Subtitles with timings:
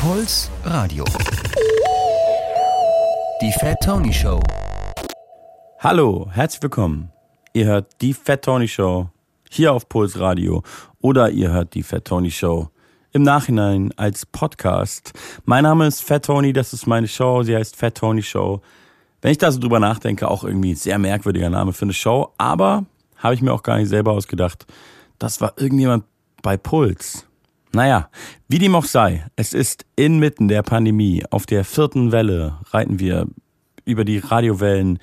[0.00, 1.04] Puls Radio.
[3.42, 4.40] Die Fat Tony Show.
[5.80, 7.10] Hallo, herzlich willkommen.
[7.52, 9.08] Ihr hört die Fat Tony Show
[9.50, 10.62] hier auf Puls Radio
[11.00, 12.68] oder ihr hört die Fat Tony Show
[13.10, 15.12] im Nachhinein als Podcast.
[15.46, 18.62] Mein Name ist Fat Tony, das ist meine Show, sie heißt Fat Tony Show.
[19.20, 22.86] Wenn ich da so drüber nachdenke, auch irgendwie sehr merkwürdiger Name für eine Show, aber
[23.16, 24.64] habe ich mir auch gar nicht selber ausgedacht.
[25.18, 26.04] Das war irgendjemand
[26.40, 27.27] bei Puls.
[27.72, 28.08] Naja,
[28.48, 33.26] wie dem auch sei, es ist inmitten der Pandemie, auf der vierten Welle reiten wir
[33.84, 34.98] über die Radiowellen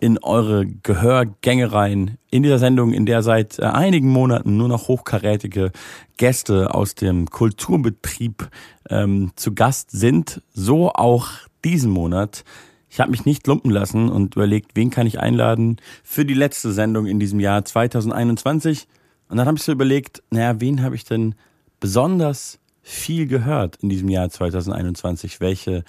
[0.00, 2.18] in eure Gehörgänge rein.
[2.30, 5.72] In dieser Sendung, in der seit äh, einigen Monaten nur noch hochkarätige
[6.16, 8.48] Gäste aus dem Kulturbetrieb
[8.90, 11.28] ähm, zu Gast sind, so auch
[11.64, 12.44] diesen Monat.
[12.90, 16.72] Ich habe mich nicht lumpen lassen und überlegt, wen kann ich einladen für die letzte
[16.72, 18.86] Sendung in diesem Jahr 2021.
[19.28, 21.34] Und dann habe ich so überlegt, naja, wen habe ich denn
[21.80, 25.40] besonders viel gehört in diesem Jahr 2021?
[25.40, 25.84] Welche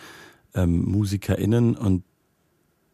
[0.55, 1.76] ähm, MusikerInnen?
[1.76, 2.04] Und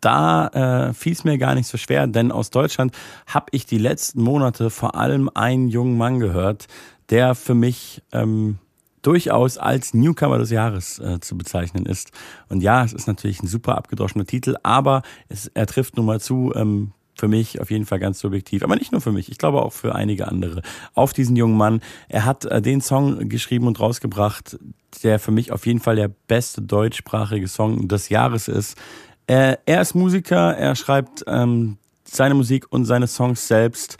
[0.02, 0.48] da
[0.90, 2.94] äh, fiel es mir gar nicht so schwer, denn aus Deutschland
[3.26, 6.68] habe ich die letzten Monate vor allem einen jungen Mann gehört,
[7.10, 8.60] der für mich ähm,
[9.02, 12.12] durchaus als Newcomer des Jahres äh, zu bezeichnen ist.
[12.50, 16.20] Und ja, es ist natürlich ein super abgedroschener Titel, aber es, er trifft nun mal
[16.20, 19.38] zu, ähm, für mich auf jeden Fall ganz subjektiv, aber nicht nur für mich, ich
[19.38, 20.62] glaube auch für einige andere,
[20.94, 21.82] auf diesen jungen Mann.
[22.10, 24.58] Er hat äh, den Song geschrieben und rausgebracht,
[25.04, 28.78] der für mich auf jeden Fall der beste deutschsprachige Song des Jahres ist.
[29.28, 33.98] Er, er ist Musiker, er schreibt ähm, seine Musik und seine Songs selbst.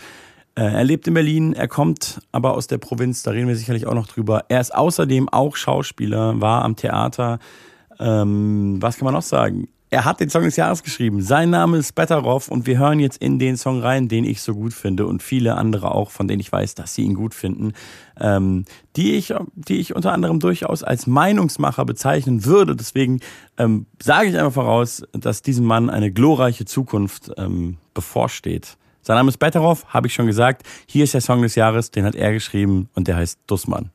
[0.56, 3.88] Äh, er lebt in Berlin, er kommt aber aus der Provinz, da reden wir sicherlich
[3.88, 4.46] auch noch drüber.
[4.50, 7.40] Er ist außerdem auch Schauspieler, war am Theater.
[8.00, 9.68] Ähm, was kann man noch sagen?
[9.94, 11.22] Er hat den Song des Jahres geschrieben.
[11.22, 14.56] Sein Name ist Betteroff und wir hören jetzt in den Song rein, den ich so
[14.56, 17.74] gut finde und viele andere auch, von denen ich weiß, dass sie ihn gut finden,
[18.20, 22.76] ähm, die ich, die ich unter anderem durchaus als Meinungsmacher bezeichnen würde.
[22.76, 23.20] Deswegen
[23.60, 28.78] ähm, sage ich einfach voraus, dass diesem Mann eine glorreiche Zukunft ähm, bevorsteht.
[29.04, 30.64] Sein Name ist Betteroff, habe ich schon gesagt.
[30.88, 33.92] Hier ist der Song des Jahres, den hat er geschrieben und der heißt Dussmann.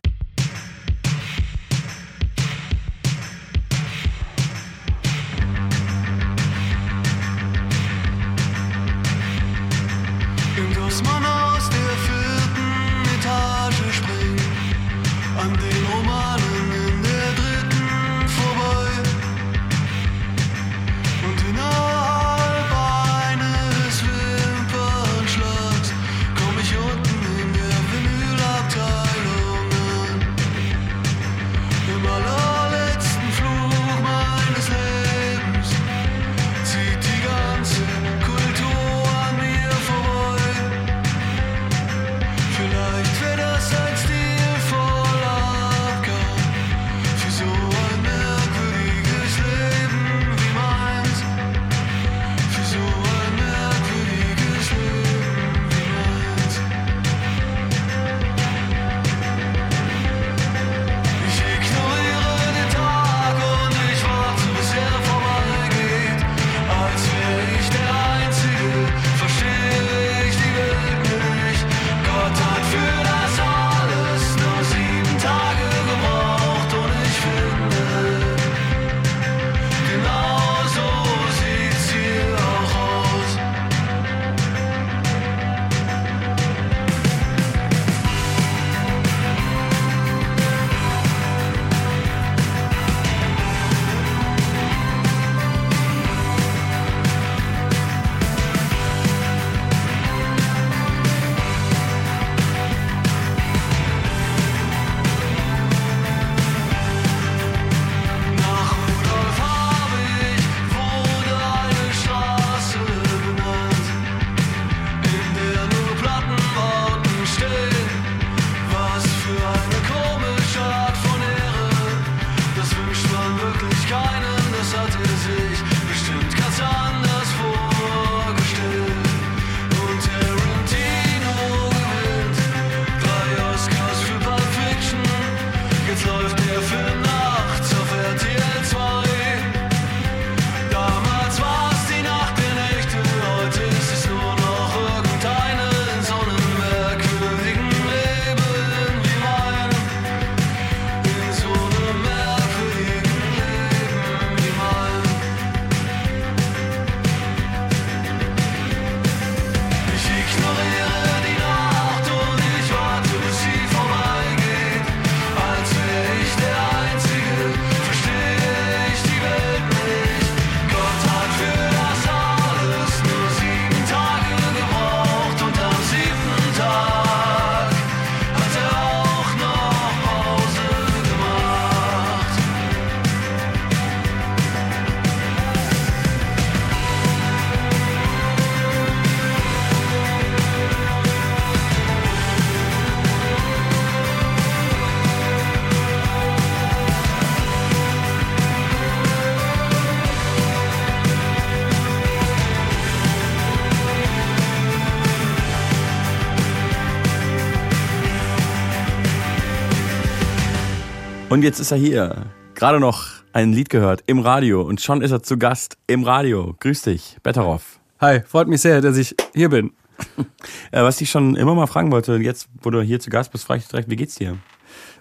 [211.39, 212.27] Und jetzt ist er hier.
[212.57, 216.57] Gerade noch ein Lied gehört im Radio und schon ist er zu Gast im Radio.
[216.59, 217.79] Grüß dich, Betteroff.
[218.01, 219.71] Hi, freut mich sehr, dass ich hier bin.
[220.73, 223.45] Äh, was ich schon immer mal fragen wollte, jetzt, wo du hier zu Gast bist,
[223.47, 224.37] frage ich direkt, wie geht's dir?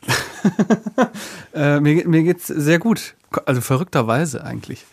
[1.56, 3.16] Äh, mir, mir geht's sehr gut.
[3.48, 4.86] Also verrückterweise eigentlich.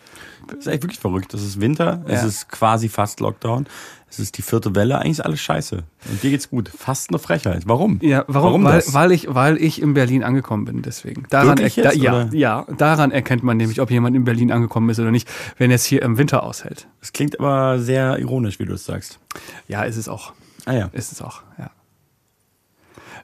[0.47, 1.31] Das ist echt wirklich verrückt.
[1.35, 2.27] Es ist Winter, es Ja.
[2.27, 3.67] ist quasi fast Lockdown,
[4.15, 5.83] es ist die vierte Welle, eigentlich ist alles scheiße.
[6.09, 6.69] Und dir geht's gut.
[6.69, 7.63] Fast eine Frechheit.
[7.65, 7.99] Warum?
[8.01, 8.63] Ja, warum?
[8.63, 8.93] weil, das?
[8.93, 11.25] weil ich, weil ich in Berlin angekommen bin, deswegen.
[11.29, 12.29] Daran jetzt, ja, oder?
[12.33, 15.75] ja, daran erkennt man nämlich, ob jemand in Berlin angekommen ist oder nicht, wenn er
[15.75, 16.87] es hier im Winter aushält.
[17.01, 19.19] Es klingt aber sehr ironisch, wie du es sagst.
[19.67, 20.33] Ja, ist es auch.
[20.65, 20.89] Ah ja.
[20.93, 21.71] Ist es auch, ja.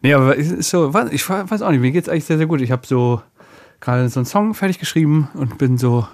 [0.01, 2.59] Nee, aber es ist so, ich weiß auch nicht, mir geht's eigentlich sehr, sehr gut.
[2.61, 3.21] Ich habe so
[3.79, 6.07] gerade so einen Song fertig geschrieben und bin so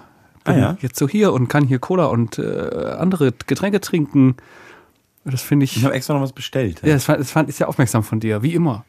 [0.44, 0.76] bin Ah ja?
[0.80, 4.36] jetzt so hier und kann hier Cola und äh, andere Getränke trinken.
[5.30, 5.76] Das finde ich.
[5.76, 6.80] Ich habe extra noch was bestellt.
[6.82, 8.84] ja, das fand, das fand ich sehr aufmerksam von dir, wie immer.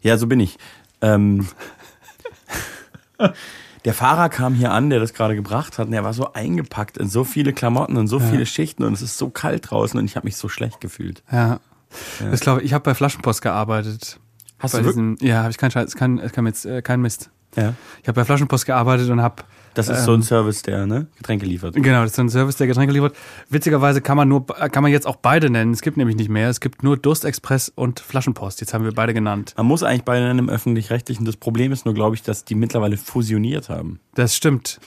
[0.00, 0.58] Ja, so bin ich.
[1.02, 1.46] Ähm,
[3.84, 6.98] der Fahrer kam hier an, der das gerade gebracht hat, und er war so eingepackt
[6.98, 10.04] in so viele Klamotten und so viele Schichten und es ist so kalt draußen und
[10.06, 11.22] ich habe mich so schlecht gefühlt.
[11.30, 11.60] Ja.
[12.20, 14.18] Das glaube ich, ich habe bei Flaschenpost gearbeitet.
[14.58, 17.30] Hast bei du diesem, Ja, habe ich keinen Scheiß, kein, kein, jetzt, äh, kein Mist.
[17.54, 17.74] Ja.
[18.02, 19.44] Ich habe bei Flaschenpost gearbeitet und habe
[19.76, 21.74] Das ist so ein Service, der ne, Getränke liefert.
[21.74, 23.14] Genau, das ist so ein Service, der Getränke liefert.
[23.50, 25.72] Witzigerweise kann man nur, kann man jetzt auch beide nennen.
[25.72, 26.48] Es gibt nämlich nicht mehr.
[26.48, 28.62] Es gibt nur Durstexpress und Flaschenpost.
[28.62, 29.52] Jetzt haben wir beide genannt.
[29.56, 31.26] Man muss eigentlich bei einem öffentlich-rechtlichen.
[31.26, 34.00] Das Problem ist nur, glaube ich, dass die mittlerweile fusioniert haben.
[34.14, 34.80] Das stimmt.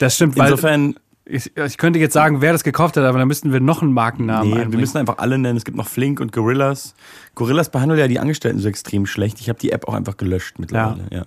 [0.00, 3.28] Das stimmt, weil Insofern, ich, ich könnte jetzt sagen, wer das gekauft hat, aber dann
[3.28, 4.80] müssten wir noch einen Markennamen nee, wir einbringen.
[4.80, 5.56] müssen einfach alle nennen.
[5.56, 6.96] Es gibt noch Flink und Gorillas.
[7.36, 9.40] Gorillas behandeln ja die Angestellten so extrem schlecht.
[9.40, 11.06] Ich habe die App auch einfach gelöscht mittlerweile.
[11.12, 11.24] Ja.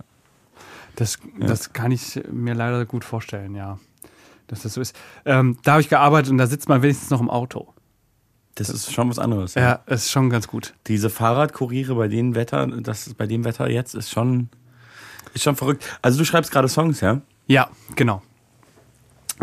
[0.95, 3.79] Das, das kann ich mir leider gut vorstellen, ja.
[4.47, 4.95] Dass das so ist.
[5.25, 7.73] Ähm, da habe ich gearbeitet und da sitzt man wenigstens noch im Auto.
[8.55, 9.55] Das ist schon was anderes.
[9.55, 10.75] Ja, ist schon ganz gut.
[10.87, 14.49] Diese Fahrradkuriere bei dem Wetter, das ist bei dem Wetter jetzt ist schon,
[15.33, 15.99] ist schon verrückt.
[16.01, 17.21] Also du schreibst gerade Songs, ja?
[17.47, 18.21] Ja, genau.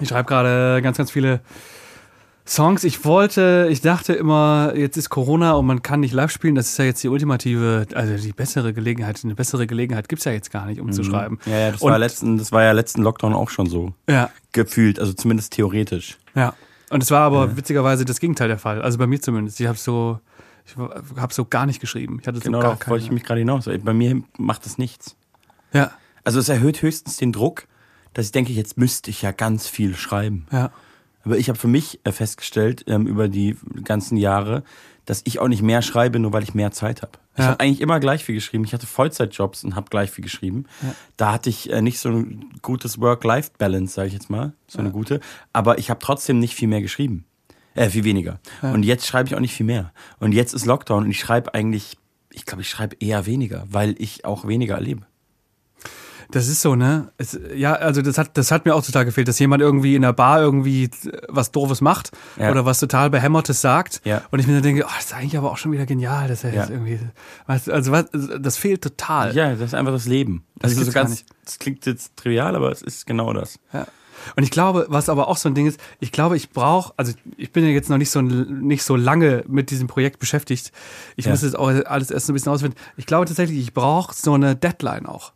[0.00, 1.40] Ich schreibe gerade ganz, ganz viele
[2.46, 2.82] Songs.
[2.84, 6.54] Ich wollte, ich dachte immer, jetzt ist Corona und man kann nicht live spielen.
[6.56, 9.20] Das ist ja jetzt die ultimative, also die bessere Gelegenheit.
[9.22, 11.38] Eine bessere Gelegenheit gibt's ja jetzt gar nicht, um zu schreiben.
[11.46, 14.30] Ja, ja, das und, war letzten, das war ja letzten Lockdown auch schon so Ja,
[14.52, 16.18] gefühlt, also zumindest theoretisch.
[16.34, 16.54] ja.
[16.90, 18.82] Und es war aber witzigerweise das Gegenteil der Fall.
[18.82, 19.58] Also bei mir zumindest.
[19.60, 20.20] Ich habe so,
[20.66, 22.18] ich habe so gar nicht geschrieben.
[22.20, 22.90] Ich hatte so Genau, gar darauf keine.
[22.92, 23.64] wollte ich mich gerade hinaus.
[23.82, 25.16] Bei mir macht das nichts.
[25.72, 25.92] ja,
[26.22, 27.66] Also es erhöht höchstens den Druck,
[28.12, 30.46] dass ich denke, jetzt müsste ich ja ganz viel schreiben.
[30.52, 30.70] ja.
[31.24, 34.62] Aber ich habe für mich äh, festgestellt ähm, über die ganzen Jahre,
[35.04, 37.12] dass ich auch nicht mehr schreibe, nur weil ich mehr Zeit habe.
[37.34, 37.46] Ich Ja.
[37.50, 38.64] habe eigentlich immer gleich viel geschrieben.
[38.64, 40.66] Ich hatte Vollzeitjobs und habe gleich viel geschrieben.
[41.16, 44.90] Da hatte ich äh, nicht so ein gutes Work-Life-Balance, sage ich jetzt mal, so eine
[44.90, 45.20] gute.
[45.52, 47.24] Aber ich habe trotzdem nicht viel mehr geschrieben.
[47.74, 48.38] Äh, viel weniger.
[48.60, 49.92] Und jetzt schreibe ich auch nicht viel mehr.
[50.20, 51.96] Und jetzt ist Lockdown und ich schreibe eigentlich,
[52.30, 55.06] ich glaube, ich schreibe eher weniger, weil ich auch weniger erlebe.
[56.32, 57.12] Das ist so, ne?
[57.18, 60.02] Es, ja, also das hat, das hat mir auch total gefehlt, dass jemand irgendwie in
[60.02, 60.90] der Bar irgendwie
[61.28, 62.50] was Doofes macht Ja.
[62.50, 64.00] oder was total Behämmertes sagt.
[64.04, 64.22] Ja.
[64.30, 66.42] Und ich mir dann denke, oh, das ist eigentlich aber auch schon wieder genial, dass
[66.44, 66.60] er Ja.
[66.62, 66.98] jetzt irgendwie,
[67.46, 68.06] also was,
[68.40, 69.34] das fehlt total.
[69.36, 70.44] Ja, das ist einfach das Leben.
[70.56, 73.58] Das also so ganz, das klingt jetzt trivial, aber es ist genau das.
[73.72, 73.86] Ja.
[74.36, 77.12] Und ich glaube, was aber auch so ein Ding ist, ich glaube, ich brauche, also
[77.36, 80.70] ich bin ja jetzt noch nicht so nicht so lange mit diesem Projekt beschäftigt.
[81.16, 81.32] Ich Ja.
[81.32, 82.76] muss jetzt auch alles erst ein bisschen ausfinden.
[82.96, 85.32] Ich glaube tatsächlich, ich brauche so eine Deadline auch.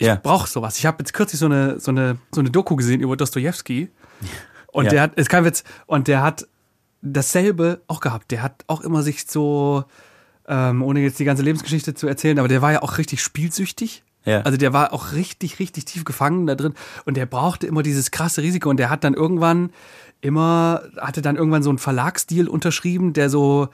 [0.00, 0.16] Ja.
[0.16, 0.78] brauche sowas.
[0.78, 3.90] Ich habe jetzt kürzlich so eine, so eine, so eine Doku gesehen über Dostoevsky.
[4.72, 4.90] Und Ja.
[4.90, 6.46] der hat, ist kein Witz, und der hat
[7.02, 8.30] dasselbe auch gehabt.
[8.30, 9.84] Der hat auch immer sich so,
[10.48, 14.02] ähm, ohne jetzt die ganze Lebensgeschichte zu erzählen, aber der war ja auch richtig spielsüchtig.
[14.24, 14.40] Ja.
[14.40, 16.72] Also der war auch richtig, richtig tief gefangen da drin.
[17.04, 18.70] Und der brauchte immer dieses krasse Risiko.
[18.70, 19.70] Und der hat dann irgendwann
[20.22, 23.68] immer, hatte dann irgendwann so einen Verlagsdeal unterschrieben, der so,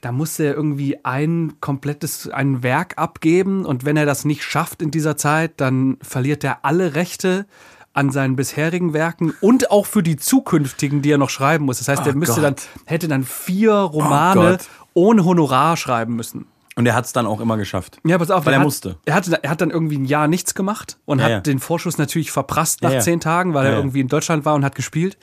[0.00, 3.64] da musste er irgendwie ein komplettes, ein Werk abgeben.
[3.66, 7.46] Und wenn er das nicht schafft in dieser Zeit, dann verliert er alle Rechte
[7.94, 11.78] an seinen bisherigen Werken und auch für die zukünftigen, die er noch schreiben muss.
[11.78, 12.44] Das heißt, er Oh müsste Gott.
[12.44, 12.54] dann,
[12.86, 14.68] hätte dann vier Romane Gott.
[14.94, 16.46] ohne Honorar schreiben müssen.
[16.76, 17.98] Und er hat es dann auch immer geschafft.
[18.04, 18.98] Ja, pass auf, Weil er hat, musste.
[19.04, 21.40] Er, hatte, er hat dann irgendwie ein Jahr nichts gemacht und Ja, hat ja.
[21.40, 23.00] den Vorschuss natürlich verprasst nach Ja, ja.
[23.02, 23.78] zehn Tagen, weil Ja, er ja.
[23.80, 25.18] irgendwie in Deutschland war und hat gespielt.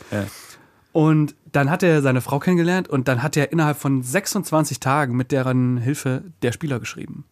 [0.95, 5.17] Und dann hat er seine Frau kennengelernt und dann hat er innerhalb von 26 Tagen
[5.17, 7.25] mit deren Hilfe der Spieler geschrieben.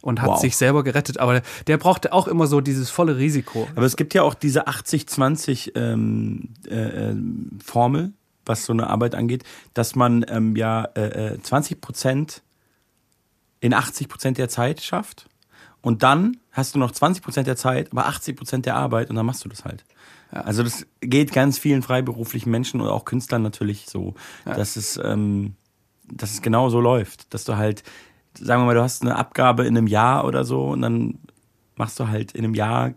[0.00, 0.40] Und hat Wow.
[0.40, 1.18] sich selber gerettet.
[1.18, 3.68] Aber der brauchte auch immer so dieses volle Risiko.
[3.76, 8.12] Aber es gibt ja auch diese 80-20 ähm, äh, ähm, Formel,
[8.46, 12.42] was so eine Arbeit angeht, dass man ähm, ja äh, äh, 20 Prozent
[13.60, 15.28] in 80 Prozent der Zeit schafft
[15.82, 19.16] und dann hast du noch 20 Prozent der Zeit, aber 80 Prozent der Arbeit und
[19.16, 19.84] dann machst du das halt.
[20.30, 25.54] Also das geht ganz vielen freiberuflichen Menschen oder auch Künstlern natürlich so, dass es ähm,
[26.10, 27.82] dass es genau so läuft, dass du halt
[28.34, 31.18] sagen wir mal, du hast eine Abgabe in einem Jahr oder so und dann
[31.76, 32.92] machst du halt in einem Jahr,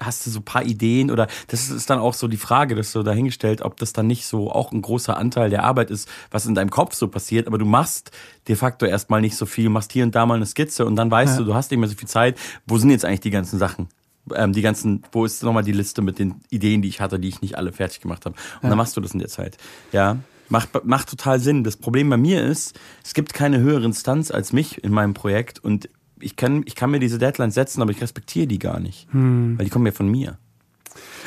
[0.00, 2.92] hast du so ein paar Ideen oder das ist dann auch so die Frage, dass
[2.92, 6.46] du dahingestellt, ob das dann nicht so auch ein großer Anteil der Arbeit ist, was
[6.46, 8.12] in deinem Kopf so passiert, aber du machst
[8.46, 11.10] de facto erstmal nicht so viel, machst hier und da mal eine Skizze und dann
[11.10, 11.38] weißt Ja.
[11.40, 12.38] du, du hast nicht mehr so viel Zeit.
[12.66, 13.88] Wo sind jetzt eigentlich die ganzen Sachen?
[14.34, 17.28] Ähm, die ganzen, wo ist nochmal die Liste mit den Ideen, die ich hatte, die
[17.28, 18.36] ich nicht alle fertig gemacht habe?
[18.62, 19.56] Und dann machst du das in der Zeit.
[19.92, 20.18] Ja.
[20.48, 21.62] Macht, macht total Sinn.
[21.62, 25.62] Das Problem bei mir ist, es gibt keine höhere Instanz als mich in meinem Projekt
[25.62, 29.06] und ich kann, ich kann mir diese Deadlines setzen, aber ich respektiere die gar nicht.
[29.58, 30.38] Weil die kommen ja von mir.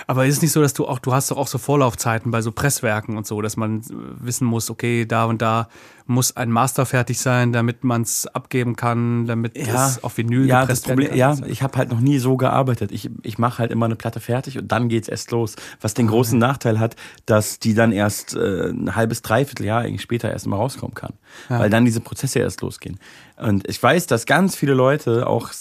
[0.08, 2.42] Aber ist es nicht so, dass du auch, du hast doch auch so Vorlaufzeiten bei
[2.42, 3.84] so Presswerken und so, dass man äh,
[4.20, 5.68] wissen muss, okay, da und da
[6.06, 10.66] muss ein Master fertig sein, damit man es abgeben kann, damit es auf Vinyl ja,
[10.66, 12.92] das gepresst Problem, werden ja, ich habe halt noch nie so gearbeitet.
[12.92, 15.56] Ich, ich mache halt immer eine Platte fertig und dann geht's erst los.
[15.80, 20.02] Was den großen Nachteil hat, dass die dann erst äh, ein halbes, dreiviertel Jahr eigentlich
[20.02, 21.14] später erst mal rauskommen kann.
[21.48, 23.00] Weil dann diese Prozesse erst losgehen.
[23.38, 25.52] Und ich weiß, dass ganz viele Leute, auch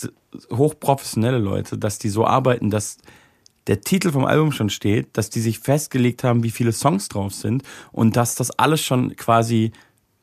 [0.50, 2.98] hochprofessionelle Leute, dass die so arbeiten, dass
[3.70, 7.32] der Titel vom Album schon steht, dass die sich festgelegt haben, wie viele Songs drauf
[7.32, 7.62] sind
[7.92, 9.70] und dass das alles schon quasi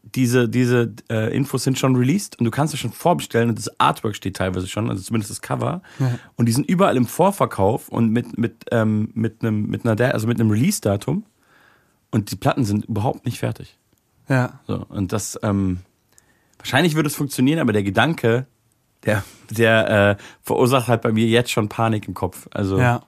[0.04, 3.80] diese, diese äh, Infos sind schon released und du kannst es schon vorbestellen und das
[3.80, 5.82] Artwork steht teilweise schon, also zumindest das Cover.
[6.36, 10.28] Und die sind überall im Vorverkauf und mit, mit, ähm, mit einem, mit einer, also
[10.28, 11.24] mit einem Release-Datum
[12.12, 13.78] und die Platten sind überhaupt nicht fertig.
[14.28, 14.60] Ja.
[14.68, 15.80] So, und das, ähm,
[16.58, 18.46] wahrscheinlich würde es funktionieren, aber der Gedanke,
[19.06, 22.50] der, der äh, verursacht halt bei mir jetzt schon Panik im Kopf.
[22.52, 23.04] Also, Ja.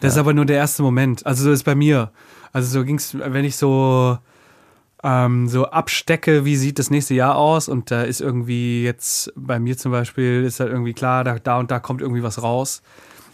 [0.00, 1.26] Das ist aber nur der erste Moment.
[1.26, 2.10] Also so ist bei mir.
[2.52, 4.18] Also so ging's, wenn ich so
[5.02, 9.58] ähm, so abstecke, wie sieht das nächste Jahr aus und da ist irgendwie jetzt bei
[9.60, 12.82] mir zum Beispiel ist halt irgendwie klar, da, da und da kommt irgendwie was raus.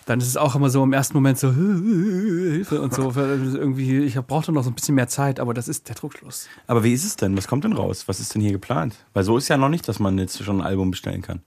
[0.07, 3.13] Dann ist es auch immer so im ersten Moment so Hilfe und so.
[3.15, 6.49] Irgendwie, ich brauchte noch so ein bisschen mehr Zeit, aber das ist der Druckschluss.
[6.67, 7.37] Aber wie ist es denn?
[7.37, 8.05] Was kommt denn raus?
[8.07, 8.97] Was ist denn hier geplant?
[9.15, 11.43] Weil so ist ja noch nicht, dass man jetzt schon ein Album bestellen kann.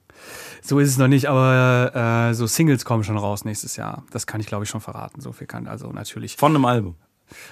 [0.61, 4.03] So ist es noch nicht, aber äh, so Singles kommen schon raus nächstes Jahr.
[4.11, 5.21] Das kann ich, glaube ich, schon verraten.
[5.21, 6.35] So viel kann also natürlich.
[6.37, 6.95] Von einem Album.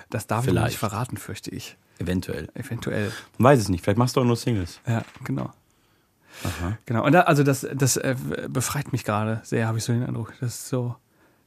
[0.10, 0.68] Das darf ich Vielleicht.
[0.68, 1.78] nicht verraten, fürchte ich.
[2.00, 2.50] Eventuell.
[2.56, 3.12] Eventuell.
[3.38, 3.84] Man weiß es nicht.
[3.84, 4.80] Vielleicht machst du auch nur Singles.
[4.88, 5.52] Ja, genau.
[6.86, 7.06] Genau.
[7.06, 8.16] Und da, also das, das äh,
[8.50, 10.34] befreit mich gerade sehr, habe ich so den Eindruck.
[10.40, 10.96] Das ist so,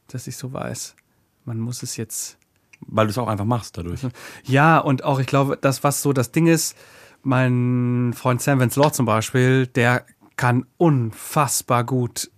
[0.09, 0.97] dass ich so weiß.
[1.45, 2.38] Man muss es jetzt.
[2.80, 4.00] Weil du es auch einfach machst dadurch.
[4.45, 6.76] Ja, und auch, ich glaube, das, was so das Ding ist,
[7.23, 10.04] mein Freund Sam Vance Law zum Beispiel, der
[10.37, 12.30] kann unfassbar gut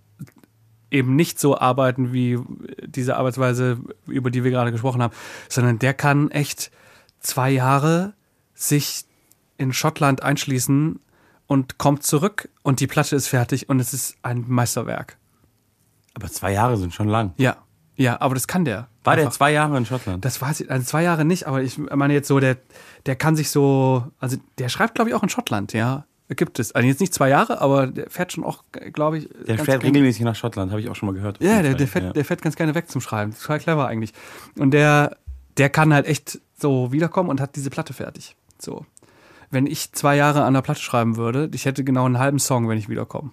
[0.89, 2.37] eben nicht so arbeiten wie
[2.85, 5.13] diese Arbeitsweise, über die wir gerade gesprochen haben,
[5.47, 6.71] sondern der kann echt
[7.19, 8.13] zwei Jahre
[8.53, 9.05] sich
[9.57, 10.99] in Schottland einschließen
[11.51, 15.17] und kommt zurück und die Platte ist fertig und es ist ein Meisterwerk.
[16.13, 17.33] Aber zwei Jahre sind schon lang.
[17.35, 17.57] Ja,
[17.97, 18.87] ja, aber das kann der.
[19.03, 19.35] War der Einfach.
[19.35, 20.23] zwei Jahre in Schottland?
[20.23, 22.55] Das weiß ich, also zwei Jahre nicht, aber ich meine jetzt so, der,
[23.05, 26.05] der kann sich so, also der schreibt, glaube ich, auch in Schottland, ja.
[26.29, 26.71] Gibt es.
[26.71, 29.29] Also jetzt nicht zwei Jahre, aber der fährt schon auch, glaube ich.
[29.45, 31.43] der fährt regelmäßig nach Schottland, habe ich auch schon mal gehört.
[31.43, 32.13] Ja, der, der, fährt, Ja.
[32.13, 33.35] der fährt ganz gerne weg zum Schreiben.
[33.37, 34.13] Total clever eigentlich.
[34.57, 35.17] Und der,
[35.57, 38.37] der kann halt echt so wiederkommen und hat diese Platte fertig.
[38.57, 38.85] So.
[39.51, 42.67] Wenn ich zwei Jahre an der Platte schreiben würde, ich hätte genau einen halben Song,
[42.69, 43.31] wenn ich wiederkomme.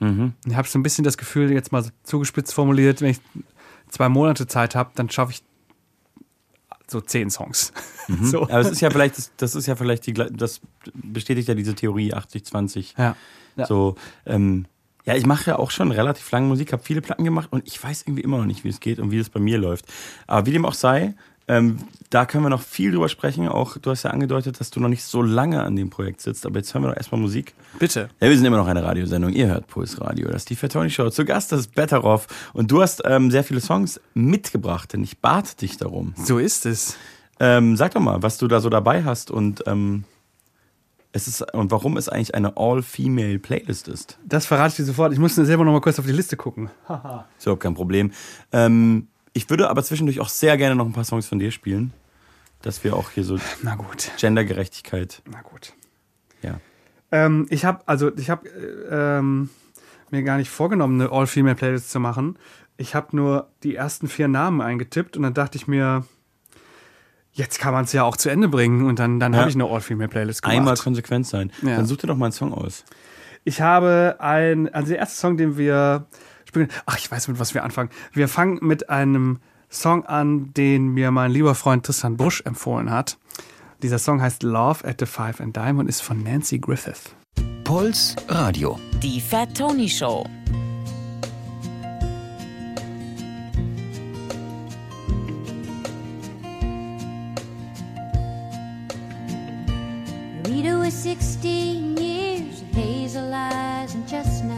[0.00, 0.32] Mhm.
[0.46, 3.20] Ich habe so ein bisschen das Gefühl, jetzt mal zugespitzt formuliert, wenn ich
[3.88, 5.42] zwei Monate Zeit habe, dann schaffe ich
[6.86, 7.72] so zehn Songs.
[8.22, 8.44] So.
[8.44, 10.62] Aber es ist ja vielleicht, das, das ist ja vielleicht die, das
[10.94, 12.94] bestätigt ja diese Theorie 80-20.
[12.96, 13.16] Ja.
[13.54, 13.66] Ja.
[13.66, 14.64] So, ähm,
[15.04, 17.82] ja, ich mache ja auch schon relativ lange Musik, habe viele Platten gemacht und ich
[17.82, 19.84] weiß irgendwie immer noch nicht, wie es geht und wie es bei mir läuft.
[20.26, 21.14] Aber wie dem auch sei,
[21.48, 21.78] ähm,
[22.10, 23.48] da können wir noch viel drüber sprechen.
[23.48, 26.46] Auch du hast ja angedeutet, dass du noch nicht so lange an dem Projekt sitzt,
[26.46, 27.54] aber jetzt hören wir doch erstmal Musik.
[27.78, 28.08] Bitte.
[28.20, 29.32] Ja, wir sind immer noch eine Radiosendung.
[29.32, 30.28] Ihr hört Puls Radio.
[30.28, 31.10] Das ist die Fatoni Show.
[31.10, 32.26] Zu Gast das ist Betteroff.
[32.54, 36.14] Und du hast ähm, sehr viele Songs mitgebracht, denn ich bat dich darum.
[36.16, 36.96] So ist es.
[37.40, 40.04] Ähm, sag doch mal, was du da so dabei hast und ähm,
[41.12, 44.18] es ist und warum es eigentlich eine All-Female Playlist ist.
[44.24, 45.12] Das verrate ich dir sofort.
[45.12, 46.70] Ich muss selber noch mal kurz auf die Liste gucken.
[47.38, 48.12] Ist überhaupt kein Problem.
[48.52, 51.92] Ähm, ich würde aber zwischendurch auch sehr gerne noch ein paar Songs von dir spielen,
[52.62, 54.10] dass wir auch hier so Na gut.
[54.18, 55.22] Gendergerechtigkeit.
[55.30, 55.74] Na gut.
[56.42, 56.58] Ja.
[57.12, 59.48] Ähm, ich habe also ich habe äh, ähm,
[60.10, 62.36] mir gar nicht vorgenommen, eine All-Female-Playlist zu machen.
[62.76, 66.04] Ich habe nur die ersten vier Namen eingetippt und dann dachte ich mir,
[67.32, 69.40] jetzt kann man es ja auch zu Ende bringen und dann, dann Ja.
[69.40, 70.56] habe ich eine All-Female-Playlist gemacht.
[70.56, 71.52] Einmal konsequent sein.
[71.62, 71.76] Ja.
[71.76, 72.84] Dann such dir doch mal einen Song aus.
[73.44, 76.06] Ich habe ein, also der erste Song, den wir
[76.48, 77.90] spielen, ach, ich weiß, mit was wir anfangen.
[78.12, 79.38] Wir fangen mit einem
[79.70, 83.18] Song an, den mir mein lieber Freund Tristan Busch empfohlen hat.
[83.82, 87.14] Dieser Song heißt Love at the Five and Dime und ist von Nancy Griffith.
[87.64, 88.78] Puls Radio.
[89.02, 90.24] Die Fat Tony Show.
[100.46, 104.57] Rita was 16 years, hazel eyes and chestnut hair.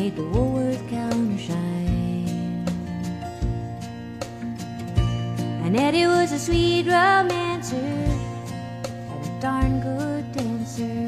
[0.00, 2.64] made the Woolworth counter shine.
[5.64, 7.76] And Eddie was a sweet romancer
[9.10, 10.98] and a darn good dancer.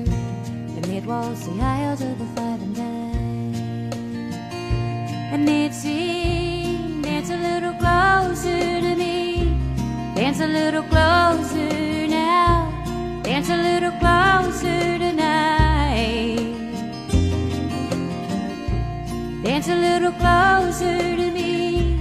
[0.77, 3.93] And they'd waltz the aisles of the five and dime.
[5.33, 9.57] And they'd sing, dance a little closer to me,
[10.15, 12.69] dance a little closer now,
[13.23, 15.02] dance a little closer
[19.63, 22.01] Dance a little closer to me,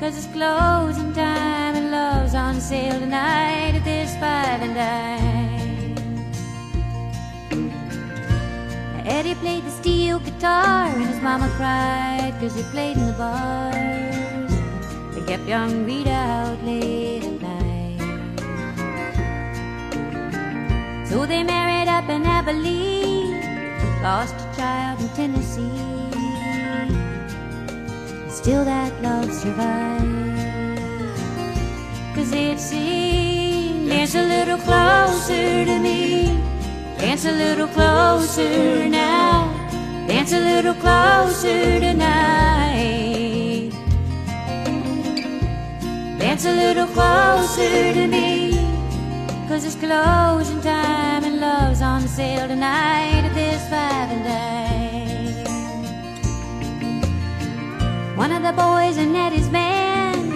[0.00, 5.94] cause it's closing time and love's on sale tonight at this five and dime.
[9.06, 14.52] Eddie played the steel guitar and his mama cried cause he played in the bars.
[15.14, 18.00] They kept young Rita out late at night.
[21.06, 25.99] So they married up in Abilene, lost a child in Tennessee.
[28.42, 30.80] Still that love survives.
[32.14, 36.40] Cause it seemed dance a little closer to me.
[36.96, 39.52] Dance a little closer now.
[40.08, 43.72] Dance a little closer tonight.
[46.18, 48.56] Dance a little closer to me.
[49.48, 54.79] Cause it's closing time and love's on sale tonight at this five and dime.
[58.20, 60.30] One of the boys in Eddie's band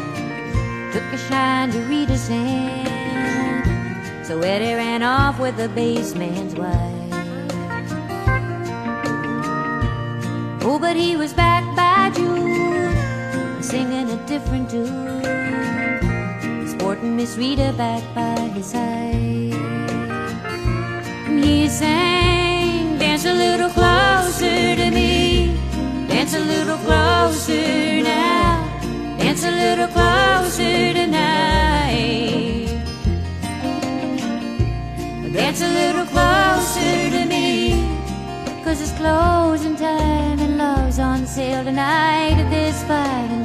[0.91, 4.27] took a shine to Rita's hand.
[4.27, 7.13] So Eddie ran off with the bassman's wife.
[10.65, 15.21] Oh, but he was back by June, singing a different tune,
[16.67, 19.53] sporting Miss Rita back by his side.
[21.29, 22.44] He sang,
[29.45, 32.67] a little closer tonight.
[35.33, 37.85] Dance a little closer to me.
[38.65, 43.45] Cause it's closing time and love's on sale tonight at this five and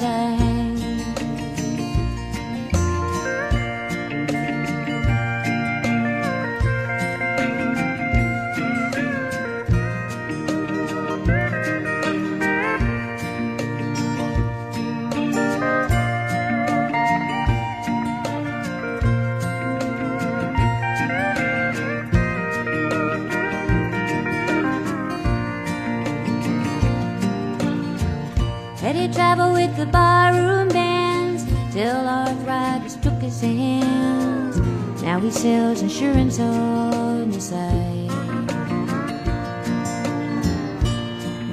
[29.79, 34.59] the barroom bands till arthritis took his hands.
[35.01, 38.11] Now he sells insurance on the side.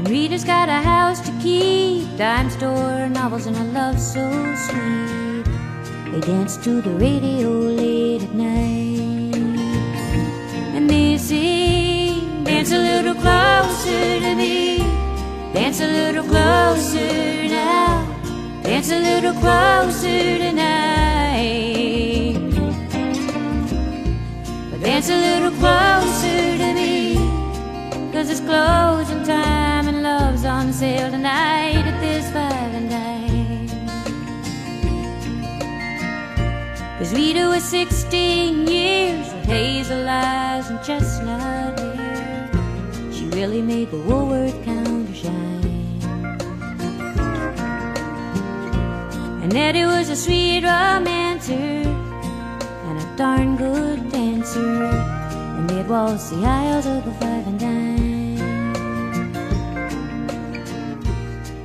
[0.08, 4.26] Rita's got a house to keep, dime store, novels, and a love so
[4.66, 5.44] sweet.
[6.10, 9.36] They dance to the radio late at night.
[10.74, 14.78] And they sing, dance a little closer to me.
[15.52, 17.45] Dance a little closer.
[18.76, 22.34] Dance a little closer tonight.
[24.82, 27.16] Dance a little closer to me.
[28.12, 33.68] Cause it's closing time and love's on sale tonight at this five and dime.
[36.98, 42.50] Cause Rita was 16 years with hazel eyes and chestnut hair.
[43.10, 45.55] She really made the Woolworth counter shine.
[49.46, 54.90] And Eddie was a sweet romancer and a darn good dancer.
[55.56, 58.74] And they'd waltz the aisles of the five and dime.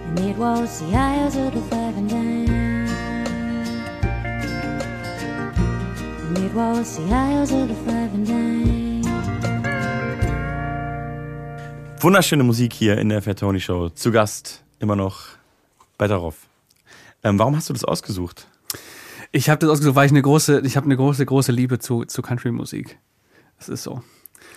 [0.06, 2.88] And they'd waltz the aisles of the five and dime.
[6.28, 9.02] And they'd waltz the aisles of the five and dime.
[12.00, 13.90] Wunderschöne Musik hier in der Fat Tony Show.
[13.90, 15.30] Zu Gast immer noch
[15.98, 16.51] bei Darauf.
[17.24, 18.48] Ähm, warum hast du das ausgesucht?
[19.32, 22.04] Ich habe das ausgesucht, weil ich eine große, ich habe eine große, große Liebe zu,
[22.06, 22.98] zu Country-Musik.
[23.58, 24.02] Das ist so.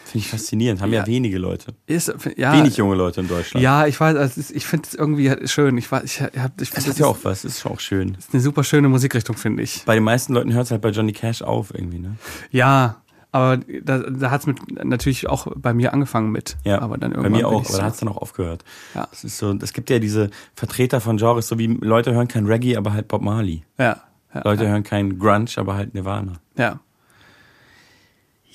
[0.07, 0.81] Finde ich faszinierend.
[0.81, 1.07] Haben ja, Ja.
[1.07, 1.75] wenige Leute.
[1.87, 3.63] Ist, ja, Wenig junge Leute in Deutschland.
[3.63, 5.77] Ja, ich weiß, also ich finde es irgendwie schön.
[5.79, 7.45] Ich, weiß, ich, hab, ich Das finde hat ja auch was.
[7.45, 8.17] Ist auch schön.
[8.19, 9.83] ist eine super schöne Musikrichtung, finde ich.
[9.85, 12.17] Bei den meisten Leuten hört es halt bei Johnny Cash auf irgendwie, ne?
[12.51, 13.03] Ja,
[13.35, 16.57] aber da, da hat es natürlich auch bei mir angefangen mit.
[16.63, 18.65] Ja, aber dann bei irgendwann mir bin auch, aber da hat es dann auch aufgehört.
[18.95, 19.09] Ja.
[19.11, 22.47] Es ist so, es gibt ja diese Vertreter von Genres, so wie Leute hören kein
[22.47, 23.65] Reggae, aber halt Bob Marley.
[23.77, 26.35] Ja, ja, Leute ja, hören kein Grunge, aber halt Nirvana.
[26.57, 26.79] ja.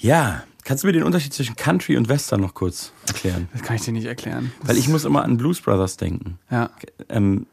[0.02, 3.50] Ja, Kannst du mir den Unterschied zwischen Country und Western noch kurz erklären?
[3.54, 4.52] Das kann ich dir nicht erklären.
[4.62, 6.38] Weil ich muss immer an Blues Brothers denken.
[6.52, 6.70] Ja.
[7.10, 7.48] Ähm,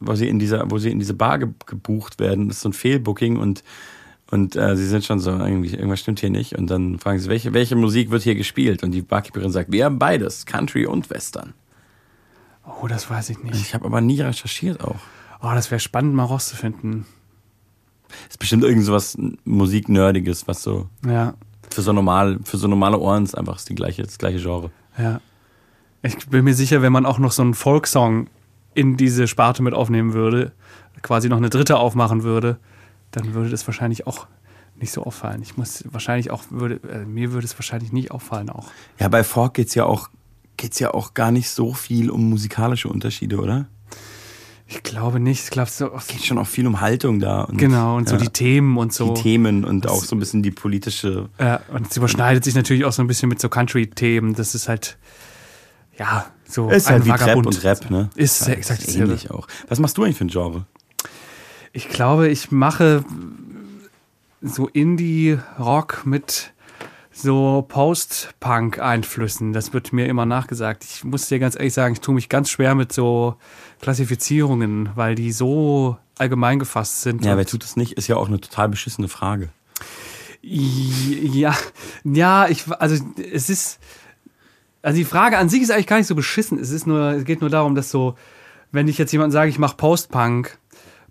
[0.00, 2.70] wo sie in dieser, wo sie in diese Bar ge gebucht werden, das ist so
[2.70, 3.62] ein Fehlbooking und
[4.32, 6.56] und äh, sie sind schon so, irgendwie, irgendwas stimmt hier nicht.
[6.56, 8.82] Und dann fragen sie, welche, welche Musik wird hier gespielt?
[8.82, 11.52] Und die Barkeeperin sagt, wir haben beides, Country und Western.
[12.64, 13.56] Oh, das weiß ich nicht.
[13.56, 14.96] Ich habe aber nie recherchiert auch.
[15.42, 17.04] Oh, das wäre spannend, mal rauszufinden.
[18.30, 21.34] Ist bestimmt irgend sowas Musiknerdiges, was so Ja,
[21.70, 24.70] für so normal, für so normale Ohren ist einfach die gleiche, das gleiche Genre.
[24.98, 25.20] ja.
[26.04, 28.26] Ich bin mir sicher, wenn man auch noch so einen Folksong
[28.74, 30.50] in diese Sparte mit aufnehmen würde,
[31.02, 32.58] quasi noch eine dritte aufmachen würde,
[33.12, 34.26] dann würde das wahrscheinlich auch
[34.76, 35.42] nicht so auffallen.
[35.42, 38.68] Ich muss wahrscheinlich auch, würde, äh, mir würde es wahrscheinlich nicht auffallen auch.
[38.98, 40.08] Ja, bei Folk geht's ja auch,
[40.56, 43.66] geht's ja auch gar nicht so viel um musikalische Unterschiede, oder?
[44.66, 45.44] Ich glaube nicht.
[45.44, 45.90] Ich glaube so.
[46.08, 47.42] Geht schon auch viel um Haltung da.
[47.42, 49.12] Und, Genau, und so ja, die Themen und so.
[49.12, 51.28] die Themen und Das- auch so ein bisschen die politische.
[51.38, 54.32] Ja, und es überschneidet sich natürlich auch so ein bisschen mit so Country-Themen.
[54.34, 54.96] Das ist halt,
[55.98, 58.08] ja, so Ist ein halt wie Trap und Rap, ne?
[58.14, 59.46] Ist halt exakt ähnlich auch.
[59.68, 60.64] Was machst du eigentlich für ein Genre?
[61.74, 63.02] Ich glaube, ich mache
[64.42, 66.52] so Indie-Rock mit
[67.12, 69.52] so Post-Punk-Einflüssen.
[69.52, 70.84] Das wird mir immer nachgesagt.
[70.84, 73.36] Ich muss dir ganz ehrlich sagen, ich tue mich ganz schwer mit so
[73.80, 77.24] Klassifizierungen, weil die so allgemein gefasst sind.
[77.24, 77.92] Ja, wer tut das nicht?
[77.92, 79.48] Ist ja auch eine total beschissene Frage.
[80.42, 81.56] Ja,
[82.04, 83.78] ja, ich, also es ist,
[84.82, 86.58] also die Frage an sich ist eigentlich gar nicht so beschissen.
[86.58, 88.16] Es ist nur, es geht nur darum, dass so,
[88.72, 90.58] wenn ich jetzt jemandem sage, ich mache Post-Punk,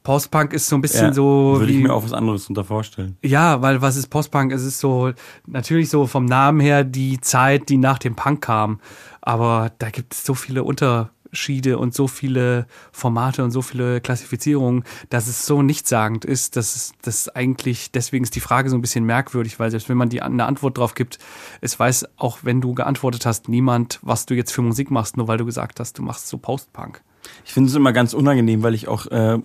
[0.04, 3.18] Post-Punk ist so ein bisschen so würde ich mir auch was anderes unter vorstellen.
[3.24, 4.52] ja, weil was ist Post-Punk?
[4.52, 5.12] Es ist so,
[5.46, 8.80] natürlich so vom Namen her die Zeit, die nach dem Punk kam.
[9.22, 14.84] Aber da gibt es so viele Unterschiede und so viele Formate und so viele Klassifizierungen,
[15.10, 18.82] dass es so nichtssagend ist, dass es das eigentlich, deswegen ist die Frage so ein
[18.82, 21.20] bisschen merkwürdig, weil selbst wenn man die eine Antwort drauf gibt,
[21.62, 25.28] es weiß auch, wenn du geantwortet hast, niemand, was du jetzt für Musik machst, nur
[25.28, 27.04] weil du gesagt hast, du machst so Post-Punk.
[27.46, 29.38] Ich finde es immer ganz unangenehm, weil ich auch, äh,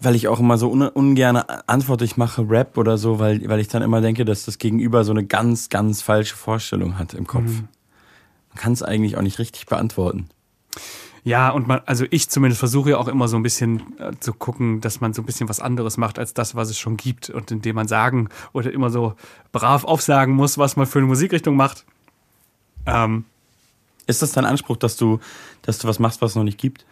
[0.00, 3.60] weil ich auch immer so un ungern antworte, ich mache Rap oder so, weil, weil
[3.60, 7.26] ich dann immer denke, dass das Gegenüber so eine ganz, ganz falsche Vorstellung hat im
[7.26, 7.44] Kopf.
[7.44, 7.68] Mhm.
[8.48, 10.28] Man kann es eigentlich auch nicht richtig beantworten.
[11.22, 14.32] Ja, und man, also ich zumindest versuche ja auch immer so ein bisschen äh, zu
[14.32, 17.28] gucken, dass man so ein bisschen was anderes macht als das, was es schon gibt.
[17.28, 19.14] Und indem man sagen oder immer so
[19.52, 21.84] brav aufsagen muss, was man für eine Musikrichtung macht.
[22.86, 23.26] Ähm,
[24.06, 25.20] Ist das dein Anspruch, dass du,
[25.60, 26.86] dass du was machst, was es noch nicht gibt?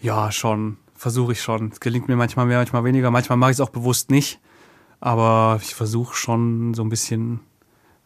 [0.00, 0.76] ja, schon.
[0.96, 1.70] Versuche ich schon.
[1.72, 3.10] Es gelingt mir manchmal mehr, manchmal weniger.
[3.10, 4.40] Manchmal mache ich es auch bewusst nicht.
[5.00, 7.40] Aber ich versuche schon so ein bisschen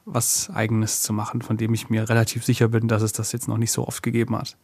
[0.05, 3.47] was Eigenes zu machen, von dem ich mir relativ sicher bin, dass es das jetzt
[3.49, 4.57] noch nicht so oft gegeben hat.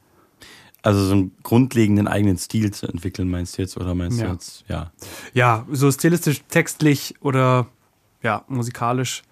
[0.82, 3.76] Also so einen grundlegenden eigenen Stil zu entwickeln, meinst du jetzt?
[3.76, 4.26] Oder meinst Ja.
[4.26, 4.92] du jetzt, ja.
[5.32, 7.66] Ja, so stilistisch, textlich oder
[8.22, 9.22] ja, musikalisch.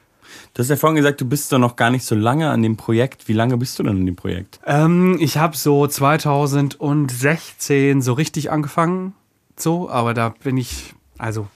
[0.55, 2.77] Du hast ja vorhin gesagt, du bist doch noch gar nicht so lange an dem
[2.77, 3.29] Projekt.
[3.29, 4.61] Wie lange bist du denn an dem Projekt?
[4.67, 9.15] Ähm, ich habe so 2016 so richtig angefangen,
[9.57, 11.47] so, aber da bin ich, also,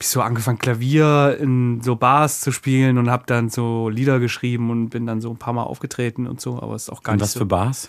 [0.00, 4.70] ich so angefangen, Klavier in so Bars zu spielen und habe dann so Lieder geschrieben
[4.70, 7.12] und bin dann so ein paar Mal aufgetreten und so, aber es ist auch gar
[7.12, 7.40] Und nicht was so.
[7.40, 7.88] für Bars?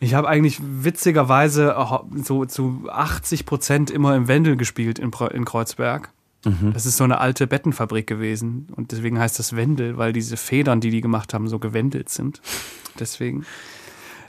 [0.00, 5.44] Ich habe eigentlich witzigerweise auch so zu 80 Prozent immer im Wendel gespielt in, in
[5.44, 6.10] Kreuzberg.
[6.72, 10.80] Das ist so eine alte Bettenfabrik gewesen und deswegen heißt das Wendel, weil diese Federn,
[10.80, 12.40] die die gemacht haben, so gewendelt sind.
[12.98, 13.44] Deswegen.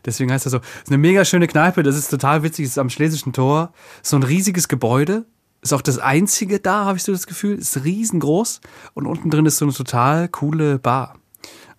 [0.05, 0.59] Deswegen heißt das so.
[0.59, 3.73] Das ist eine mega schöne Kneipe, das ist total witzig, das ist am Schlesischen Tor.
[4.01, 5.25] So ein riesiges Gebäude.
[5.61, 7.57] Ist auch das einzige da, habe ich so das Gefühl.
[7.57, 8.61] Ist riesengroß
[8.93, 11.15] und unten drin ist so eine total coole Bar.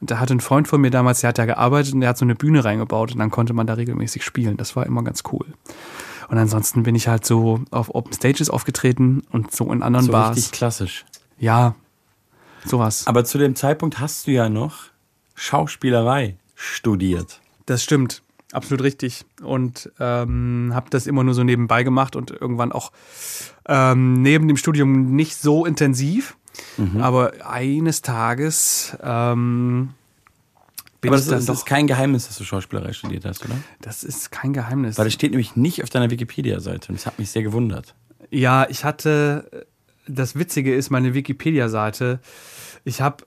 [0.01, 2.19] Und da hatte ein Freund von mir damals, der hat da gearbeitet und der hat
[2.19, 4.57] so eine Bühne reingebaut und dann konnte man da regelmäßig spielen.
[4.57, 5.47] Das war immer ganz cool.
[6.29, 10.13] Und ansonsten bin ich halt so auf Open Stages aufgetreten und so in anderen So
[10.13, 10.37] Bars.
[10.37, 11.05] richtig klassisch.
[11.39, 11.75] Ja,
[12.67, 13.07] sowas.
[13.07, 14.85] Aber zu dem Zeitpunkt hast du ja noch
[15.35, 17.41] Schauspielerei studiert.
[17.67, 19.25] Das stimmt, absolut richtig.
[19.43, 22.93] Und ähm, habe das immer nur so nebenbei gemacht und irgendwann auch
[23.67, 26.37] ähm, neben dem Studium nicht so intensiv.
[26.77, 27.01] Mhm.
[27.01, 29.91] Aber eines Tages ähm,
[31.01, 31.55] bin Aber das doch.
[31.55, 33.55] ist kein Geheimnis, dass du Schauspielerei studiert hast, oder?
[33.81, 34.99] das ist kein Geheimnis.
[34.99, 37.95] Weil das steht nämlich nicht auf deiner Wikipedia-Seite und das hat mich sehr gewundert.
[38.31, 39.67] Ja, ich hatte,
[40.07, 42.21] das Witzige ist, meine Wikipedia-Seite,
[42.85, 43.25] ich habe,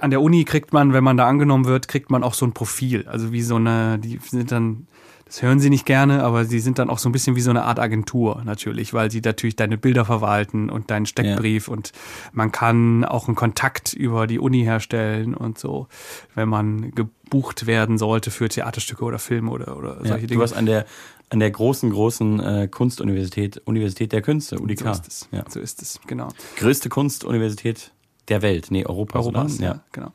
[0.00, 2.52] an der Uni kriegt man, wenn man da angenommen wird, kriegt man auch so ein
[2.52, 3.06] Profil.
[3.08, 4.86] Also wie so eine, die sind dann,
[5.26, 7.50] das hören sie nicht gerne, aber sie sind dann auch so ein bisschen wie so
[7.50, 11.92] eine Art Agentur natürlich, weil sie natürlich deine Bilder verwalten und deinen Steckbrief und
[12.32, 15.86] man kann auch einen Kontakt über die Uni herstellen und so,
[16.34, 20.40] wenn man gebucht werden sollte für Theaterstücke oder Filme oder, oder Ja, solche du Dinge.
[20.40, 20.84] warst an der,
[21.30, 24.80] an der großen, großen äh, Kunstuniversität, Universität der Künste, UDK.
[24.80, 25.28] so ist es.
[25.32, 25.44] Ja.
[25.48, 26.28] So ist es, genau.
[26.56, 27.90] Größte Kunstuniversität
[28.32, 29.64] der Welt, nee, Europas, Europas, oder?
[29.64, 30.12] ja, genau.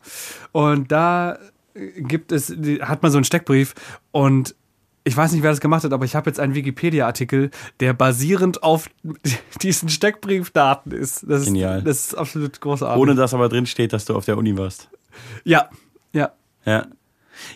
[0.52, 1.38] Und da
[1.74, 3.76] äh, gibt es, hat man so einen Steckbrief
[4.12, 4.56] und
[5.04, 8.62] ich weiß nicht, wer das gemacht hat, aber ich habe jetzt einen Wikipedia-Artikel, der basierend
[8.62, 8.90] auf
[9.62, 11.26] diesen Steckbriefdaten ist.
[11.30, 11.78] Das Genial.
[11.78, 13.02] Ist, das ist absolut großartig.
[13.02, 14.90] Ohne dass aber drin steht, dass du auf der Uni warst.
[15.46, 15.70] ja,
[16.12, 16.32] ja.
[16.66, 16.88] Ja.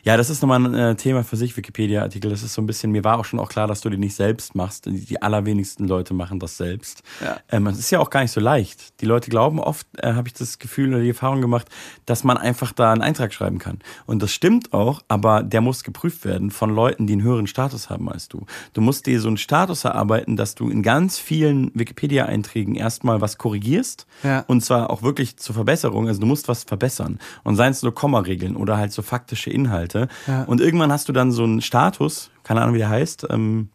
[0.03, 2.29] Ja, das ist nochmal ein äh, Thema für sich, Wikipedia-Artikel.
[2.29, 4.15] Das ist so ein bisschen, mir war auch schon auch klar, dass du die nicht
[4.15, 4.85] selbst machst.
[4.85, 7.03] Die, die allerwenigsten Leute machen das selbst.
[7.23, 7.37] Ja.
[7.49, 9.01] Ähm, es ist ja auch gar nicht so leicht.
[9.01, 11.67] Die Leute glauben oft, äh, habe ich das Gefühl oder die Erfahrung gemacht,
[12.05, 13.79] dass man einfach da einen Eintrag schreiben kann.
[14.05, 17.89] Und das stimmt auch, aber der muss geprüft werden von Leuten, die einen höheren Status
[17.89, 18.45] haben als du.
[18.73, 23.37] Du musst dir so einen Status erarbeiten, dass du in ganz vielen Wikipedia-Einträgen erstmal was
[23.37, 24.05] korrigierst.
[24.23, 24.43] Ja.
[24.47, 26.07] Und zwar auch wirklich zur Verbesserung.
[26.07, 27.19] Also du musst was verbessern.
[27.43, 29.70] Und seien es nur Kommaregeln oder halt so faktische Inhalte.
[30.27, 30.43] Ja.
[30.43, 33.27] Und irgendwann hast du dann so einen Status, keine Ahnung, wie der heißt.
[33.29, 33.69] Ähm,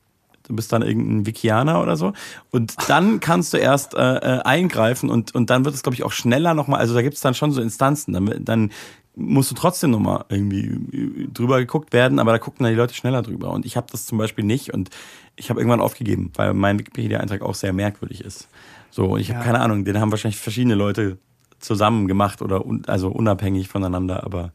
[0.45, 2.13] du bist dann irgendein Wikianer oder so.
[2.53, 6.05] Und dann kannst du erst äh, äh, eingreifen und, und dann wird es, glaube ich,
[6.05, 6.79] auch schneller nochmal.
[6.81, 8.13] Also da gibt es dann schon so Instanzen.
[8.15, 8.71] Dann, dann
[9.17, 13.23] musst du trotzdem nochmal irgendwie drüber geguckt werden, aber da gucken dann die Leute schneller
[13.23, 13.51] drüber.
[13.51, 14.91] Und ich habe das zum Beispiel nicht und
[15.37, 18.49] ich habe irgendwann aufgegeben, weil mein Wikipedia-Eintrag auch sehr merkwürdig ist.
[18.91, 19.45] So, und ich habe Ja.
[19.45, 21.19] keine Ahnung, den haben wahrscheinlich verschiedene Leute
[21.59, 24.53] zusammen gemacht oder un, also unabhängig voneinander, aber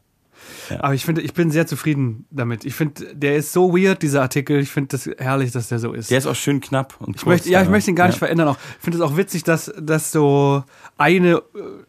[0.78, 2.64] Aber ich finde, ich bin sehr zufrieden damit.
[2.64, 4.60] Ich finde, der ist so weird, dieser Artikel.
[4.60, 6.10] Ich finde das herrlich, dass der so ist.
[6.10, 8.20] der ist auch schön knapp und Ich möchte, ja, ich möchte ihn gar nicht ja.
[8.20, 8.48] verändern.
[8.48, 8.58] Auch.
[8.78, 10.64] Ich finde es auch witzig, dass, dass so
[10.96, 11.42] eine,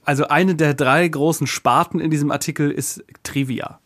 [0.05, 3.79] also eine der drei großen Sparten in diesem Artikel ist Trivia.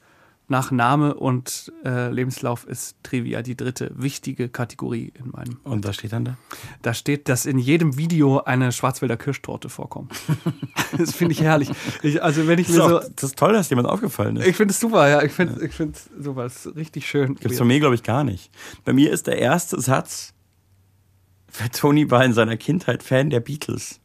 [0.50, 5.60] Nach Name und äh, Lebenslauf ist Trivia die dritte wichtige Kategorie in meinem.
[5.66, 6.38] Und was steht dann da?
[6.82, 10.14] Da steht, dass in jedem Video eine Schwarzwälder Kirschtorte vorkommt.
[10.98, 11.70] das finde ich herrlich.
[12.02, 14.38] Ich, also wenn ich Das mir ist, so, auch, das ist toll, dass jemand aufgefallen
[14.38, 14.48] ist.
[14.48, 17.36] ich finde es super, ja, ich finde, ich finde es super, es ist richtig schön.
[17.36, 18.50] Gibt's von mir, glaube ich, gar nicht.
[18.86, 20.34] Bei mir ist der erste Satz,
[21.74, 24.00] Tony war in seiner Kindheit Fan der Beatles.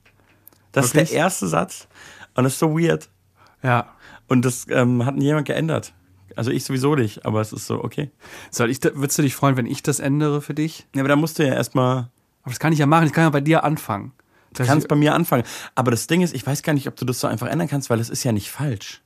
[0.73, 1.11] Das ist Wirklich?
[1.11, 1.87] der erste Satz.
[2.35, 3.09] Und das ist so weird.
[3.63, 3.95] Ja.
[4.29, 5.93] Und das ähm, hat nie jemand geändert.
[6.37, 8.11] Also ich sowieso nicht, aber es ist so, okay.
[8.51, 10.87] Soll ich, würdest du dich freuen, wenn ich das ändere für dich?
[10.95, 12.09] Ja, aber da musst du ja erstmal,
[12.43, 13.07] Aber das kann ich ja machen.
[13.07, 14.13] Ich kann ja bei dir anfangen.
[14.55, 15.45] du kannst bei mir anfangen.
[15.75, 17.91] Aber das Ding ist, ich weiß gar nicht, ob du das so einfach ändern kannst,
[17.91, 19.03] weil es ist ja nicht falsch.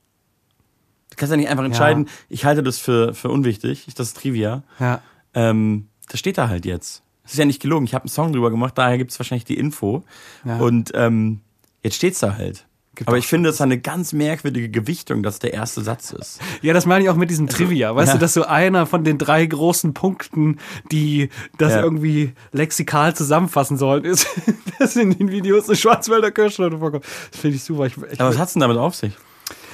[1.09, 4.63] Du kannst ja nicht einfach entscheiden, ich halte das für, für unwichtig, das ist Trivia.
[4.79, 5.01] Ja.
[5.33, 7.01] Ähm, das steht da halt jetzt.
[7.23, 7.85] Es ist ja nicht gelogen.
[7.85, 10.03] Ich habe einen Song drüber gemacht, daher gibt es wahrscheinlich die Info.
[10.45, 10.57] Ja.
[10.59, 11.41] Und ähm,
[11.81, 12.66] jetzt steht's da halt.
[12.97, 16.39] Gibt Aber ich finde, es hat eine ganz merkwürdige Gewichtung, dass der erste Satz ist.
[16.63, 17.95] Ja, das meine ich auch mit diesem Trivia.
[17.95, 18.13] Weißt ja.
[18.15, 20.57] du, dass so einer von den drei großen Punkten,
[20.91, 21.29] die
[21.59, 21.83] das Ja.
[21.83, 24.27] irgendwie lexikal zusammenfassen sollen, ist,
[24.79, 27.05] dass in den Videos eine Schwarzwälder Kirschtorte vorkommt.
[27.31, 27.85] Das finde ich super.
[27.85, 29.13] Ich, ich, Aber was hat's denn damit auf sich?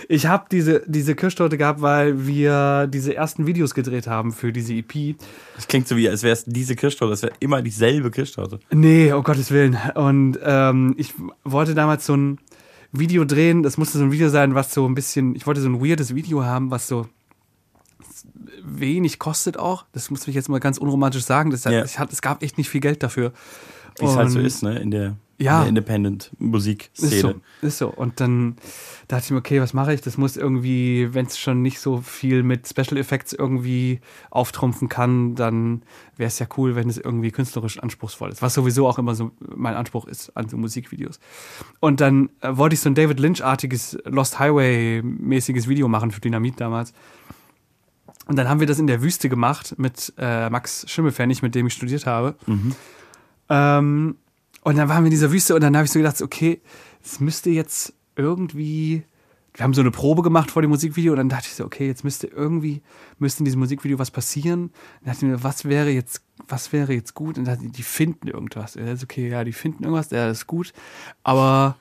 [0.10, 4.74] ich habe diese, diese Kirschtorte gehabt, weil wir diese ersten Videos gedreht haben für diese
[4.74, 5.16] EP.
[5.56, 8.60] Das klingt so wie, als wäre es diese Kirschtorte, das wäre immer dieselbe Kirschtorte.
[8.72, 9.78] Nee, um Gottes Willen.
[9.96, 12.40] Und ähm, ich wollte damals so ein
[12.94, 13.64] Video drehen.
[13.64, 15.36] Das musste so ein Video sein, was so ein bisschen.
[15.36, 17.08] Ich wollte so ein weirdes Video haben, was so
[18.64, 19.86] wenig kostet auch.
[19.92, 21.50] Das muss ich jetzt mal ganz unromantisch sagen.
[21.50, 21.72] Das, Ja.
[21.82, 23.34] es, hat, es gab echt nicht viel Geld dafür.
[24.00, 24.78] Wie es halt so ist, ne?
[24.80, 25.60] In der, Ja.
[25.62, 27.12] der Independent-Musikszene.
[27.12, 27.90] Ist so, ist so.
[27.90, 28.56] Und dann
[29.08, 30.02] dachte ich mir, okay, was mache ich?
[30.02, 35.36] Das muss irgendwie, wenn es schon nicht so viel mit Special Effects irgendwie auftrumpfen kann,
[35.36, 35.84] dann
[36.18, 38.42] wäre es ja cool, wenn es irgendwie künstlerisch anspruchsvoll ist.
[38.42, 41.20] Was sowieso auch immer so mein Anspruch ist an so Musikvideos.
[41.80, 46.60] Und dann äh, wollte ich so ein David Lynch-artiges Lost Highway-mäßiges Video machen für Dynamit
[46.62, 46.94] damals.
[48.26, 51.68] Und dann haben wir das in der Wüste gemacht mit äh, Max Schimmelfennig, mit dem
[51.68, 52.36] ich studiert habe.
[53.54, 54.16] Ähm,
[54.64, 56.62] und dann waren wir in dieser Wüste und dann habe ich so gedacht, okay,
[57.04, 59.04] es müsste jetzt irgendwie.
[59.56, 61.86] Wir haben so eine Probe gemacht vor dem Musikvideo und dann dachte ich so, okay,
[61.86, 62.82] jetzt müsste irgendwie,
[63.20, 64.72] müsste in diesem Musikvideo was passieren.
[65.02, 67.38] Dann dachte ich mir, was wäre jetzt, was wäre jetzt gut?
[67.38, 68.74] Und dann dachte ich, die finden irgendwas.
[68.74, 70.74] Ja, ist okay, ja, die finden irgendwas, ja, das ist gut.
[71.22, 71.78] Aber,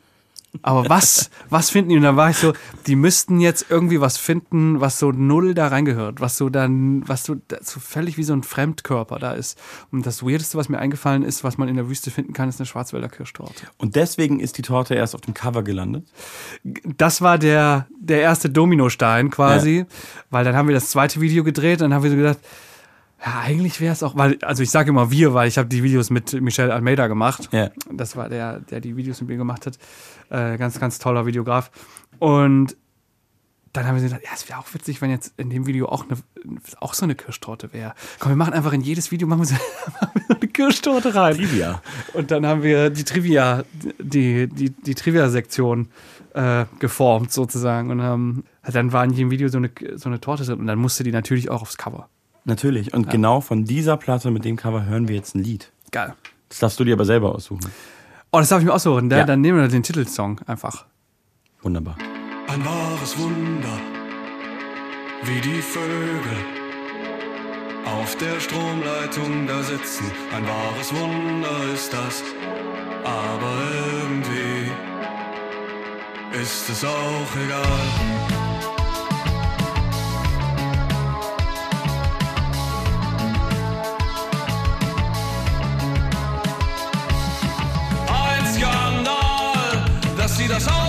[0.61, 1.97] aber was, was finden die?
[1.97, 2.53] Und dann war ich so,
[2.87, 7.25] die müssten jetzt irgendwie was finden, was so null da reingehört, was so dann, was
[7.25, 9.59] so, so völlig wie so ein Fremdkörper da ist.
[9.91, 12.61] Und das Weirdeste, was mir eingefallen ist, was man in der Wüste finden kann, ist
[12.61, 13.67] eine Schwarzwälder Kirschtorte.
[13.79, 16.07] Und deswegen ist die Torte erst auf dem Cover gelandet.
[16.63, 19.87] das war der, der erste Dominostein quasi,
[20.31, 22.39] weil dann haben wir das zweite Video gedreht, dann haben wir so gedacht,
[23.25, 25.83] ja, eigentlich wäre es auch, weil, also ich sage immer wir, weil ich habe die
[25.83, 27.49] Videos mit Michel Almeida gemacht.
[27.53, 27.71] Ja.
[27.91, 29.79] Das war der, der die Videos mit mir gemacht hat.
[30.31, 31.71] Äh, ganz, ganz toller Videograf.
[32.19, 32.77] Und
[33.73, 36.05] dann haben wir gedacht, ja, es wäre auch witzig, wenn jetzt in dem Video auch,
[36.05, 36.19] eine,
[36.81, 37.95] auch so eine Kirschtorte wäre.
[38.19, 39.55] Komm, wir machen einfach in jedes Video machen wir so,
[40.01, 41.37] machen wir so eine Kirschtorte rein.
[41.37, 41.81] Trivia.
[42.15, 43.65] Und dann haben wir die Trivia,
[44.01, 45.89] die, die, die Trivia-Sektion
[46.35, 47.91] äh, geformt sozusagen.
[47.91, 50.59] Und ähm, dann war in jedem Video so eine, so eine Torte drin.
[50.59, 52.09] Und dann musste die natürlich auch aufs Cover.
[52.45, 52.93] Natürlich.
[52.93, 55.71] Und genau von dieser Platte mit dem Cover hören wir jetzt ein Lied.
[55.91, 56.15] Geil.
[56.49, 57.71] Das darfst du dir aber selber aussuchen.
[58.33, 59.09] Oh, das darf ich mir aussuchen.
[59.09, 59.25] Da, Ja.
[59.25, 60.87] Dann nehmen wir den Titelsong einfach.
[61.63, 61.97] Wunderbar.
[62.49, 63.79] Ein wahres Wunder,
[65.23, 66.37] wie die Vögel
[67.85, 70.07] auf der Stromleitung da sitzen.
[70.35, 72.23] Ein wahres Wunder ist das,
[73.05, 73.53] aber
[74.03, 74.71] irgendwie
[76.41, 78.32] ist es auch egal.
[90.53, 90.82] Dass sie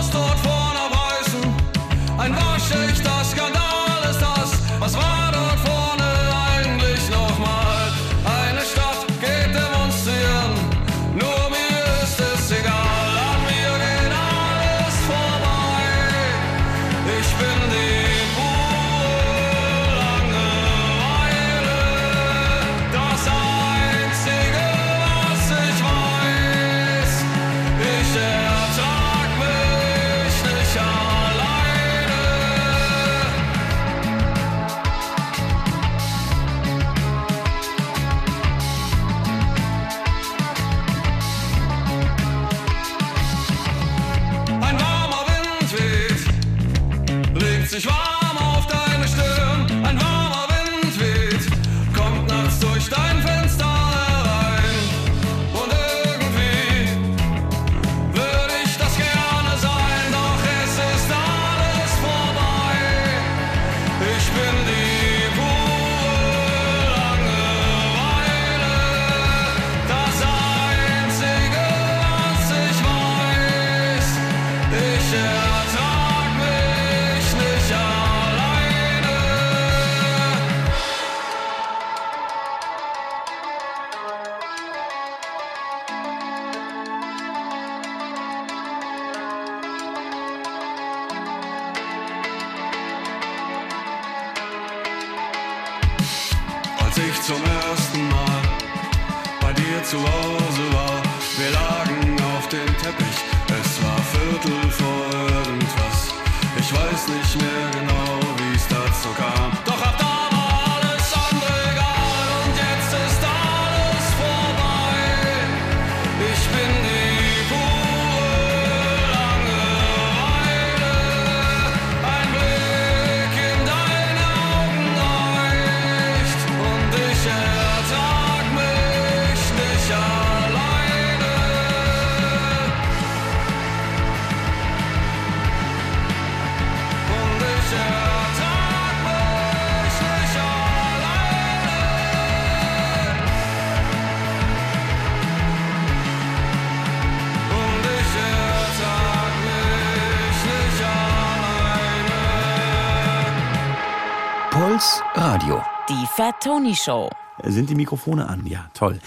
[156.15, 157.10] Fat Tony Show.
[157.43, 158.45] Sind die Mikrofone an?
[158.45, 158.99] Ja, toll.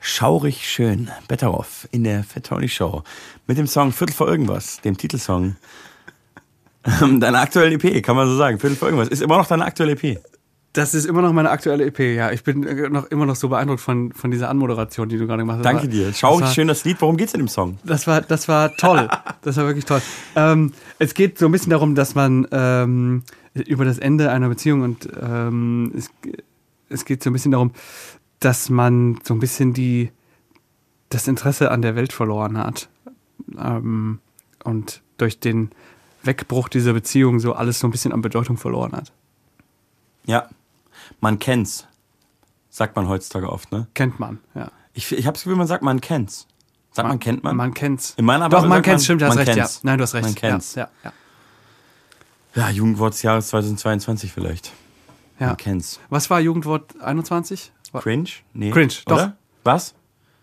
[0.00, 1.10] Schaurig schön.
[1.28, 3.02] Betteroff in der Fat Tony Show.
[3.46, 5.56] Mit dem Song Viertel vor irgendwas, dem Titelsong.
[7.00, 8.58] Ähm, Deine aktuelle EP, kann man so sagen.
[8.58, 9.08] Viertel vor irgendwas.
[9.08, 10.20] Ist immer noch deine aktuelle EP.
[10.72, 12.30] Das ist immer noch meine aktuelle EP, ja.
[12.32, 15.42] Ich bin äh, noch, immer noch so beeindruckt von, von dieser Anmoderation, die du gerade
[15.42, 15.64] gemacht hast.
[15.66, 16.12] Danke dir.
[16.14, 17.00] Schaurig das war- schön das Lied.
[17.00, 17.78] Worum geht's in dem Song?
[17.84, 19.08] Das war, das war toll.
[19.42, 20.00] Das war wirklich toll.
[20.36, 24.82] Ähm, es geht so ein bisschen darum, dass man ähm, über das Ende einer Beziehung
[24.82, 26.10] und ähm, es,
[26.92, 27.72] es geht so ein bisschen darum,
[28.40, 30.10] dass man so ein bisschen die,
[31.08, 32.88] das Interesse an der Welt verloren hat.
[33.58, 34.20] Ähm,
[34.64, 35.70] und durch den
[36.22, 39.12] Wegbruch dieser Beziehung so alles so ein bisschen an Bedeutung verloren hat.
[40.24, 40.48] Ja,
[41.20, 41.86] man kennt's.
[42.70, 43.86] Sagt man heutzutage oft, ne?
[43.94, 44.70] Kennt man, ja.
[44.94, 46.46] Ich, ich habe das Gefühl, man sagt, man kennt's.
[46.92, 47.56] Sagt man, kennt man?
[47.56, 48.14] Man kennt's.
[48.16, 49.64] In meiner Doch, man kennt's, stimmt, du hast man recht, ja.
[49.64, 49.82] kennt's.
[49.82, 50.24] Nein, du hast recht.
[50.24, 50.74] Man kennt's.
[50.74, 51.12] Ja, ja,
[52.54, 54.72] Ja, Jugendwort des Jahres 2022 vielleicht.
[55.42, 55.48] Ja.
[55.48, 56.00] Man kennt's.
[56.08, 57.72] Was war Jugendwort 21?
[57.92, 58.28] War- Cringe?
[58.54, 58.70] Nee.
[58.70, 59.16] Cringe, doch.
[59.16, 59.36] Oder?
[59.64, 59.94] Was?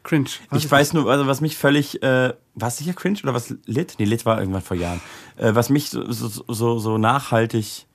[0.03, 0.29] Cringe.
[0.53, 3.95] Ich weiß nur, also was mich völlig, äh, war es sicher cringe oder was Lit?
[3.99, 5.01] Nee, Lit war irgendwann vor Jahren.
[5.35, 7.85] Äh, was mich so, so, so, so nachhaltig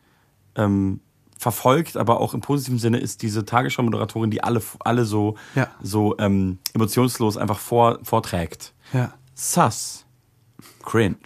[0.55, 1.01] ähm,
[1.39, 5.69] verfolgt, aber auch im positiven Sinne, ist diese Tagesschau-Moderatorin, die alle, alle so, Ja.
[5.83, 8.75] so ähm, emotionslos einfach vor, vorträgt.
[8.93, 9.15] Ja.
[9.35, 10.05] Sass.
[10.85, 11.17] Cringe.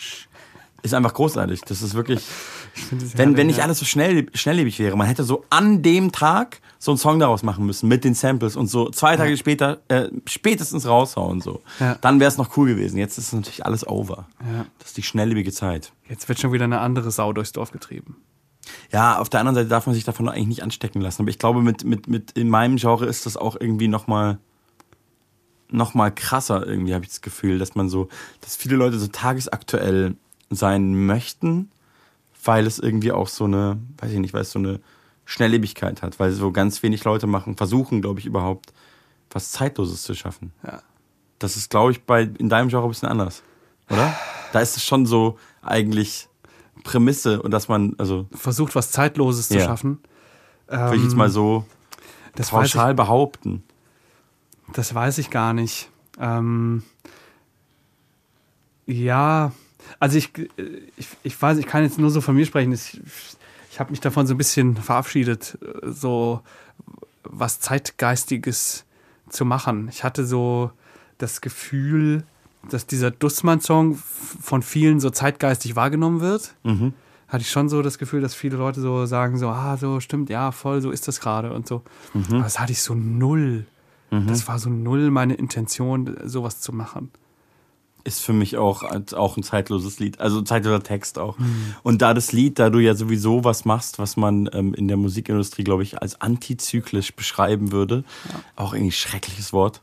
[0.83, 1.62] Ist einfach großartig.
[1.62, 2.24] Das ist wirklich.
[3.14, 3.64] Wenn, wenn nicht ja.
[3.64, 7.43] alles so schnell, schnelllebig wäre, man hätte so an dem Tag so einen Song daraus
[7.43, 11.62] machen müssen mit den Samples und so zwei Tage später äh, spätestens raushauen so.
[11.81, 11.97] Ja.
[12.01, 12.99] Dann wäre es noch cool gewesen.
[12.99, 14.29] Jetzt ist es natürlich alles over.
[14.41, 14.66] Ja.
[14.79, 15.93] Das ist die schnelllebige Zeit.
[16.09, 18.16] Jetzt wird schon wieder eine andere Sau durchs Dorf getrieben.
[18.93, 21.22] Ja, auf der anderen Seite darf man sich davon eigentlich nicht anstecken lassen.
[21.22, 24.39] Aber ich glaube, mit, mit, mit in meinem Genre ist das auch irgendwie nochmal
[25.70, 28.09] noch mal krasser, irgendwie habe ich das Gefühl, dass man so,
[28.41, 30.16] dass viele Leute so tagesaktuell
[30.51, 31.70] sein möchten,
[32.49, 34.80] weil es irgendwie auch so eine, weiß ich nicht, weil es so eine
[35.26, 38.72] Schnelllebigkeit hat, weil so ganz wenig Leute machen, versuchen, glaube ich, überhaupt
[39.30, 40.53] was Zeitloses zu schaffen.
[40.64, 40.80] Ja.
[41.38, 43.42] Das ist, glaube ich, bei in deinem Genre ein bisschen anders,
[43.90, 44.14] oder?
[44.53, 46.28] Da ist es schon so eigentlich
[46.84, 49.66] Prämisse und dass man, also Versucht, was Zeitloses zu Ja.
[49.66, 49.99] schaffen.
[50.68, 51.66] würde ich jetzt mal so
[52.34, 53.62] das pauschal behaupten.
[54.68, 55.90] ich, das weiß ich gar nicht.
[56.18, 56.82] Ähm,
[58.86, 59.53] ja,
[59.99, 60.30] also ich,
[60.97, 62.72] ich, ich weiß, ich kann jetzt nur so von mir sprechen.
[62.72, 63.01] Ich,
[63.70, 66.41] ich habe mich davon so ein bisschen verabschiedet, so
[67.24, 68.84] was Zeitgeistiges
[69.28, 69.89] zu machen.
[69.91, 70.70] Ich hatte so
[71.18, 72.24] das Gefühl,
[72.70, 76.55] dass dieser Dussmann-Song von vielen so zeitgeistig wahrgenommen wird.
[76.64, 76.95] Mhm.
[77.28, 80.30] Hatte ich schon so das Gefühl, dass viele Leute so sagen, so, ah, so stimmt,
[80.30, 81.82] ja, voll, so ist das gerade und so.
[82.30, 83.66] Aber das hatte ich so null.
[84.26, 87.11] Das war so null meine Intention, sowas zu machen.
[88.05, 88.82] Ist für mich auch,
[89.14, 91.36] auch ein zeitloses Lied, also ein zeitloser Text auch.
[91.82, 94.96] Und da das Lied, da du ja sowieso was machst, was man ähm, in der
[94.96, 98.05] Musikindustrie, glaube ich, als antizyklisch beschreiben würde,
[98.57, 99.82] auch irgendwie schreckliches Wort.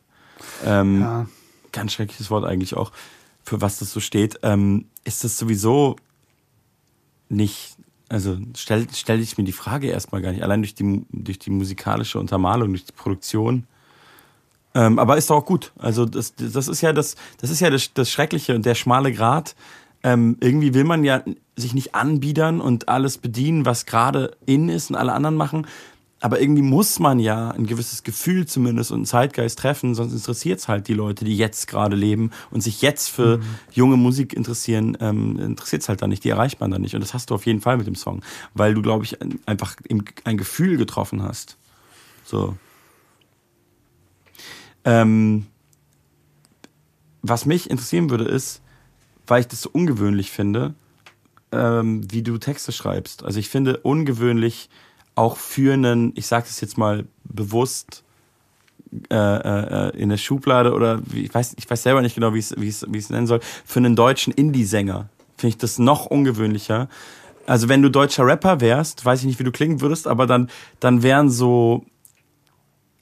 [0.63, 1.27] Ähm, Ja.
[1.71, 2.91] Ganz schreckliches Wort eigentlich auch,
[3.43, 5.97] für was das so steht, ähm, ist das sowieso
[7.29, 7.75] nicht,
[8.09, 11.49] also stell, stell ich mir die Frage erstmal gar nicht, allein durch die, durch die
[11.49, 13.67] musikalische Untermalung, durch die Produktion.
[14.75, 15.71] Ähm, aber ist doch auch gut.
[15.79, 19.11] Also das, das ist ja das, das ist ja das, das Schreckliche und der schmale
[19.11, 19.55] Grat.
[20.03, 21.23] Ähm, irgendwie will man ja
[21.55, 25.65] sich nicht anbiedern und alles bedienen, was gerade in ist und alle anderen machen.
[26.21, 30.59] Aber irgendwie muss man ja ein gewisses Gefühl zumindest und einen Zeitgeist treffen, sonst interessiert
[30.59, 33.39] es halt die Leute, die jetzt gerade leben und sich jetzt für
[33.71, 36.95] junge Musik interessieren, ähm, interessiert es halt dann nicht, die erreicht man dann nicht.
[36.95, 38.21] Und das hast du auf jeden Fall mit dem Song,
[38.53, 39.75] weil du, glaube ich, ein- einfach
[40.23, 41.57] ein Gefühl getroffen hast.
[42.25, 42.55] So.
[44.85, 45.47] Ähm,
[47.21, 48.61] was mich interessieren würde, ist,
[49.27, 50.75] weil ich das so ungewöhnlich finde,
[51.51, 53.23] ähm, wie du Texte schreibst.
[53.23, 54.69] Also ich finde ungewöhnlich
[55.15, 58.03] auch für einen, ich sage das jetzt mal bewusst
[59.09, 62.51] äh, äh, in der Schublade oder ich weiß, ich weiß selber nicht genau, wie ich
[62.51, 65.79] es wie ich's- wie ich es nennen soll, für einen deutschen Indie-Sänger finde ich das
[65.79, 66.87] noch ungewöhnlicher.
[67.45, 70.49] Also wenn du deutscher Rapper wärst, weiß ich nicht, wie du klingen würdest, aber dann,
[70.79, 71.85] dann wären so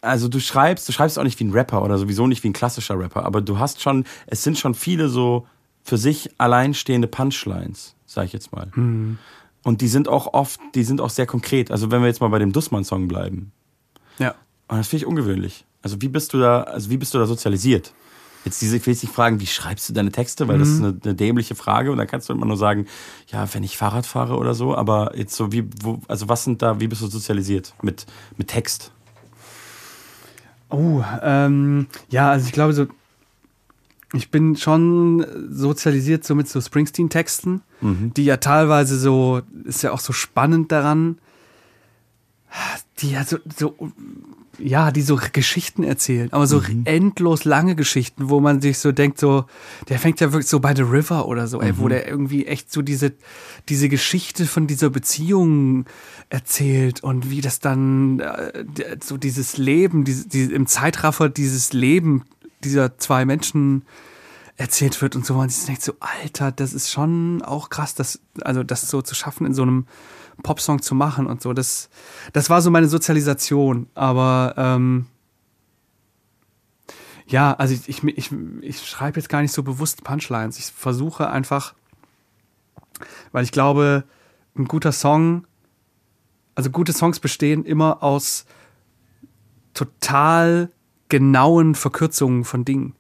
[0.04, 2.54] also du schreibst, du schreibst auch nicht wie ein Rapper oder sowieso nicht wie ein
[2.54, 5.48] klassischer Rapper, aber du hast schon, es sind schon viele so
[5.84, 8.70] für sich alleinstehende Punchlines, sag ich jetzt mal.
[9.64, 11.72] Und die sind auch oft, die sind auch sehr konkret.
[11.72, 13.52] Also wenn wir jetzt mal bei dem Dussmann-Song bleiben.
[14.20, 14.36] Ja.
[14.68, 15.66] Und das finde ich ungewöhnlich.
[15.82, 17.94] Also wie bist du da, also wie bist du da sozialisiert?
[18.46, 20.80] Jetzt diese, ich will jetzt nicht fragen, wie schreibst du deine Texte, weil das ist
[20.80, 22.88] eine, eine dämliche Frage und da kannst du immer nur sagen,
[23.28, 26.62] ja, wenn ich Fahrrad fahre oder so, aber jetzt so wie, wo, also was sind
[26.62, 28.92] da, wie bist du sozialisiert mit, mit Text?
[30.74, 32.88] Oh, ähm, ja, also ich glaube so,
[34.12, 37.62] ich bin schon sozialisiert so mit so Springsteen-Texten,
[38.16, 41.20] die ja teilweise so, ist ja auch so spannend daran,
[43.00, 43.76] die ja so, so
[44.60, 49.20] ja, die so Geschichten erzählen, aber so endlos lange Geschichten, wo man sich so denkt,
[49.20, 49.46] so,
[49.90, 52.72] der fängt ja wirklich so bei The River oder so, ey, wo der irgendwie echt
[52.72, 53.14] so diese,
[53.68, 55.86] diese Geschichte von dieser Beziehung
[56.30, 58.66] erzählt und wie das dann äh,
[59.04, 62.24] so dieses Leben, diese, diese, im Zeitraffer dieses Leben
[62.64, 63.84] dieser zwei Menschen
[64.56, 68.20] erzählt wird und so, man sich denkt so, Alter, das ist schon auch krass, das,
[68.42, 69.88] also das so zu schaffen, in so einem
[70.42, 71.54] Popsong zu machen und so.
[71.54, 71.90] Das,
[72.32, 73.88] das war so meine Sozialisation.
[73.94, 75.06] Aber ähm,
[77.28, 78.32] ja, also ich, ich, ich,
[78.62, 80.58] ich schreibe jetzt gar nicht so bewusst Punchlines.
[80.58, 81.74] Ich versuche einfach,
[83.32, 84.04] weil ich glaube,
[84.56, 85.46] ein guter Song,
[86.56, 88.46] also gute Songs bestehen immer aus
[89.74, 90.70] total
[91.10, 92.96] genauen Verkürzungen von Dingen.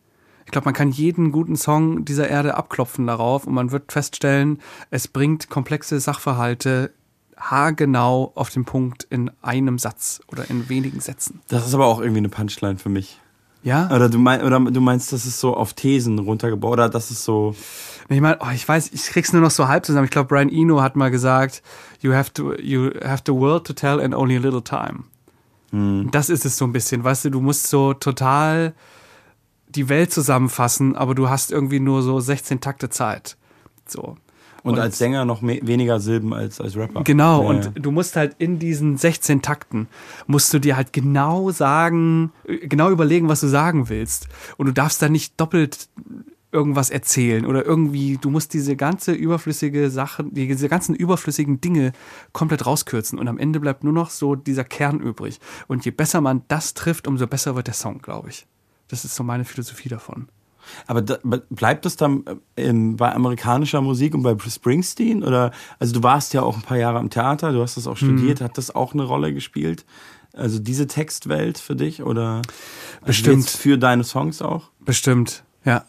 [0.45, 4.59] Ich glaube, man kann jeden guten Song dieser Erde abklopfen darauf und man wird feststellen,
[4.89, 6.91] es bringt komplexe Sachverhalte
[7.37, 11.41] haargenau auf den Punkt in einem Satz oder in wenigen Sätzen.
[11.47, 13.19] Das ist aber auch irgendwie eine Punchline für mich.
[13.63, 13.89] Ja?
[13.93, 17.23] Oder du, mein, oder du meinst, das ist so auf Thesen runtergebaut, oder das ist
[17.23, 17.55] so.
[18.09, 20.05] Ich meine, oh, ich weiß, ich krieg's nur noch so halb zusammen.
[20.05, 21.63] Ich glaube, Brian Eno hat mal gesagt,
[22.01, 25.05] you have to, you have the world to tell in only a little time.
[26.11, 28.75] Das ist es so ein bisschen, weißt du, du musst so total
[29.69, 33.37] die Welt zusammenfassen, aber du hast irgendwie nur so 16 Takte Zeit.
[33.87, 34.17] So.
[34.63, 37.03] Und, als Sänger noch weniger Silben als als Rapper.
[37.03, 37.71] Genau, Ja, und ja.
[37.75, 39.87] du musst halt in diesen 16 Takten,
[40.25, 44.27] musst du dir halt genau sagen, genau überlegen, was du sagen willst.
[44.57, 45.89] Und du darfst da nicht doppelt
[46.53, 51.91] irgendwas erzählen oder irgendwie, du musst diese ganze überflüssige Sache, diese ganzen überflüssigen Dinge
[52.31, 55.39] komplett rauskürzen und am Ende bleibt nur noch so dieser Kern übrig.
[55.67, 58.45] Und je besser man das trifft, umso besser wird der Song, glaube ich.
[58.87, 60.27] Das ist so meine Philosophie davon.
[60.87, 61.17] Aber da,
[61.49, 62.23] bleibt das dann
[62.55, 65.23] äh, in, bei amerikanischer Musik und bei Springsteen?
[65.23, 67.97] Oder also du warst ja auch ein paar Jahre am Theater, du hast das auch
[67.97, 68.43] studiert, Mhm.
[68.45, 69.85] hat das auch eine Rolle gespielt?
[70.35, 72.41] Also diese Textwelt für dich oder
[72.95, 73.43] also Bestimmt.
[73.43, 74.69] jetzt für deine Songs auch?
[74.79, 75.85] Bestimmt, ja.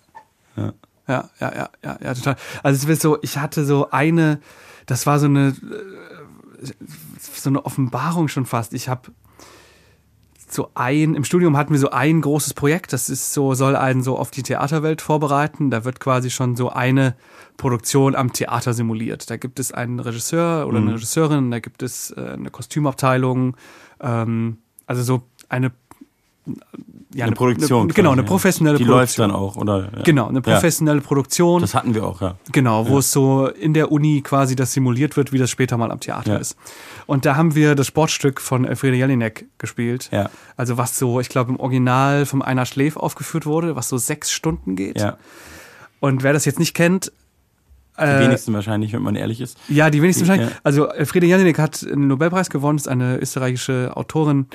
[0.57, 0.73] Ja.
[1.07, 2.37] Ja, ja, ja, ja, ja, total.
[2.63, 4.41] Also es wird so, ich hatte so eine,
[4.87, 5.49] das war so eine,
[6.63, 6.65] äh,
[7.21, 8.73] so eine Offenbarung schon fast.
[8.73, 9.13] Ich habe
[10.55, 14.03] so ein, im Studium hatten wir so ein großes Projekt, das ist so, soll einen
[14.03, 15.71] so auf die Theaterwelt vorbereiten.
[15.71, 17.15] Da wird quasi schon so eine
[17.57, 19.29] Produktion am Theater simuliert.
[19.31, 23.57] Da gibt es einen Regisseur oder eine Regisseurin, da gibt es äh, eine Kostümabteilung,
[24.01, 25.73] ähm, also so eine
[27.15, 27.83] ja, Eine Produktion.
[27.85, 29.29] Eine, genau, quasi, eine professionelle Die läuft Produktion.
[29.29, 29.91] dann auch, oder?
[29.97, 30.03] Ja.
[30.03, 31.61] Genau, eine professionelle Produktion.
[31.61, 32.37] Das hatten wir auch, ja.
[32.53, 35.91] Genau, wo es so in der Uni quasi das simuliert wird, wie das später mal
[35.93, 36.39] am Theater Ja.
[36.39, 36.57] ist.
[37.07, 40.09] Und da haben wir das Sportstück von Elfriede Jelinek gespielt.
[40.13, 40.29] Ja.
[40.57, 44.33] Also was so, ich glaube, im Original vom Einer Schläf aufgeführt wurde, was so sechs
[44.33, 45.01] Stunden geht.
[45.01, 45.17] Ja.
[46.01, 47.13] Und wer das jetzt nicht kennt,
[47.97, 49.57] Die äh, wenigsten wahrscheinlich, wenn man ehrlich ist.
[49.69, 50.53] ja, die wenigsten Die- wahrscheinlich.
[50.55, 50.61] ja.
[50.65, 54.47] Also Elfriede Jelinek hat einen Nobelpreis gewonnen, ist eine österreichische Autorin.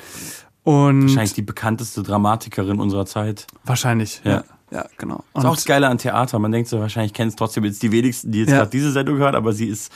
[0.64, 3.46] Und Wahrscheinlich die bekannteste Dramatikerin unserer Zeit.
[3.64, 4.30] wahrscheinlich, Ja.
[4.32, 4.44] ja.
[4.72, 5.24] Ja, genau.
[5.34, 6.38] Das ist auch das Geile an Theater.
[6.38, 8.58] Man denkt so, wahrscheinlich kennen es trotzdem jetzt die wenigsten, die jetzt Ja.
[8.58, 9.90] gerade diese Sendung hören, aber sie ist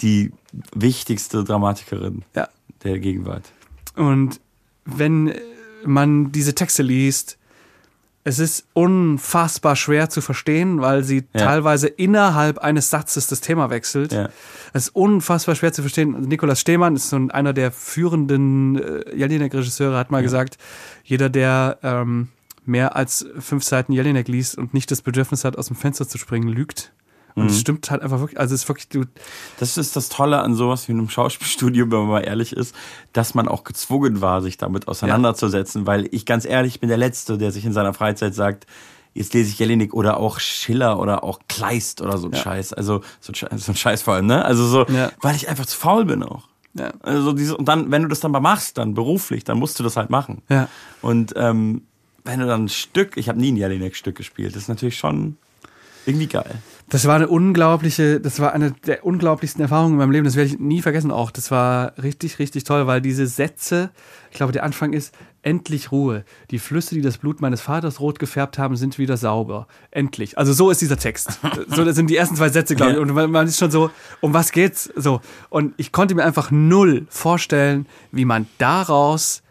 [0.00, 0.32] die
[0.74, 2.48] wichtigste Dramatikerin ja.
[2.82, 3.44] der Gegenwart.
[3.94, 4.40] Und
[4.84, 5.32] wenn
[5.84, 7.37] man diese Texte liest,
[8.28, 11.46] es ist unfassbar schwer zu verstehen, weil sie Ja.
[11.46, 14.12] teilweise innerhalb eines Satzes das Thema wechselt.
[14.12, 14.28] Ja.
[14.74, 16.20] Es ist unfassbar schwer zu verstehen.
[16.28, 20.58] Nikolaus Stehmann ist so ein, einer der führenden äh, Jelinek-Regisseure, hat mal gesagt,
[21.04, 22.28] jeder, der ähm,
[22.66, 26.18] mehr als fünf Seiten Jelinek liest und nicht das Bedürfnis hat, aus dem Fenster zu
[26.18, 26.92] springen, lügt.
[27.38, 27.50] Und Mhm.
[27.50, 29.04] es stimmt halt einfach wirklich, also es ist wirklich, du,
[29.58, 32.74] Das ist das Tolle an sowas wie einem Schauspielstudium, wenn man mal ehrlich ist,
[33.12, 37.38] dass man auch gezwungen war, sich damit auseinanderzusetzen, weil ich ganz ehrlich bin der Letzte,
[37.38, 38.66] der sich in seiner Freizeit sagt,
[39.14, 42.72] jetzt lese ich Jelinek oder auch Schiller oder auch Kleist oder so ein Scheiß.
[42.72, 44.44] Also so ein Scheiß, so ein Scheiß vor allem, ne?
[44.44, 45.10] Also so, Ja.
[45.22, 46.46] weil ich einfach zu faul bin auch.
[46.74, 49.78] ja, Also diese, und dann, wenn du das dann mal machst, dann beruflich, dann musst
[49.80, 50.42] du das halt machen.
[50.48, 50.68] Ja.
[51.02, 51.82] Und ähm,
[52.24, 55.36] wenn du dann ein Stück, ich habe nie ein Jelinek-Stück gespielt, das ist natürlich schon
[56.06, 56.60] irgendwie geil.
[56.90, 60.24] Das war eine unglaubliche, das war eine der unglaublichsten Erfahrungen in meinem Leben.
[60.24, 61.30] Das werde ich nie vergessen auch.
[61.30, 63.90] Das war richtig, richtig toll, weil diese Sätze,
[64.30, 66.24] ich glaube, der Anfang ist, endlich Ruhe.
[66.50, 69.66] Die Flüsse, die das Blut meines Vaters rot gefärbt haben, sind wieder sauber.
[69.90, 70.38] Endlich.
[70.38, 71.38] Also so ist dieser Text.
[71.68, 72.98] So, das sind die ersten zwei Sätze, glaube ich.
[72.98, 74.90] Und man, man ist schon so, um was geht's?
[74.96, 75.20] So.
[75.50, 79.42] Und ich konnte mir einfach null vorstellen, wie man daraus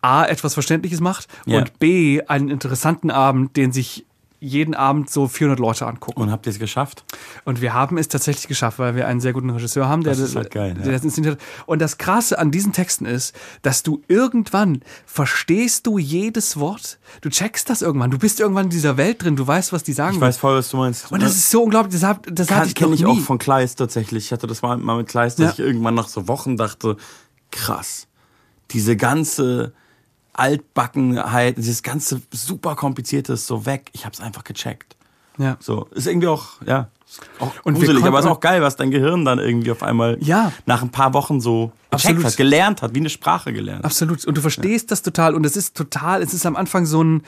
[0.00, 1.58] A, etwas Verständliches macht Ja.
[1.58, 4.06] und B, einen interessanten Abend, den sich
[4.40, 6.20] jeden Abend so 400 Leute angucken.
[6.22, 7.04] Und habt ihr es geschafft?
[7.44, 10.20] Und wir haben es tatsächlich geschafft, weil wir einen sehr guten Regisseur haben, der Das
[10.20, 10.82] ist halt geil, ja.
[10.84, 11.46] der das inszeniert hat.
[11.66, 16.98] Und das Krasse an diesen Texten ist, dass du irgendwann verstehst du jedes Wort.
[17.20, 18.10] Du checkst das irgendwann.
[18.12, 19.34] Du bist irgendwann in dieser Welt drin.
[19.34, 20.14] Du weißt, was die sagen.
[20.14, 21.10] Ich weiß voll, was du meinst.
[21.10, 21.94] und das ist so unglaublich.
[21.94, 24.26] Das, hab, das hatte Kann, ich kenne ich auch von Kleist tatsächlich.
[24.26, 25.52] Ich hatte das mal, mal mit Kleist, dass Ja.
[25.52, 26.96] ich irgendwann nach so Wochen dachte,
[27.50, 28.06] krass,
[28.70, 29.72] diese ganze
[30.38, 33.90] Altbackenheit, dieses ganze super komplizierte ist so weg.
[33.92, 34.96] Ich habe es einfach gecheckt.
[35.38, 35.56] ja.
[35.60, 38.76] So ist irgendwie auch, ja, ist auch Und gruselig, aber ist konnten- auch geil, was
[38.76, 40.52] dein Gehirn dann irgendwie auf einmal Ja.
[40.66, 42.24] nach ein paar Wochen so gecheckt Absolut.
[42.24, 43.84] hat, gelernt hat, wie eine Sprache gelernt.
[43.84, 44.24] Absolut.
[44.26, 45.34] Und du verstehst das total.
[45.34, 47.22] Und es ist total, es ist am Anfang so ein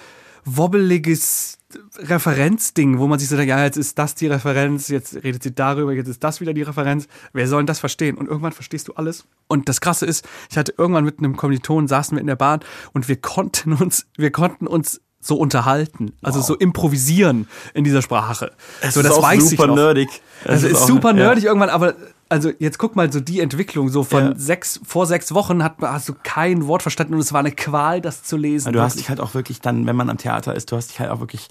[0.45, 1.59] wobbeliges
[1.99, 5.55] Referenzding, wo man sich so denkt, ja, jetzt ist das die Referenz, jetzt redet sie
[5.55, 7.07] darüber, jetzt ist das wieder die Referenz.
[7.33, 8.17] Wer soll denn das verstehen?
[8.17, 9.25] Und irgendwann verstehst du alles.
[9.47, 12.61] Und das Krasse ist, ich hatte irgendwann mit einem Kommiliton, saßen wir in der Bahn
[12.93, 18.53] und wir konnten uns, wir konnten uns so unterhalten, also so improvisieren in dieser Sprache.
[18.81, 20.09] Es so, ist das auch weiß super nerdig.
[20.43, 21.15] Es Also ist ist super ja.
[21.15, 21.95] nerdig irgendwann, aber
[22.31, 24.35] also jetzt guck mal so die Entwicklung so von Ja.
[24.37, 28.01] sechs vor sechs Wochen hat hast du kein Wort verstanden und es war eine Qual,
[28.01, 28.73] das zu lesen.
[28.73, 31.01] Du hast dich halt auch wirklich dann, wenn man am Theater ist, du hast dich
[31.01, 31.49] halt auch wirklich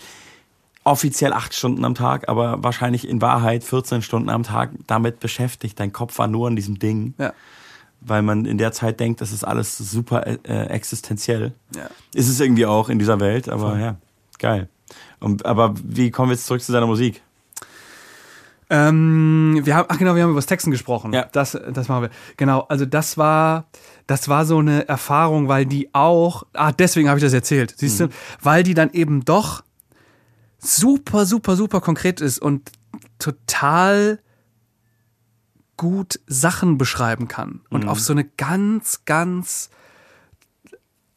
[0.86, 5.80] offiziell acht Stunden am Tag, aber wahrscheinlich in Wahrheit 14 Stunden am Tag damit beschäftigt.
[5.80, 7.34] Dein Kopf war nur an diesem Ding, ja.
[8.00, 11.54] weil man in der Zeit denkt, das ist alles super äh, existenziell.
[11.76, 11.90] Ja.
[12.16, 13.80] Ist es irgendwie auch in dieser Welt, aber Voll.
[13.82, 13.98] ja,
[14.40, 14.70] geil.
[15.20, 17.22] Und, aber wie kommen wir jetzt zurück zu deiner Musik?
[18.70, 21.12] Ähm, wir haben, ach genau, wir haben über das Texten gesprochen.
[21.12, 21.28] Ja.
[21.32, 22.10] Das, das machen wir.
[22.38, 23.68] Genau, also das war,
[24.06, 28.00] das war so eine Erfahrung, weil die auch, ah, deswegen habe ich das erzählt, siehst
[28.00, 28.10] du,
[28.42, 29.64] weil die dann eben doch
[30.60, 32.72] super, super, super konkret ist und
[33.18, 34.20] total
[35.78, 39.70] gut Sachen beschreiben kann und auf so eine ganz, ganz,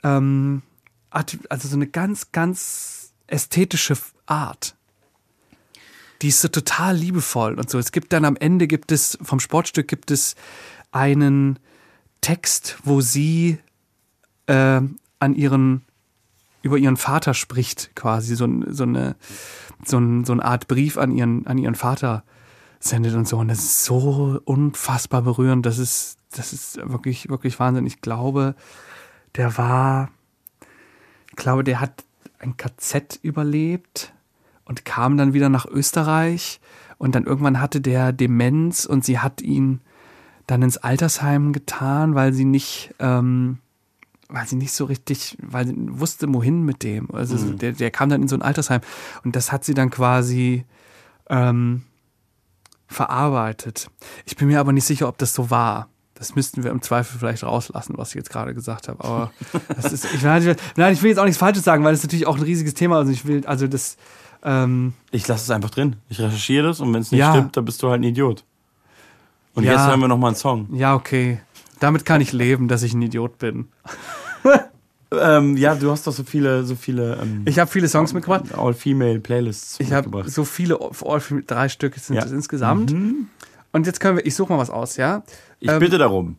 [0.04, 0.62] ähm,
[1.10, 3.96] also so eine ganz, ganz ästhetische
[4.26, 4.76] Art
[6.22, 7.78] die ist so total liebevoll und so.
[7.78, 10.36] Es gibt dann am Ende gibt es vom Sportstück gibt es
[10.92, 11.58] einen
[12.20, 13.58] Text, wo sie
[14.46, 14.80] äh,
[15.18, 15.82] an ihren
[16.62, 19.16] über ihren Vater spricht, quasi so, so eine
[19.84, 22.22] so, ein, so eine Art Brief an ihren an ihren Vater
[22.78, 27.58] sendet und so und das ist so unfassbar berührend, das ist das ist wirklich wirklich
[27.58, 27.86] Wahnsinn.
[27.86, 28.54] Ich glaube,
[29.34, 30.10] der war
[31.30, 32.04] ich glaube, der hat
[32.38, 34.12] ein KZ überlebt
[34.72, 36.58] und kam dann wieder nach Österreich
[36.96, 39.82] und dann irgendwann hatte der Demenz und sie hat ihn
[40.46, 43.58] dann ins Altersheim getan, weil sie nicht, ähm,
[44.30, 47.10] weil sie nicht so richtig, weil sie wusste, wohin mit dem.
[47.14, 48.80] Also der, der kam dann in so ein Altersheim
[49.24, 50.64] und das hat sie dann quasi
[51.28, 51.82] ähm,
[52.88, 53.88] verarbeitet.
[54.24, 55.88] Ich bin mir aber nicht sicher, ob das so war.
[56.14, 59.02] Das müssten wir im Zweifel vielleicht rauslassen, was ich jetzt gerade gesagt habe.
[59.04, 59.32] Aber
[59.76, 61.92] das ist, ich, nein, ich will- nein, ich will jetzt auch nichts Falsches sagen, weil
[61.92, 63.00] das natürlich auch ein riesiges Thema ist.
[63.00, 63.96] Also ich will, also das,
[64.44, 65.96] ähm, Ich lasse es einfach drin.
[66.08, 67.32] Ich recherchiere das und wenn es nicht Ja.
[67.32, 68.44] stimmt, dann bist du halt ein Idiot.
[69.54, 69.72] Und Ja.
[69.72, 70.68] jetzt hören wir nochmal einen Song.
[70.74, 71.40] ja, okay.
[71.80, 73.68] Damit kann ich leben, dass ich ein Idiot bin.
[75.14, 78.44] Ähm, ja, du hast doch so viele, so viele ähm, Ich habe viele Songs mitgebracht.
[78.56, 82.24] All-Female-Playlists Ich habe so viele, all- drei Stück sind Ja.
[82.24, 82.92] es insgesamt.
[83.72, 85.22] Und jetzt können wir, ich suche mal was aus, ja?
[85.60, 86.36] Ich ähm, bitte darum.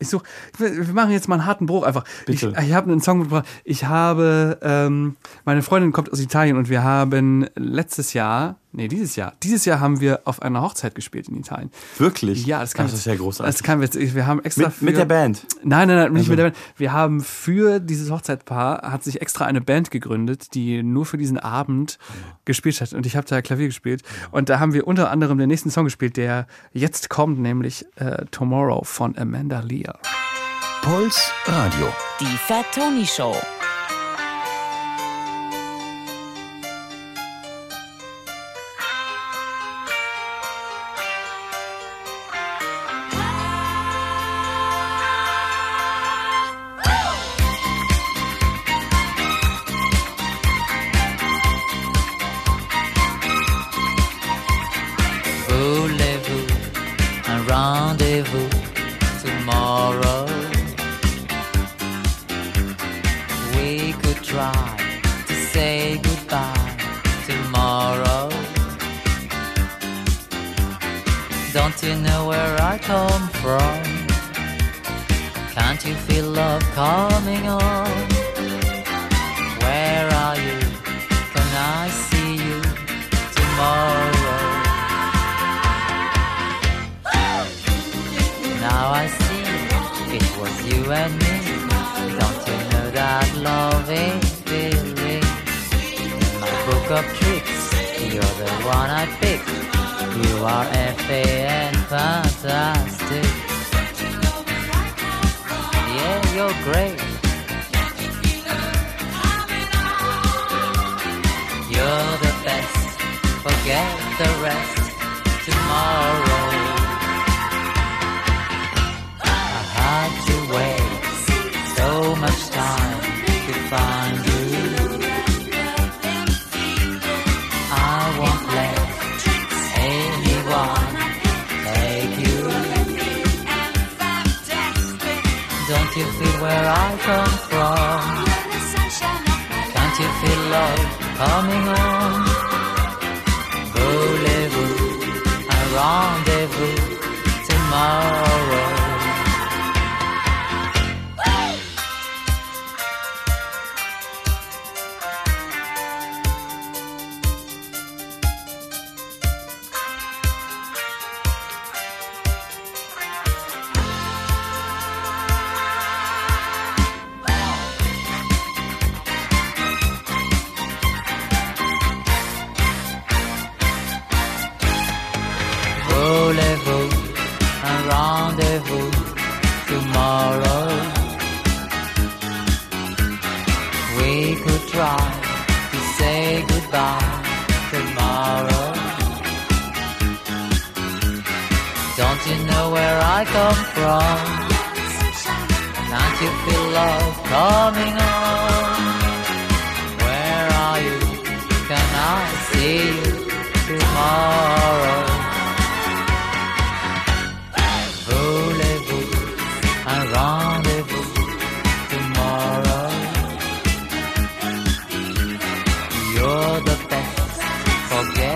[0.00, 0.22] Ich such,
[0.58, 2.04] wir wir machen jetzt mal einen harten Bruch einfach.
[2.26, 2.54] Bitte.
[2.58, 3.46] Ich, ich habe einen Song mitgebracht.
[3.64, 9.16] Ich habe, ähm, meine Freundin kommt aus Italien und wir haben letztes Jahr, nee, dieses
[9.16, 11.70] Jahr, dieses Jahr haben wir auf einer Hochzeit gespielt in Italien.
[11.98, 12.46] Wirklich?
[12.46, 13.54] Ja, das kann das ist ja großartig.
[13.54, 15.46] Das kann wir, wir haben extra mit, mit für- der Band.
[15.62, 16.56] Nein, nein, nein, nicht Also- mit der Band.
[16.76, 21.38] Wir haben für dieses Hochzeitpaar hat sich extra eine Band gegründet, die nur für diesen
[21.38, 21.98] Abend
[22.44, 22.92] gespielt hat.
[22.92, 24.02] Und ich habe da Klavier gespielt.
[24.30, 28.24] Und da haben wir unter anderem den nächsten Song gespielt, der jetzt kommt, nämlich äh,
[28.30, 29.98] Tomorrow von Amanda Lear.
[30.82, 31.88] Puls Radio.
[32.20, 33.34] Die Fat Tony Show.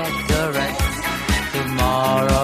[0.03, 0.97] cigarettes.
[1.53, 2.44] Tomorrow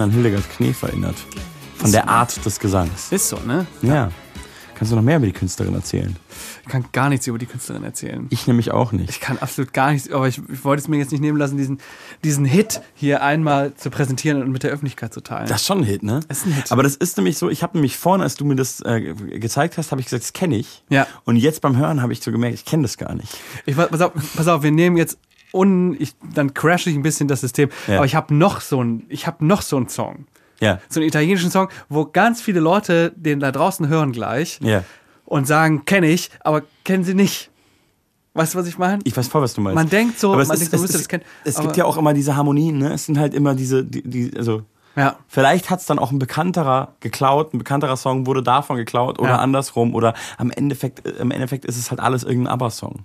[0.00, 1.16] bisschen an Hildegard Knef erinnert.
[1.76, 3.12] Von der Art des Gesangs.
[3.12, 3.66] Ist so, ne?
[3.82, 4.10] Ja.
[4.74, 6.16] Kannst du noch mehr über die Künstlerin erzählen?
[6.62, 8.26] Ich kann gar nichts über die Künstlerin erzählen.
[8.30, 9.10] Ich nämlich auch nicht.
[9.10, 11.58] Ich kann absolut gar nichts, aber ich, ich wollte es mir jetzt nicht nehmen lassen,
[11.58, 11.80] diesen,
[12.24, 15.48] diesen Hit hier einmal zu präsentieren und mit der Öffentlichkeit zu teilen.
[15.48, 16.20] Das ist schon ein Hit, ne?
[16.28, 16.72] Das ist ein Hit.
[16.72, 19.76] Aber das ist nämlich so, ich habe nämlich vorhin, als du mir das äh, gezeigt
[19.76, 20.82] hast, habe ich gesagt, das kenne ich.
[20.88, 21.06] Ja.
[21.24, 23.36] Und jetzt beim Hören habe ich so gemerkt, ich kenne das gar nicht.
[23.66, 25.18] Ich, pass, auf, pass auf, wir nehmen jetzt
[25.52, 27.70] un, ich, dann crashe ich ein bisschen das System.
[27.86, 27.96] Ja.
[27.96, 30.26] Aber ich habe noch so ein, ich habe noch so einen Song.
[30.60, 30.78] Ja.
[30.88, 34.84] So einen italienischen Song, wo ganz viele Leute den da draußen hören gleich Ja.
[35.24, 37.50] und sagen, kenne ich, aber kennen sie nicht.
[38.34, 39.00] Weißt du, was ich meine?
[39.04, 39.74] Ich weiß voll, was du meinst.
[39.74, 41.24] Man denkt so, Aber man ist- denkt, man es müsste das kennen.
[41.44, 42.92] Es gibt ja auch immer diese Harmonien, ne?
[42.92, 44.62] Es sind halt immer diese, die, die also
[44.96, 49.18] Ja, Vielleicht hat es dann auch ein bekannterer geklaut, ein bekannterer Song wurde davon geklaut
[49.18, 49.36] oder Ja.
[49.38, 53.04] andersrum oder am Endeffekt, äh, im Endeffekt ist es halt alles irgendein ABBA-Song.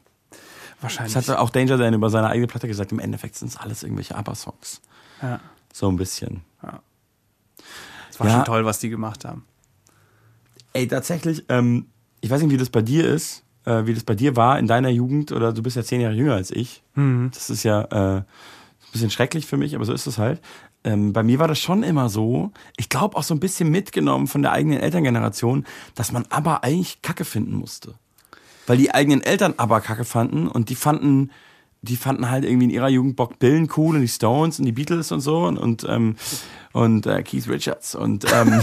[0.82, 1.14] Wahrscheinlich.
[1.14, 2.92] Das hat auch Danger Dan über seine eigene Platte gesagt.
[2.92, 4.82] Im Endeffekt sind es alles irgendwelche ABBA-Songs.
[5.22, 5.40] ja.
[5.74, 6.42] So ein bisschen.
[6.62, 8.34] Das war Ja.
[8.36, 9.46] schon toll, was die gemacht haben.
[10.74, 11.88] Ey, tatsächlich, ähm,
[12.22, 14.68] ich weiß nicht, wie das bei dir ist, äh, wie das bei dir war in
[14.68, 16.82] deiner Jugend oder du bist ja zehn Jahre jünger als ich.
[16.96, 18.26] Das ist ja äh, ein
[18.94, 20.42] bisschen schrecklich für mich, aber so ist es halt.
[20.86, 24.28] Ähm, bei mir war das schon immer so, ich glaube auch so ein bisschen mitgenommen
[24.28, 25.66] von der eigenen Elterngeneration,
[25.96, 27.96] dass man aber eigentlich Kacke finden musste.
[28.68, 31.32] Weil die eigenen Eltern aber Kacke fanden und die fanden,
[31.82, 34.72] die fanden halt irgendwie in ihrer Jugend Bob Dylan cool und die Stones und die
[34.72, 36.16] Beatles und so und, und, ähm,
[36.74, 38.62] und äh, Keith Richards und ähm,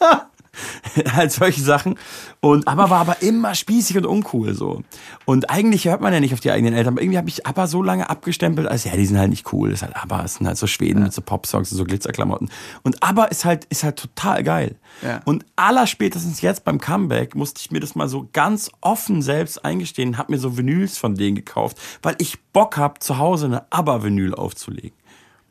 [1.12, 1.96] halt solche Sachen.
[2.40, 4.82] Und aber war aber immer spießig und uncool so.
[5.24, 6.94] Und eigentlich hört man ja nicht auf die eigenen Eltern.
[6.94, 9.70] Aber irgendwie habe ich aber so lange abgestempelt, als ja, die sind halt nicht cool.
[9.70, 12.50] Das ist halt aber, es sind halt so Schweden mit so Popsongs und so Glitzerklamotten.
[12.82, 14.76] Und aber ist halt, ist halt total geil.
[15.02, 15.20] Ja.
[15.24, 20.18] Und allerspätestens jetzt beim Comeback musste ich mir das mal so ganz offen selbst eingestehen,
[20.18, 24.34] hab mir so Vinyls von denen gekauft, weil ich Bock hab, zu Hause eine ABBA-Vinyl
[24.34, 24.92] aufzulegen.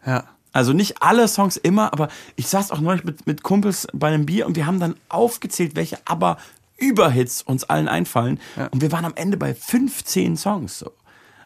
[0.05, 0.23] Ja.
[0.53, 4.25] Also nicht alle Songs immer, aber ich saß auch neulich mit, mit Kumpels bei einem
[4.25, 6.37] Bier und wir haben dann aufgezählt, welche aber
[6.77, 8.39] Überhits uns allen einfallen.
[8.71, 10.79] Und wir waren am Ende bei 15 Songs.
[10.79, 10.91] So.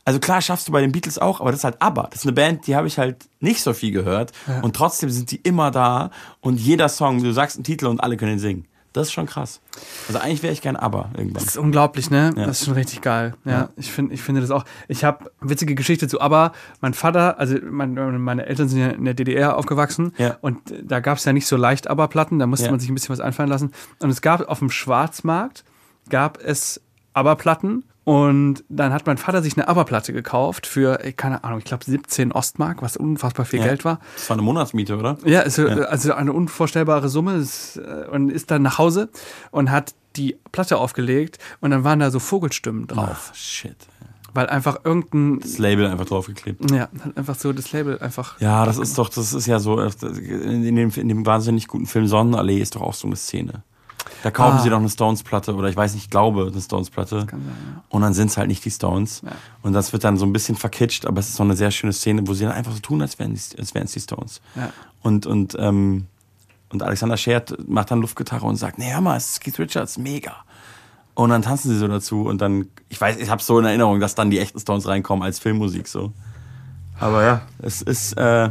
[0.03, 2.07] Also klar schaffst du bei den Beatles auch, aber das ist halt ABBA.
[2.11, 4.31] Das ist eine Band, die habe ich halt nicht so viel gehört.
[4.61, 6.11] Und trotzdem sind die immer da.
[6.41, 8.65] Und jeder Song, du sagst einen Titel und alle können ihn singen.
[8.93, 9.61] Das ist schon krass.
[10.09, 11.33] Also eigentlich wäre ich gern ABBA irgendwann.
[11.35, 12.33] Das ist unglaublich, ne?
[12.35, 12.45] Ja.
[12.47, 13.35] Das ist schon richtig geil.
[13.45, 14.65] Ja, ich finde, ich finde das auch.
[14.89, 16.51] Ich habe witzige Geschichte zu ABBA.
[16.81, 20.37] Mein Vater, also mein, meine Eltern sind ja in der DDR aufgewachsen Ja.
[20.41, 22.37] und da gab es ja nicht so leicht ABBA-Platten.
[22.39, 22.71] Da musste Ja.
[22.71, 23.71] man sich ein bisschen was einfallen lassen.
[23.99, 25.63] Und es gab auf dem Schwarzmarkt
[26.09, 26.81] gab es
[27.13, 27.83] ABBA-Platten.
[28.11, 32.31] Und dann hat mein Vater sich eine ABBA-Platte gekauft für, keine Ahnung, ich glaube 17
[32.33, 33.65] Ostmark, was unfassbar viel Ja.
[33.67, 33.99] Geld war.
[34.15, 35.17] Das war eine Monatsmiete, oder?
[35.23, 37.45] Ja, ist, also eine unvorstellbare Summe
[37.77, 39.09] äh, und ist dann nach Hause
[39.51, 43.77] und hat die Platte aufgelegt und dann waren da so Vogelstimmen drauf, Ach, shit.
[44.33, 46.69] weil einfach irgendein Das Label einfach draufgeklebt.
[46.71, 49.89] ja, einfach so das Label einfach Ja, das ist doch, das ist ja so, äh,
[50.01, 53.63] in dem, in dem wahnsinnig guten Film Sonnenallee ist doch auch so eine Szene.
[54.23, 54.61] Da kaufen Ah.
[54.61, 57.27] sie doch eine Stones-Platte oder ich weiß nicht, ich glaube eine Stones-Platte.
[57.89, 59.21] Und dann sind es halt nicht die Stones.
[59.63, 61.93] Und das wird dann so ein bisschen verkitscht, aber es ist so eine sehr schöne
[61.93, 64.41] Szene, wo sie dann einfach so tun, als wären es wären's die Stones.
[64.55, 64.69] Ja.
[65.01, 66.05] Und, und, ähm,
[66.69, 69.97] und Alexander Schert macht dann Luftgitarre und sagt, nee, hör mal, es ist Keith Richards,
[69.97, 70.35] mega.
[71.13, 73.99] Und dann tanzen sie so dazu und dann, ich weiß, ich habe so in Erinnerung,
[73.99, 76.13] dass dann die echten Stones reinkommen als Filmmusik so.
[76.99, 78.49] Aber ja, es ist, äh,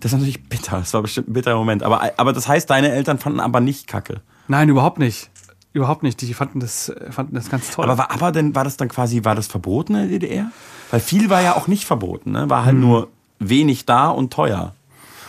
[0.00, 0.78] das ist natürlich bitter.
[0.78, 1.82] Es war bestimmt ein bitterer Moment.
[1.84, 4.20] Aber, aber das heißt, deine Eltern fanden aber nicht Kacke.
[4.48, 5.30] Nein, überhaupt nicht.
[5.72, 6.20] Überhaupt nicht.
[6.20, 7.84] Die fanden das, äh, fanden das ganz toll.
[7.84, 10.50] Aber war aber denn, war das dann quasi, war das verboten in der DDR?
[10.90, 12.50] Weil viel war ja auch nicht verboten, ne?
[12.50, 14.74] War halt nur wenig da und teuer.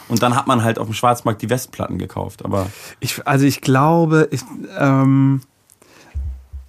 [0.10, 2.44] Und dann hat man halt auf dem Schwarzmarkt die Westplatten gekauft.
[2.44, 2.68] Aber
[3.00, 4.42] ich, also ich glaube, ich,
[4.78, 5.42] ähm,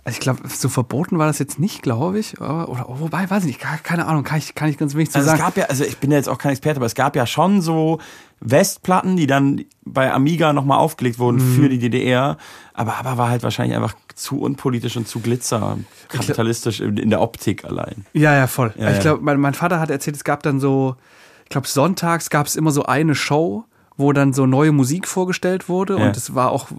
[0.04, 2.38] also ich glaube, so verboten war das jetzt nicht, glaube ich.
[2.40, 5.16] Oder, oder wobei, weiß ich nicht, keine- Ahnung, kann ich, kann ich ganz wenig zu
[5.18, 5.42] also es sagen.
[5.42, 7.62] gab ja, also ich bin ja jetzt auch kein Experte, aber es gab ja schon
[7.62, 7.98] so
[8.40, 11.54] Westplatten, die dann bei Amiga nochmal aufgelegt wurden Mhm.
[11.56, 12.36] für die DDR.
[12.74, 15.78] Aber aber war halt wahrscheinlich einfach zu unpolitisch und zu glitzer,
[16.08, 18.04] kapitalistisch in der Optik allein.
[18.12, 18.74] Ja, ja, voll.
[18.76, 20.96] Ja, ich glaube, mein, mein Vater hat erzählt, es gab dann so,
[21.44, 23.64] ich glaube, sonntags gab es immer so eine Show,
[23.96, 25.98] wo dann so neue Musik vorgestellt wurde.
[25.98, 26.06] Ja.
[26.06, 26.74] Und es war auch äh,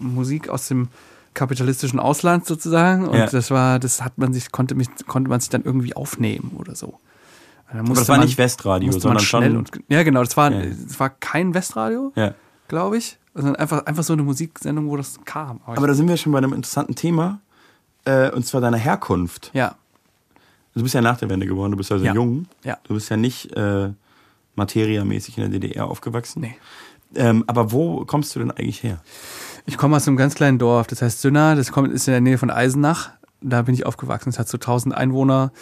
[0.00, 0.88] Musik aus dem
[1.34, 3.08] kapitalistischen Ausland sozusagen.
[3.08, 3.26] Und Ja.
[3.26, 6.74] das war, das hat man sich, konnte mich, konnte man sich dann irgendwie aufnehmen oder
[6.74, 6.98] so.
[7.68, 9.56] Aber das war nicht Westradio, man sondern schnell schon.
[9.56, 10.62] und ja, genau, das war, Ja.
[10.86, 12.34] das war kein Westradio, ja.
[12.68, 15.60] glaube ich, sondern einfach, einfach so eine Musiksendung, wo das kam.
[15.64, 17.40] Aber, Aber da sind wir schon bei einem interessanten Thema.
[18.04, 19.50] Äh, und zwar deiner Herkunft.
[19.54, 19.76] ja,
[20.74, 22.14] Du bist ja nach der Wende geboren, du bist also Ja.
[22.14, 22.46] jung.
[22.64, 22.78] Ja.
[22.84, 23.90] Du bist ja nicht äh,
[24.56, 26.40] materiamäßig in der DDR aufgewachsen.
[26.42, 26.56] nee.
[27.14, 29.00] Ähm, aber wo kommst du denn eigentlich her?
[29.66, 32.20] Ich komme aus einem ganz kleinen Dorf, das heißt Sünna, das kommt, ist in der
[32.20, 33.10] Nähe von Eisenach.
[33.40, 34.28] Da bin ich aufgewachsen.
[34.30, 35.52] Es hat so 1000 Einwohner.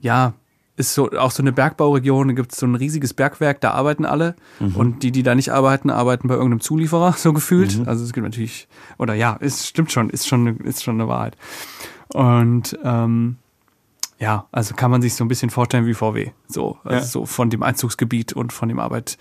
[0.00, 0.34] Ja,
[0.76, 4.04] ist so auch so eine Bergbauregion, da gibt es so ein riesiges Bergwerk, da arbeiten
[4.04, 4.34] alle.
[4.74, 7.86] Und die, die da nicht arbeiten, arbeiten bei irgendeinem Zulieferer, so gefühlt.
[7.86, 8.66] Also es gibt natürlich,
[8.98, 11.36] oder ja, es stimmt schon, ist schon, ist schon eine Wahrheit.
[12.12, 13.36] Und ähm,
[14.18, 16.30] ja, also kann man sich so ein bisschen vorstellen wie VW.
[16.48, 17.02] So, also Ja.
[17.04, 19.16] so von dem Einzugsgebiet und von dem Arbeit,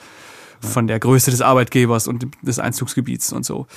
[0.64, 3.68] von der Größe des Arbeitgebers und des Einzugsgebiets und so.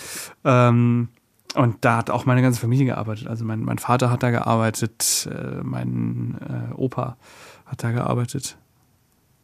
[0.44, 1.08] Ähm,
[1.54, 3.26] und da hat auch meine ganze Familie gearbeitet.
[3.28, 7.16] Also mein, mein Vater hat da gearbeitet, äh, mein äh, Opa
[7.66, 8.56] hat da gearbeitet.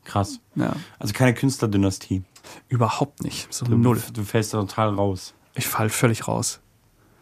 [0.05, 0.41] Krass.
[0.57, 2.23] Ja, Also keine Künstlerdynastie.
[2.69, 3.53] überhaupt nicht.
[3.53, 4.03] So Du, null.
[4.13, 5.33] du fällst da total raus.
[5.55, 6.61] Ich fall völlig raus.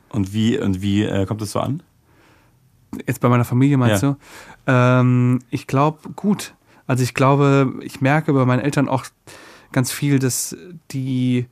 [0.09, 1.83] Und wie, und wie äh, kommt das so an?
[3.07, 4.17] Jetzt bei meiner Familie meinst Ja.
[4.67, 4.73] du?
[4.73, 6.55] Ähm, ich glaube, gut.
[6.89, 9.05] Also ich glaube, ich merke bei meinen Eltern auch
[9.73, 10.57] ganz viel, dass
[10.91, 11.47] die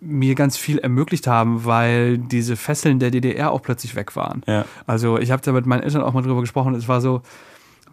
[0.00, 4.42] mir ganz viel ermöglicht haben, weil diese Fesseln der DDR auch plötzlich weg waren.
[4.46, 4.64] Ja.
[4.86, 6.74] Also ich habe da mit meinen Eltern auch mal drüber gesprochen.
[6.74, 7.22] Es war so,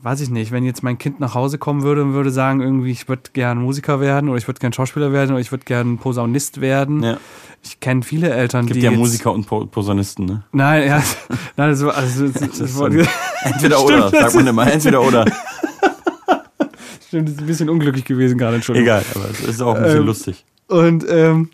[0.02, 2.92] weiß ich nicht, wenn jetzt mein Kind nach Hause kommen würde und würde sagen, irgendwie,
[2.92, 6.00] ich würde gern Musiker werden oder ich würde gern Schauspieler werden oder ich würde gern
[6.00, 7.04] Posaunist werden.
[7.04, 7.18] Ja.
[7.64, 10.44] Ich kenne viele Eltern, Gibt die ja jetzt, Musiker und Po- Posaunisten, ne?
[10.52, 11.04] Nein, ja,
[11.58, 12.80] nein, das war, also, das, das,
[13.44, 14.72] Entweder oder, sagt man immer.
[14.72, 15.26] Entweder oder.
[17.10, 18.88] Stimmt, das ist ein bisschen unglücklich gewesen gerade, Entschuldigung.
[18.88, 20.45] Egal, aber es ist auch ein bisschen Ähm, lustig.
[20.68, 21.49] Und ähm,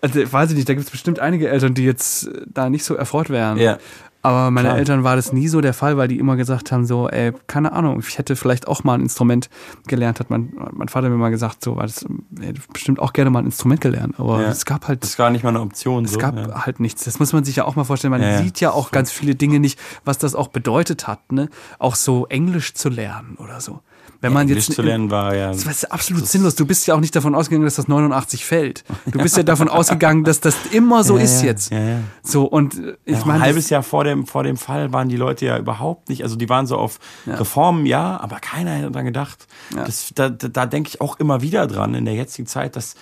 [0.00, 2.84] also, weiß ich nicht, da gibt es bestimmt einige Eltern, die jetzt äh, da nicht
[2.84, 3.58] so erfreut wären.
[3.58, 3.78] Ja.
[4.22, 4.78] Aber meine Klar.
[4.78, 7.72] Eltern war das nie so der Fall, weil die immer gesagt haben, so, ey, keine
[7.72, 9.48] Ahnung, ich hätte vielleicht auch mal ein Instrument
[9.86, 12.04] gelernt, hat mein, mein Vater mir mal gesagt, so, weil das,
[12.38, 14.20] er hätte bestimmt auch gerne mal ein Instrument gelernt.
[14.20, 14.48] Aber Ja.
[14.50, 16.04] es gab halt Das ist gar nicht mal eine Option.
[16.04, 16.18] es so.
[16.18, 16.66] gab ja.
[16.66, 17.04] halt nichts.
[17.04, 18.10] Das muss man sich ja auch mal vorstellen.
[18.10, 18.42] Man ja.
[18.42, 21.48] sieht ja auch ganz viele Dinge nicht, was das auch bedeutet hat, ne?
[21.78, 23.80] Auch so Englisch zu lernen oder so.
[24.22, 25.48] Wenn man Englisch jetzt zu lernen war ja.
[25.48, 26.54] das ist absolut sinnlos.
[26.54, 28.84] Du bist ja auch nicht davon ausgegangen, dass das 89 fällt.
[29.06, 31.70] Du bist ja davon ausgegangen, dass das immer so Ja, ist ja, jetzt.
[31.72, 31.98] Ja, ja.
[32.22, 34.92] So und äh, ich Ja, meine, ein halbes das- Jahr vor dem, vor dem Fall
[34.92, 38.72] waren die Leute ja überhaupt nicht, also die waren so auf Reformen, ja, aber keiner
[38.72, 39.46] hätte daran gedacht.
[39.74, 39.84] Ja.
[39.84, 42.96] Das, da, da, da denke ich auch immer wieder dran in der jetzigen Zeit, dass,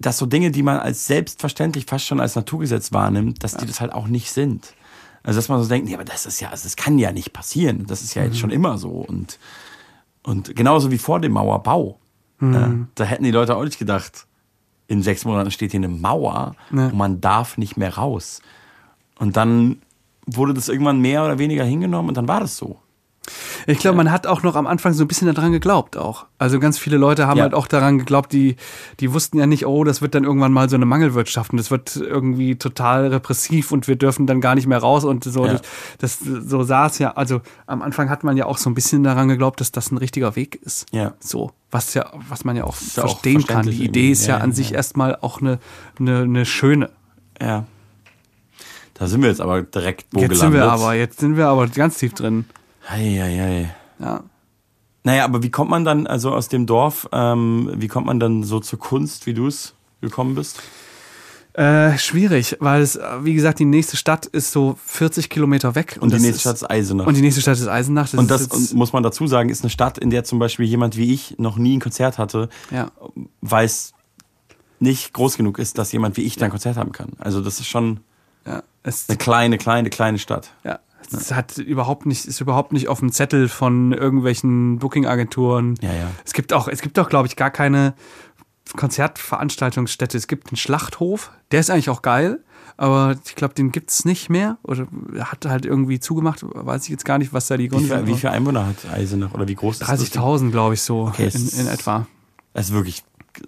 [0.00, 3.80] dass so Dinge, die man als selbstverständlich fast schon als Naturgesetz wahrnimmt, dass die das
[3.80, 4.74] halt auch nicht sind.
[5.26, 7.32] Also dass man so denkt, nee, aber das ist ja, also das kann ja nicht
[7.32, 7.84] passieren.
[7.86, 8.28] Das ist ja Mhm.
[8.28, 8.90] jetzt schon immer so.
[8.90, 9.38] Und,
[10.22, 11.98] und genauso wie vor dem Mauerbau.
[12.38, 12.54] Mhm.
[12.54, 14.26] Ja, da hätten die Leute auch nicht gedacht,
[14.88, 16.86] in sechs Monaten steht hier eine Mauer Ja.
[16.86, 18.40] und man darf nicht mehr raus.
[19.18, 19.78] Und dann
[20.26, 22.78] wurde das irgendwann mehr oder weniger hingenommen und dann war das so.
[23.66, 26.26] Ich glaube, man hat auch noch am Anfang so ein bisschen daran geglaubt auch.
[26.38, 27.44] Also ganz viele Leute haben Ja.
[27.44, 28.56] halt auch daran geglaubt, die,
[29.00, 31.70] die wussten ja nicht, oh, das wird dann irgendwann mal so eine Mangelwirtschaft und das
[31.70, 35.46] wird irgendwie total repressiv und wir dürfen dann gar nicht mehr raus und so.
[35.46, 35.54] Ja.
[35.98, 37.12] Das, das, so sah es ja.
[37.12, 39.98] Also am Anfang hat man ja auch so ein bisschen daran geglaubt, dass das ein
[39.98, 40.86] richtiger Weg ist.
[40.92, 41.14] Ja.
[41.20, 43.66] So, was ja, was man ja auch ja auch verstehen kann.
[43.66, 44.36] Die Idee ist ja.
[44.38, 44.76] Ja, an ja, sich ja.
[44.76, 45.58] erstmal auch eine,
[45.98, 46.90] eine, eine schöne.
[47.40, 47.64] Ja.
[48.94, 50.60] Da sind wir jetzt aber direkt wo Jetzt sind gelandet.
[50.62, 52.46] wir aber, jetzt sind wir aber ganz tief drin.
[52.88, 53.74] Ei, ei, ei.
[53.98, 54.22] Ja.
[55.04, 58.42] Naja, aber wie kommt man dann, also aus dem Dorf, ähm, wie kommt man dann
[58.42, 60.60] so zur Kunst, wie du es gekommen bist?
[61.52, 65.96] Äh, schwierig, weil es, wie gesagt, die nächste Stadt ist so 40 Kilometer weg.
[66.00, 67.06] Und die das nächste ist, Stadt ist Eisenach.
[67.06, 68.10] Und die nächste Stadt ist Eisenach.
[68.10, 70.24] Das Und das ist jetzt, und muss man dazu sagen, ist eine Stadt, in der
[70.24, 72.90] zum Beispiel jemand wie ich noch nie ein Konzert hatte, ja.
[73.40, 73.94] weil es
[74.80, 77.12] nicht groß genug ist, dass jemand wie ich da ein Konzert haben kann.
[77.18, 78.00] Also das ist schon
[78.46, 80.50] Ja, eine kleine, kleine, kleine Stadt.
[80.62, 80.78] ja,
[81.12, 85.74] es hat überhaupt nicht, ist überhaupt nicht auf dem Zettel von irgendwelchen Booking-Agenturen.
[85.80, 86.10] Ja, ja.
[86.24, 87.94] Es gibt auch, es gibt auch, glaube ich, gar keine
[88.74, 90.16] Konzertveranstaltungsstätte.
[90.16, 92.40] Es gibt einen Schlachthof, der ist eigentlich auch geil,
[92.76, 94.58] aber ich glaube, den gibt's nicht mehr.
[94.62, 97.96] Oder er hat halt irgendwie zugemacht, weiß ich jetzt gar nicht, was da die Gründe
[97.96, 100.12] viel, wie viele Einwohner hat Eisenach oder wie groß ist das?
[100.12, 102.06] 30.000, glaube ich, so Okay, es in, in etwa.
[102.52, 103.04] Das ist wirklich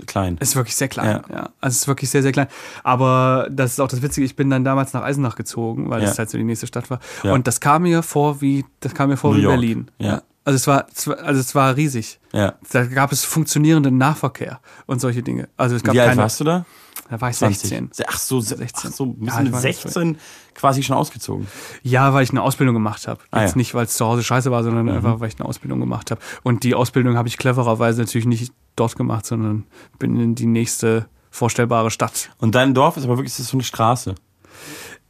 [0.07, 0.37] klein.
[0.41, 1.35] Ist wirklich sehr klein, Ja.
[1.37, 1.43] ja.
[1.61, 2.49] Also es ist wirklich sehr, sehr klein.
[2.85, 6.09] Aber das ist auch das Witzige, ich bin dann damals nach Eisenach gezogen, weil Ja.
[6.09, 7.01] das halt so die nächste Stadt war.
[7.23, 7.33] Ja.
[7.33, 9.55] Und das kam mir vor wie, das kam mir vor New wie York.
[9.55, 9.91] Berlin.
[9.99, 10.23] Ja.
[10.45, 10.87] Also es war,
[11.25, 12.21] also es war riesig.
[12.33, 12.55] Ja.
[12.73, 15.49] Da gab es funktionierenden Nahverkehr und solche Dinge.
[15.59, 16.23] Also es gab Wie alt keine.
[16.23, 16.65] warst du da?
[17.11, 17.69] Da war ich 20.
[17.71, 17.91] 16.
[18.07, 18.59] Ach so, 16.
[18.59, 18.91] 16.
[18.91, 20.19] Ach so, bist Ja, du ich mit war 16
[20.55, 21.47] quasi schon ausgezogen.
[21.83, 23.21] Ja, weil ich eine Ausbildung gemacht habe.
[23.31, 23.55] Ah, Jetzt ja.
[23.55, 23.59] Mhm.
[23.61, 26.21] nicht, weil es zu Hause scheiße war, sondern einfach, weil ich eine Ausbildung gemacht habe.
[26.43, 29.65] Und die Ausbildung habe ich clevererweise natürlich nicht dort gemacht, sondern
[29.99, 32.31] bin in die nächste vorstellbare Stadt.
[32.39, 34.15] Und dein Dorf ist aber wirklich das so eine Straße.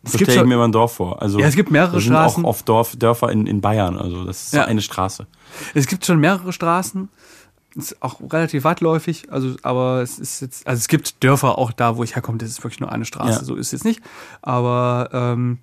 [0.05, 1.21] Es So stelle ich mir immer ein Dorf vor.
[1.21, 2.45] Also, Ja, es gibt mehrere das sind Straßen.
[2.45, 3.97] auch oft Dorf, Dörfer in, in Bayern.
[3.99, 4.65] Also das ist Ja.
[4.65, 5.27] eine Straße.
[5.75, 7.09] Es gibt schon mehrere Straßen.
[7.75, 11.97] Ist auch relativ weitläufig, also aber es ist jetzt, also es gibt Dörfer auch da,
[11.97, 13.45] wo ich herkomme, das ist wirklich nur eine Straße, Ja.
[13.45, 14.01] so ist es jetzt nicht.
[14.43, 15.59] Aber ähm,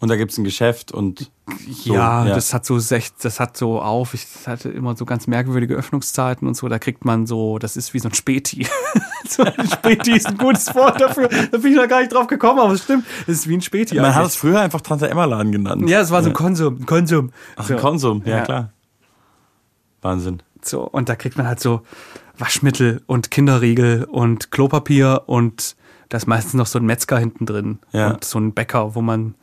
[0.00, 1.30] Und da gibt's ein Geschäft und
[1.68, 5.26] so, ja, das hat so sech, das hat so auf, ich hatte immer so ganz
[5.26, 8.66] merkwürdige Öffnungszeiten und so, da kriegt man so, das ist wie so ein Späti.
[9.28, 11.28] so ein Späti ist ein gutes Wort dafür.
[11.28, 13.60] Da bin ich noch gar nicht drauf gekommen, aber es stimmt, es ist wie ein
[13.60, 13.96] Späti.
[14.00, 15.86] Man hat es früher einfach Tante Emma Laden genannt.
[15.88, 17.30] ja, es war so ein Konsum, ein Konsum.
[17.56, 17.74] Ach, so.
[17.74, 18.42] ein Konsum, ja, Ja.
[18.44, 18.72] klar.
[20.02, 20.42] Wahnsinn.
[20.62, 21.82] So, und da kriegt man halt so
[22.38, 25.76] Waschmittel und Kinderriegel und Klopapier und
[26.08, 28.12] da ist meistens noch so ein Metzger hinten drin Ja.
[28.12, 29.34] und so ein Bäcker, wo man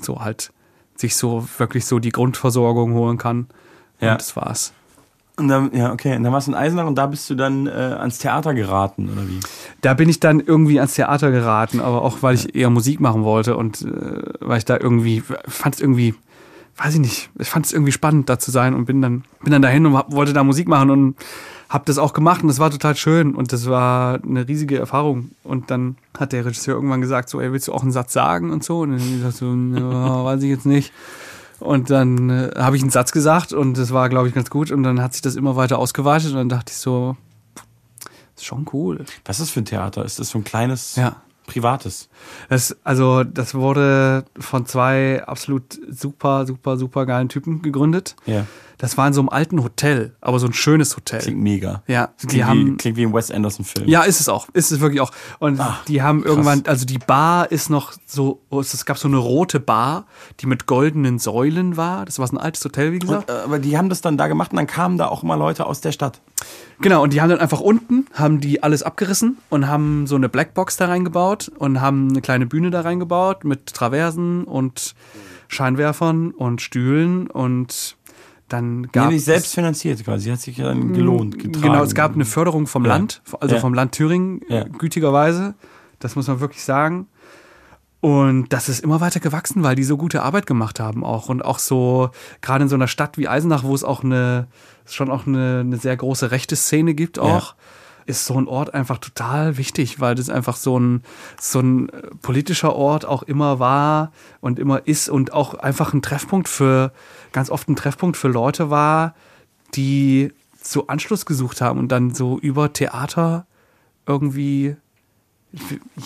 [0.00, 0.52] so halt
[0.96, 3.48] sich so wirklich so die Grundversorgung holen kann.
[4.00, 4.12] Ja.
[4.12, 4.72] Und das war's.
[5.36, 6.16] Und dann, ja, okay.
[6.16, 9.10] Und dann warst du in Eisenach und da bist du dann äh, ans Theater geraten,
[9.10, 9.40] oder wie?
[9.80, 13.24] Da bin ich dann irgendwie ans Theater geraten, aber auch weil ich eher Musik machen
[13.24, 16.14] wollte und äh, weil ich da irgendwie fand es irgendwie,
[16.76, 19.50] weiß ich nicht, ich fand es irgendwie spannend da zu sein und bin dann bin
[19.50, 21.16] dann dahin und hab, wollte da Musik machen und
[21.68, 25.30] habe das auch gemacht und das war total schön und das war eine riesige Erfahrung
[25.42, 28.50] und dann hat der Regisseur irgendwann gesagt so, ey, willst du auch einen Satz sagen
[28.50, 30.92] und so und dann hab ich gesagt so, ja, weiß ich jetzt nicht.
[31.60, 34.70] Und dann äh, habe ich einen Satz gesagt und das war, glaube ich, ganz gut.
[34.70, 37.16] Und dann hat sich das immer weiter ausgeweitet und dann dachte ich so,
[38.36, 39.04] ist schon cool.
[39.24, 40.04] Was ist das für ein Theater?
[40.04, 41.16] Ist das so ein kleines, Ja.
[41.46, 42.08] privates?
[42.50, 48.16] Das, also, das wurde von zwei absolut super, super, super geilen Typen gegründet.
[48.26, 48.44] Ja.
[48.78, 51.20] Das war in so einem alten Hotel, aber so ein schönes Hotel.
[51.20, 51.82] Klingt mega.
[51.86, 53.88] Ja, Klingt, die wie, haben, klingt wie ein Wes Anderson-Film.
[53.88, 54.48] ja, ist es auch.
[54.52, 55.10] Ist es wirklich auch.
[55.38, 59.06] Und Ah, die haben irgendwann, also die Bar ist noch so, oh, es gab so
[59.08, 60.06] eine rote Bar,
[60.40, 62.04] die mit goldenen Säulen war.
[62.04, 63.30] Das war so ein altes Hotel, wie gesagt.
[63.30, 65.36] Und, äh, aber die haben das dann da gemacht und dann kamen da auch immer
[65.36, 66.20] Leute aus der Stadt.
[66.80, 70.28] Genau, und die haben dann einfach unten, haben die alles abgerissen und haben so eine
[70.28, 74.94] Blackbox da reingebaut und haben eine kleine Bühne da reingebaut mit Traversen und
[75.48, 77.96] Scheinwerfern und Stühlen und
[78.48, 80.30] dann Die gab es- selbst finanziert quasi.
[80.30, 81.62] Hat sich ja dann gelohnt, getragen.
[81.62, 82.90] Genau, es gab eine Förderung vom Ja.
[82.92, 83.60] Land, also Ja.
[83.60, 84.64] vom Land Thüringen, Ja.
[84.64, 85.54] gütigerweise.
[85.98, 87.06] Das muss man wirklich sagen.
[88.00, 91.30] Und das ist immer weiter gewachsen, weil die so gute Arbeit gemacht haben auch.
[91.30, 92.10] Und auch so,
[92.42, 94.46] gerade in so einer Stadt wie Eisenach, wo es auch eine,
[94.84, 97.54] schon auch eine, eine sehr große rechte Szene gibt auch,
[98.06, 101.02] ist so ein Ort einfach total wichtig, weil das einfach so ein,
[101.40, 106.02] so ein äh, politischer Ort auch immer war und immer ist und auch einfach ein
[106.02, 106.92] Treffpunkt für,
[107.32, 109.14] ganz oft ein Treffpunkt für Leute war,
[109.74, 113.46] die so Anschluss gesucht haben und dann so über Theater
[114.06, 114.76] irgendwie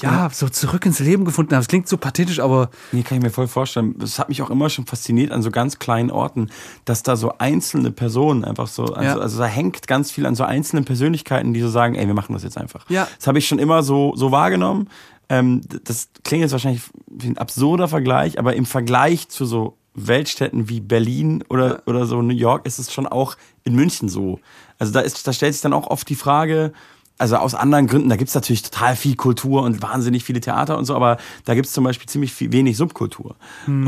[0.02, 1.60] ja, so zurück ins Leben gefunden haben.
[1.60, 3.94] Das klingt so pathetisch, aber Nee, kann ich mir voll vorstellen.
[3.98, 6.50] Das hat mich auch immer schon fasziniert an so ganz kleinen Orten,
[6.84, 9.18] dass da so einzelne Personen einfach so, also, Ja.
[9.18, 12.32] also da hängt ganz viel an so einzelnen Persönlichkeiten, die so sagen, ey, wir machen
[12.32, 12.88] das jetzt einfach.
[12.90, 13.08] Ja.
[13.16, 14.88] Das habe ich schon immer so, so wahrgenommen.
[15.28, 20.68] Ähm, das klingt jetzt wahrscheinlich wie ein absurder Vergleich, aber im Vergleich zu so Weltstädten
[20.68, 24.38] wie Berlin oder, oder so New York ist es schon auch in München so.
[24.78, 26.72] Also da ist, da stellt sich dann auch oft die Frage,
[27.18, 30.84] also aus anderen Gründen, da gibt's natürlich total viel Kultur und wahnsinnig viele Theater und
[30.84, 33.34] so, aber da gibt's zum Beispiel ziemlich viel, wenig Subkultur.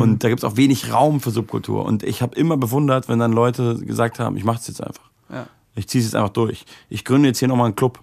[0.01, 1.85] Und da gibt's auch wenig Raum für Subkultur.
[1.85, 5.09] Und ich habe immer bewundert, wenn dann Leute gesagt haben, ich mache es jetzt einfach.
[5.33, 5.47] Ja.
[5.77, 6.65] Ich ziehe es jetzt einfach durch.
[6.89, 8.01] Ich gründe jetzt hier nochmal einen Club.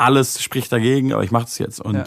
[0.00, 1.80] Alles spricht dagegen, aber ich mache es jetzt.
[1.80, 2.04] Und Ja.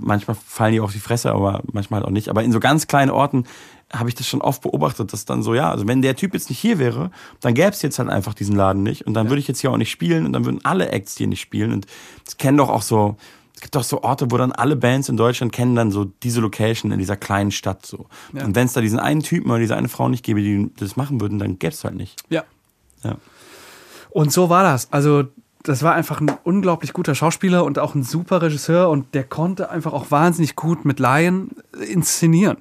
[0.00, 2.28] manchmal fallen die auf die Fresse, aber manchmal halt auch nicht.
[2.28, 3.44] Aber in so ganz kleinen Orten
[3.92, 6.48] habe ich das schon oft beobachtet, dass dann so, ja, also wenn der Typ jetzt
[6.48, 7.10] nicht hier wäre,
[7.40, 9.06] dann gäbe es jetzt halt einfach diesen Laden nicht.
[9.06, 11.26] Und dann würde ich jetzt hier auch nicht spielen und dann würden alle Acts hier
[11.26, 11.72] nicht spielen.
[11.72, 11.86] Und
[12.24, 13.16] das kennen doch auch so,
[13.54, 16.40] es gibt doch so Orte, wo dann alle Bands in Deutschland kennen dann so diese
[16.40, 18.06] Location in dieser kleinen Stadt so.
[18.32, 18.44] Ja.
[18.44, 20.96] Und wenn es da diesen einen Typen oder diese eine Frau nicht gäbe, die das
[20.96, 22.22] machen würden, dann gäbe es halt nicht.
[22.30, 22.44] ja.
[23.02, 23.16] Ja.
[24.10, 24.92] Und so war das.
[24.92, 25.24] Also,
[25.62, 29.70] das war einfach ein unglaublich guter Schauspieler und auch ein super Regisseur und der konnte
[29.70, 31.50] einfach auch wahnsinnig gut mit Laien
[31.86, 32.56] inszenieren.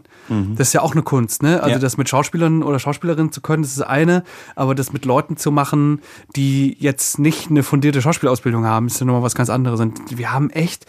[0.56, 1.64] Das ist ja auch eine Kunst, ne?
[1.64, 1.80] Also Ja.
[1.80, 4.24] das mit Schauspielern oder Schauspielerinnen zu können, das ist das eine,
[4.56, 6.02] aber das mit Leuten zu machen,
[6.36, 9.80] die jetzt nicht eine fundierte Schauspielausbildung haben, ist ja nochmal was ganz anderes.
[9.80, 10.86] Und wir haben echt,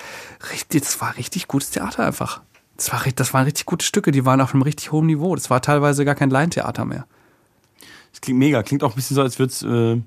[0.53, 2.43] richtig, das war richtig gutes Theater einfach.
[2.77, 5.35] Das, war, das waren richtig gute Stücke, die waren auf einem richtig hohen Niveau.
[5.35, 7.07] Das war teilweise gar kein Laientheater mehr.
[8.13, 8.63] Das klingt mega.
[8.63, 10.03] Klingt auch ein bisschen so, als würde es äh,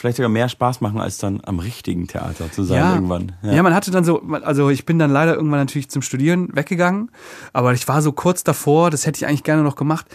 [0.00, 3.32] vielleicht sogar mehr Spaß machen, als dann am richtigen Theater zu sein irgendwann.
[3.42, 3.62] Ja.
[3.62, 7.10] man hatte dann so, also ich bin dann leider irgendwann natürlich zum Studieren weggegangen,
[7.52, 10.06] aber ich war so kurz davor, das hätte ich eigentlich gerne noch gemacht,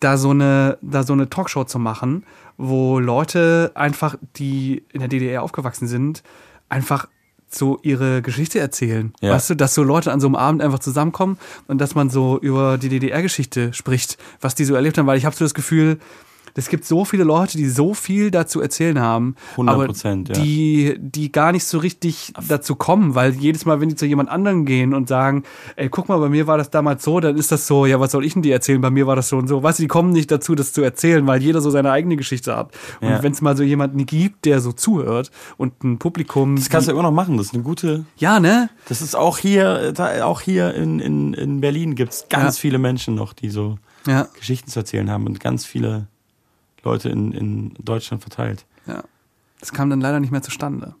[0.00, 2.24] da so eine, da so eine Talkshow zu machen,
[2.58, 6.22] wo Leute einfach, die in der DDR aufgewachsen sind,
[6.68, 7.08] einfach
[7.48, 9.14] so ihre Geschichte erzählen.
[9.20, 9.32] Ja.
[9.32, 12.38] Weißt du, dass so Leute an so einem Abend einfach zusammenkommen und dass man so
[12.38, 15.98] über die DDR-Geschichte spricht, was die so erlebt haben, weil ich habe so das Gefühl,
[16.54, 20.44] Es gibt so viele Leute, die so viel dazu erzählen haben, 100%, aber ja.
[20.44, 24.28] die, die gar nicht so richtig dazu kommen, weil jedes Mal, wenn die zu jemand
[24.28, 25.44] anderem gehen und sagen,
[25.76, 28.12] ey, guck mal, bei mir war das damals so, dann ist das so, ja, was
[28.12, 28.80] soll ich denn dir erzählen?
[28.80, 29.62] Bei mir war das so und so.
[29.62, 32.56] Weißt du, die kommen nicht dazu, das zu erzählen, weil jeder so seine eigene Geschichte
[32.56, 32.72] hat.
[33.00, 33.22] Und Ja.
[33.22, 36.56] wenn es mal so jemanden gibt, der so zuhört und ein Publikum.
[36.56, 37.36] Das kannst du immer noch machen.
[37.38, 38.04] Das ist eine gute.
[38.16, 38.68] ja, ne?
[38.88, 42.60] Das ist auch hier, da, auch hier in, in, in Berlin gibt es ganz Ja.
[42.60, 44.28] viele Menschen noch, die so Ja.
[44.38, 46.08] Geschichten zu erzählen haben und ganz viele
[46.82, 48.64] Leute in, in Deutschland verteilt.
[48.86, 49.02] ja.
[49.60, 50.96] Das kam dann leider nicht mehr zustande.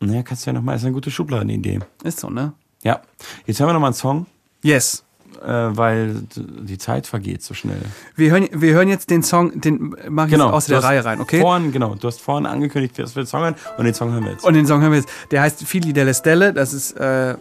[0.00, 1.80] Naja, kannst du ja nochmal, ist eine gute Schubladenidee.
[2.02, 2.54] Ist so, ne?
[2.82, 3.02] Ja.
[3.44, 4.24] Jetzt hören wir nochmal einen Song,
[4.62, 5.04] Yes.
[5.44, 7.82] äh, weil die Zeit vergeht so schnell.
[8.16, 11.20] Wir hören, wir hören jetzt den Song, den mache ich jetzt aus der Reihe rein,
[11.20, 11.40] okay?
[11.42, 14.24] Vorhin, genau, du hast vorhin angekündigt, dass wir den Song hören und den Song hören
[14.24, 14.44] wir jetzt.
[14.44, 15.10] Und den Song hören wir jetzt.
[15.30, 16.54] Der heißt Fili delle Stelle.
[16.54, 17.36] Das ist äh,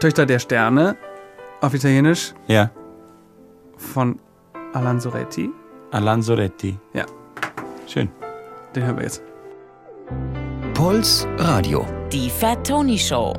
[0.00, 0.96] Töchter der Sterne
[1.60, 2.70] auf Italienisch ja,
[3.76, 4.18] von
[4.72, 5.50] Alan Soretti.
[5.92, 6.78] Alan Soretti.
[6.94, 7.04] Ja,
[7.86, 8.08] Schön.
[8.74, 9.22] den hören wir jetzt.
[10.74, 11.86] Puls Radio.
[12.10, 13.34] Die Fat Tony Show.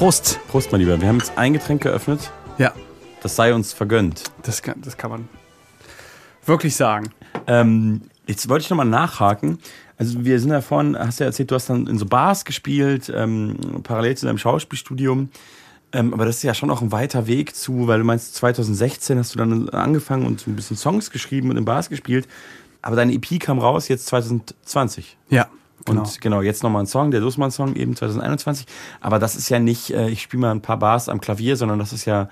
[0.00, 0.40] Prost.
[0.48, 0.98] Prost, mein Lieber.
[0.98, 2.32] Wir haben jetzt ein Getränk geöffnet.
[2.56, 2.72] Ja,
[3.22, 4.22] Das sei uns vergönnt.
[4.44, 5.28] das kann, das kann man
[6.46, 7.10] wirklich sagen.
[7.46, 9.58] Ähm, jetzt wollte ich nochmal nachhaken.
[9.98, 12.46] Also wir sind ja vorhin, hast du ja erzählt, du hast dann in so Bars
[12.46, 15.28] gespielt, ähm, parallel zu deinem Schauspielstudium.
[15.92, 19.18] Ähm, aber das ist ja schon noch ein weiter Weg zu, weil du meinst, 2016
[19.18, 22.26] hast du dann angefangen und ein bisschen Songs geschrieben und in Bars gespielt.
[22.80, 25.18] Aber deine EP kam raus jetzt 2020.
[25.28, 25.50] Ja,
[25.84, 26.00] genau.
[26.00, 28.66] Und genau, jetzt nochmal ein Song, der Dussmann-Song, eben 2021.
[29.00, 31.78] Aber das ist ja nicht, äh, ich spiele mal ein paar Bars am Klavier, sondern
[31.78, 32.28] das ist ja,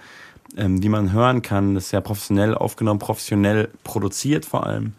[0.56, 4.94] ähm, wie man hören kann, das ist ja professionell aufgenommen, professionell produziert vor allem.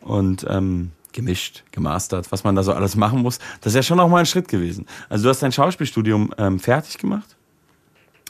[0.00, 3.38] Und ähm, gemischt, gemastert, was man da so alles machen muss.
[3.60, 4.86] Das ist ja schon noch mal ein Schritt gewesen.
[5.08, 7.36] Also du hast dein Schauspielstudium ähm, fertig gemacht?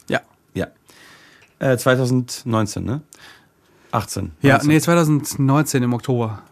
[0.08, 0.20] Ja.
[0.54, 0.68] Ja.
[1.58, 3.02] Äh, 2019, ne?
[3.92, 4.32] 18.
[4.42, 4.68] Ja, 19.
[4.68, 6.42] nee, 2019 im Oktober.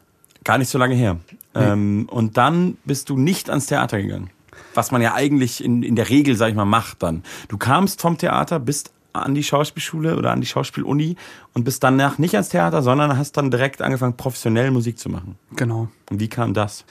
[0.45, 1.19] Gar nicht so lange her.
[1.57, 4.31] Ähm, und dann bist du nicht ans Theater gegangen.
[4.75, 7.23] Was man ja eigentlich in, in der Regel, sag ich mal, macht dann.
[7.49, 11.17] Du kamst vom Theater, bist an die Schauspielschule oder an die Schauspieluni
[11.55, 15.37] und bist danach nicht ans Theater, sondern hast dann direkt angefangen, professionell Musik zu machen.
[15.55, 15.89] Genau.
[16.11, 16.85] Und wie kam das?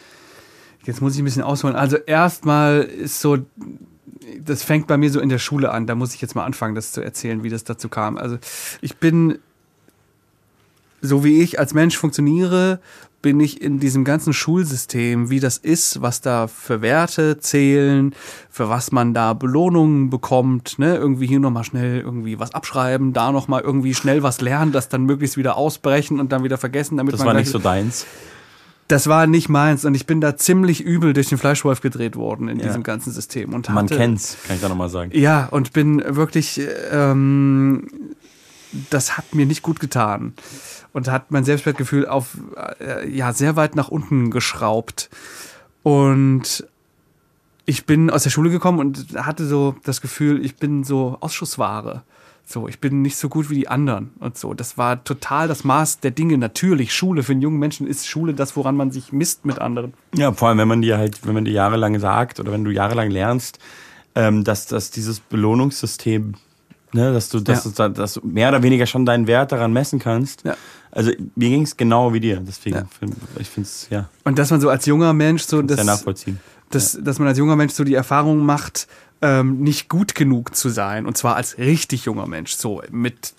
[0.85, 1.75] Jetzt muss ich ein bisschen ausholen.
[1.75, 3.37] Also erstmal ist so,
[4.39, 5.87] das fängt bei mir so in der Schule an.
[5.87, 8.17] Da muss ich jetzt mal anfangen, das zu erzählen, wie das dazu kam.
[8.17, 8.37] Also
[8.81, 9.39] ich bin,
[11.01, 12.79] so wie ich als Mensch funktioniere,
[13.25, 18.13] bin ich in diesem ganzen Schulsystem, wie das ist, was da für Werte zählen,
[18.51, 20.95] für was man da Belohnungen bekommt, ne?
[20.95, 25.05] irgendwie hier nochmal schnell irgendwie was abschreiben, da nochmal irgendwie schnell was lernen, das dann
[25.05, 28.05] möglichst wieder ausbrechen und dann wieder vergessen, damit Das man war gleich nicht so deins.
[28.89, 32.47] das war nicht meins und ich bin da ziemlich übel durch den Fleischwolf gedreht worden
[32.47, 32.67] in Ja.
[32.67, 33.55] diesem ganzen System.
[33.55, 35.09] Und Man hatte, kennt's, kann ich da nochmal sagen.
[35.15, 36.61] Ja, und bin wirklich,
[36.91, 37.87] ähm,
[38.89, 40.33] das hat mir nicht gut getan
[40.93, 42.37] und hat mein Selbstwertgefühl auf,
[42.79, 45.09] äh, ja, sehr weit nach unten geschraubt.
[45.83, 46.65] Und
[47.65, 52.03] ich bin aus der Schule gekommen und hatte so das Gefühl, ich bin so Ausschussware.
[52.47, 54.53] So, ich bin nicht so gut wie die anderen und so.
[54.53, 56.37] Das war total das Maß der Dinge.
[56.37, 59.95] Natürlich, Schule für einen jungen Menschen ist Schule das, woran man sich misst mit anderen.
[60.13, 62.69] Ja, vor allem, wenn man dir halt, wenn man dir jahrelang sagt oder wenn du
[62.69, 63.57] jahrelang lernst,
[64.13, 66.35] ähm, dass, dass dieses Belohnungssystem,
[66.95, 67.89] ne, dass du, dass, Ja.
[67.89, 70.43] du, dass du mehr oder weniger schon deinen Wert daran messen kannst.
[70.43, 70.55] Ja.
[70.91, 72.85] Also mir ging's genau wie dir, deswegen, Ja.
[73.39, 76.39] ich finde es, ja, Und dass man so als junger Mensch so das, nachvollziehen.
[76.71, 78.87] dass, dass man als junger Mensch so die Erfahrung macht,
[79.21, 81.05] ähm, nicht gut genug zu sein.
[81.05, 83.33] Und zwar als richtig junger Mensch, so mit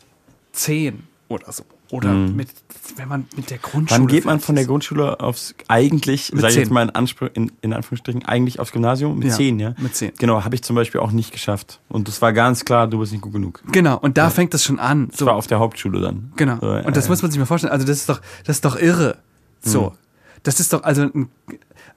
[0.53, 1.65] zehn oder so.
[1.91, 2.49] Oder mit,
[2.97, 4.01] wenn man mit der Grundschule.
[4.01, 4.03] Mhm.
[4.05, 4.65] Wann geht man von der.
[4.65, 8.73] Grundschule aufs, eigentlich, Mit sag ich jetzt mal in, Anspr in, in Anführungsstrichen, eigentlich aufs
[8.73, 9.19] Gymnasium?
[9.19, 9.75] Mit Ja, zehn, ja?
[9.79, 10.13] mit zehn.
[10.19, 11.81] Genau, habe ich zum Beispiel auch nicht geschafft.
[11.89, 13.63] Und das war ganz klar, du bist nicht gut genug.
[13.71, 15.11] Genau, und da fängt das schon an.
[15.13, 16.33] Ich war auf der Hauptschule dann.
[16.37, 16.59] Genau.
[16.61, 17.73] So, Und das äh, muss man sich mal vorstellen.
[17.73, 19.19] Also das ist doch, das ist doch irre.
[19.61, 19.93] So.
[20.43, 21.29] Das ist doch, also ein,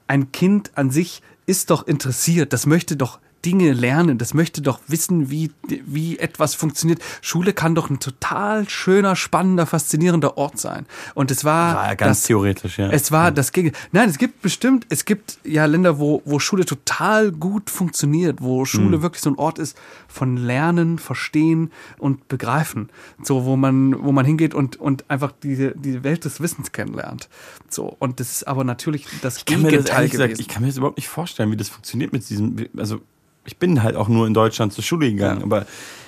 [0.06, 2.52] ein Kind an sich ist doch interessiert.
[2.52, 4.18] Das möchte doch Dinge lernen.
[4.18, 5.50] Das möchte doch wissen, wie,
[5.86, 7.00] wie etwas funktioniert.
[7.22, 10.86] Schule kann doch ein total schöner, spannender, faszinierender Ort sein.
[11.14, 12.90] Und es war, War ja ganz das, theoretisch, ja.
[12.90, 13.72] es war das Gegen.
[13.92, 18.64] Nein, es gibt bestimmt, es gibt ja Länder, wo, wo Schule total gut funktioniert, wo
[18.64, 19.02] Schule Mhm.
[19.02, 19.76] wirklich so ein Ort ist
[20.08, 22.88] von Lernen, Verstehen und Begreifen.
[23.22, 27.28] So, wo man, wo man hingeht und, und einfach diese, diese Welt des Wissens kennenlernt.
[27.68, 30.40] So, und das ist aber natürlich das Ich mir das, Gegenteil ehrlich gesagt, gewesen.
[30.42, 32.56] ich kann mir das überhaupt nicht vorstellen, wie das funktioniert mit diesem.
[32.76, 33.00] Also,
[33.44, 35.44] ich bin halt auch nur in Deutschland zur Schule gegangen, Ja.
[35.46, 35.66] aber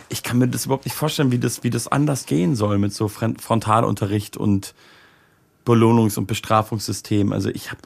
[0.09, 2.93] ich kann mir das überhaupt nicht vorstellen, wie das, wie das anders gehen soll mit
[2.93, 4.75] so Fron- Frontalunterricht und
[5.67, 7.33] Belohnungs- und Bestrafungssystem.
[7.33, 7.81] Also, ich habe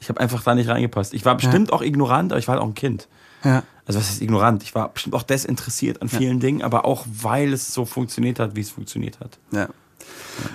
[0.00, 1.14] ich hab einfach da nicht reingepasst.
[1.14, 3.08] Ich war bestimmt auch ignorant, aber ich war halt auch ein Kind.
[3.44, 3.62] ja.
[3.84, 4.62] Also, was heißt ignorant?
[4.62, 8.54] Ich war bestimmt auch desinteressiert an vielen Dingen, aber auch, weil es so funktioniert hat,
[8.54, 9.38] wie es funktioniert hat.
[9.50, 9.68] Ja.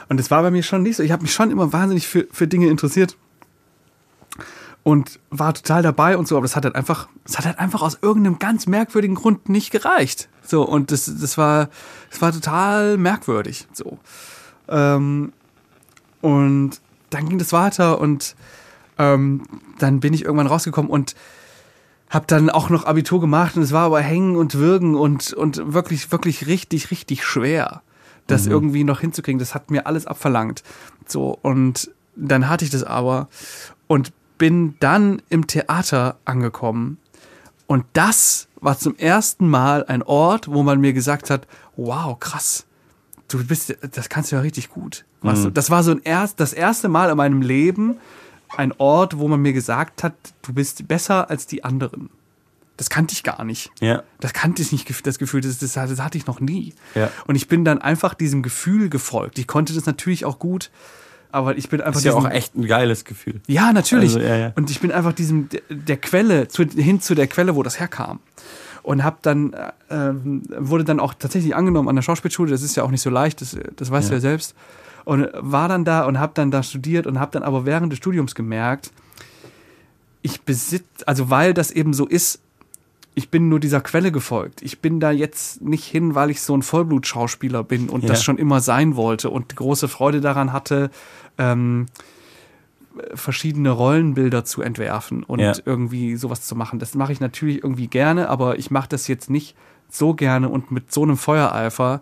[0.08, 1.04] Und es war bei mir schon nicht so.
[1.04, 3.18] Ich habe mich schon immer wahnsinnig für, für Dinge interessiert
[4.88, 7.82] und war total dabei und so, aber das hat halt einfach, es hat halt einfach
[7.82, 10.30] aus irgendeinem ganz merkwürdigen Grund nicht gereicht.
[10.44, 11.68] So, und das, das war,
[12.10, 13.68] das war total merkwürdig.
[13.74, 14.00] So.
[14.70, 15.34] Ähm,
[16.22, 18.38] und dann ging das weiter und
[18.98, 19.44] ähm,
[19.78, 21.16] dann bin ich irgendwann rausgekommen und
[22.10, 25.74] habe dann auch noch Abitur gemacht und es war aber hängen und würgen und, und
[25.74, 27.82] wirklich, wirklich richtig, richtig schwer,
[28.26, 29.40] das irgendwie noch hinzukriegen.
[29.40, 30.64] Das hat mir alles abverlangt.
[31.06, 33.28] So, und dann hatte ich das aber
[33.88, 36.98] und bin dann im Theater angekommen.
[37.68, 42.66] Und das war zum ersten Mal ein Ort, wo man mir gesagt hat, wow, krass,
[43.28, 45.06] du bist, das kannst du ja richtig gut.
[45.22, 45.50] Du?
[45.50, 47.98] Das war so ein erst, das erste Mal in meinem Leben
[48.56, 52.10] ein Ort, wo man mir gesagt hat, du bist besser als die anderen.
[52.78, 53.72] Das kannte ich gar nicht.
[53.82, 54.04] Ja.
[54.20, 56.74] Das kannte ich nicht, das Gefühl, das, das, das hatte ich noch nie.
[56.94, 57.10] Ja.
[57.26, 59.40] Und ich bin dann einfach diesem Gefühl gefolgt.
[59.40, 60.70] Ich konnte das natürlich auch gut,
[61.32, 63.42] aber ich bin einfach Das ist ja auch echt ein geiles Gefühl.
[63.48, 64.16] ja, natürlich.
[64.16, 64.54] Also, ja, ja.
[64.56, 68.20] Und ich bin einfach diesem der, Quelle zu, hin zu der Quelle, wo das herkam.
[68.84, 72.50] und habe dann äh, ähm, wurde dann auch tatsächlich angenommen an der Schauspielschule.
[72.50, 74.56] Das ist ja auch nicht so leicht, das, das weißt du ja selbst.
[75.04, 77.98] Und war dann da und habe dann da studiert und habe dann aber während des
[77.98, 78.92] Studiums gemerkt,
[80.22, 82.42] ich besitze, also weil das eben so ist,
[83.18, 84.62] ich bin nur dieser Quelle gefolgt.
[84.62, 88.10] Ich bin da jetzt nicht hin, weil ich so ein Vollblutschauspieler bin und Ja.
[88.10, 90.92] das schon immer sein wollte und große Freude daran hatte,
[91.40, 91.88] ähm,
[93.16, 95.54] verschiedene Rollenbilder zu entwerfen und Ja.
[95.66, 96.78] irgendwie sowas zu machen.
[96.78, 99.56] Das mache ich natürlich irgendwie gerne, aber ich mache das jetzt nicht
[99.90, 102.02] so gerne und mit so einem Feuereifer,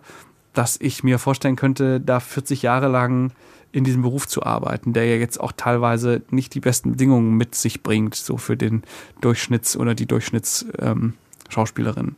[0.52, 3.30] dass ich mir vorstellen könnte, da 40 Jahre lang
[3.72, 7.54] in diesem Beruf zu arbeiten, der ja jetzt auch teilweise nicht die besten Bedingungen mit
[7.54, 8.82] sich bringt, so für den
[9.20, 11.02] Durchschnitts- oder die Durchschnittsschauspielerin.
[11.02, 11.14] Ähm,
[11.48, 12.16] Schauspielerin.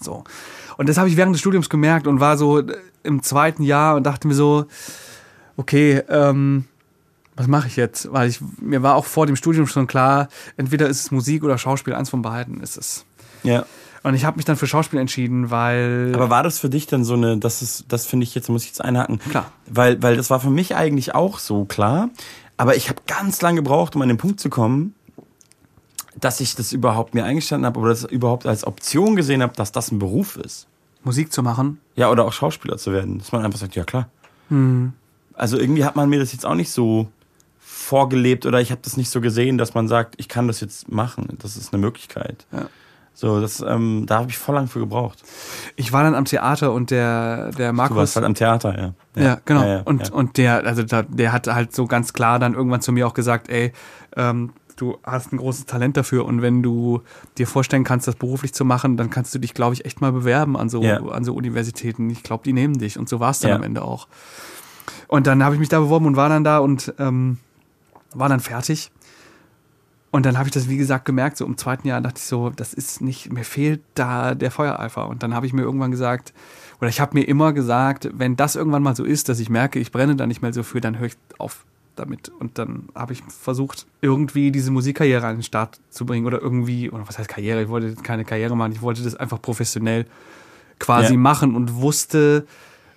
[0.00, 0.24] So.
[0.76, 2.62] Und das habe ich während des Studiums gemerkt und war so
[3.02, 4.66] im zweiten Jahr und dachte mir so,
[5.56, 6.64] okay, ähm,
[7.36, 8.12] was mache ich jetzt?
[8.12, 11.58] Weil ich, mir war auch vor dem Studium schon klar, entweder ist es Musik oder
[11.58, 13.04] Schauspiel, eins von beiden ist es.
[13.42, 13.64] Ja.
[14.02, 16.12] Und ich habe mich dann für Schauspiel entschieden, weil.
[16.14, 18.62] Aber war das für dich dann so eine, das ist, das finde ich jetzt, muss
[18.62, 19.18] ich jetzt einhaken.
[19.18, 19.52] Klar.
[19.66, 22.08] Weil, weil das war für mich eigentlich auch so klar.
[22.56, 24.94] Aber ich habe ganz lange gebraucht, um an den Punkt zu kommen,
[26.18, 29.72] dass ich das überhaupt mir eingestanden habe oder das überhaupt als Option gesehen habe, dass
[29.72, 30.66] das ein Beruf ist.
[31.02, 31.80] Musik zu machen.
[31.96, 33.18] Ja, oder auch Schauspieler zu werden.
[33.18, 34.08] Dass man einfach sagt, ja klar.
[34.48, 34.92] Hm.
[35.34, 37.08] Also irgendwie hat man mir das jetzt auch nicht so
[37.58, 40.90] vorgelebt oder ich habe das nicht so gesehen, dass man sagt, ich kann das jetzt
[40.90, 41.38] machen.
[41.38, 42.46] Das ist eine Möglichkeit.
[42.52, 42.68] Ja.
[43.12, 45.22] So, das, ähm, da habe ich voll lang für gebraucht.
[45.76, 47.96] Ich war dann am Theater und der, der Du Markus.
[47.96, 49.22] warst halt am Theater, ja.
[49.22, 49.60] Ja, genau.
[49.62, 50.14] Ja, ja, und, ja.
[50.14, 53.12] und der, also da, der hat halt so ganz klar dann irgendwann zu mir auch
[53.12, 53.72] gesagt, ey,
[54.16, 57.02] ähm, du hast ein großes Talent dafür und wenn du
[57.36, 60.12] dir vorstellen kannst, das beruflich zu machen, dann kannst du dich, glaube ich, echt mal
[60.12, 61.00] bewerben an so, Ja.
[61.02, 62.08] an so Universitäten.
[62.08, 63.56] Ich glaube, die nehmen dich und so war es dann Ja.
[63.56, 64.08] am Ende auch.
[65.08, 67.36] Und dann habe ich mich da beworben und war dann da und ähm,
[68.14, 68.90] war dann fertig.
[70.12, 72.50] Und dann habe ich das, wie gesagt, gemerkt, so im zweiten Jahr dachte ich so,
[72.50, 75.06] das ist nicht, mir fehlt da der Feuereifer.
[75.08, 76.32] Und dann habe ich mir irgendwann gesagt,
[76.80, 79.78] oder ich habe mir immer gesagt, wenn das irgendwann mal so ist, dass ich merke,
[79.78, 81.64] ich brenne da nicht mehr so für, dann höre ich auf
[81.94, 82.28] damit.
[82.40, 86.90] Und dann habe ich versucht, irgendwie diese Musikkarriere an den Start zu bringen oder irgendwie,
[86.90, 87.62] oder was heißt Karriere?
[87.62, 90.06] Ich wollte keine Karriere machen, ich wollte das einfach professionell
[90.78, 91.18] quasi Ja.
[91.18, 92.46] machen und wusste,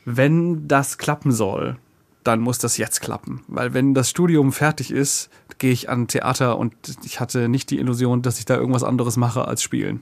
[0.06, 1.76] wenn das klappen soll,
[2.24, 3.44] dann muss das jetzt klappen.
[3.48, 5.30] Weil wenn das Studium fertig ist,
[5.64, 6.74] gehe ich an Theater und
[7.06, 10.02] ich hatte nicht die Illusion, dass ich da irgendwas anderes mache als spielen.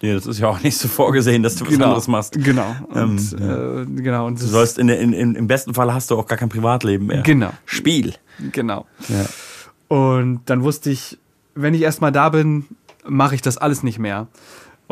[0.00, 2.32] Nee, das ist ja auch nicht so vorgesehen, dass du was anderes machst.
[2.42, 2.74] Genau.
[2.88, 4.26] Und, Ähm, äh, genau.
[4.28, 7.04] Und Du sollst in, in, in, im besten Fall hast du auch gar kein Privatleben
[7.04, 7.20] mehr.
[7.20, 7.50] Genau.
[7.66, 8.14] Spiel.
[8.50, 8.86] Genau.
[9.10, 9.26] Ja.
[9.94, 11.18] Und dann wusste ich,
[11.54, 12.64] wenn ich erstmal da bin,
[13.06, 14.26] mache ich das alles nicht mehr.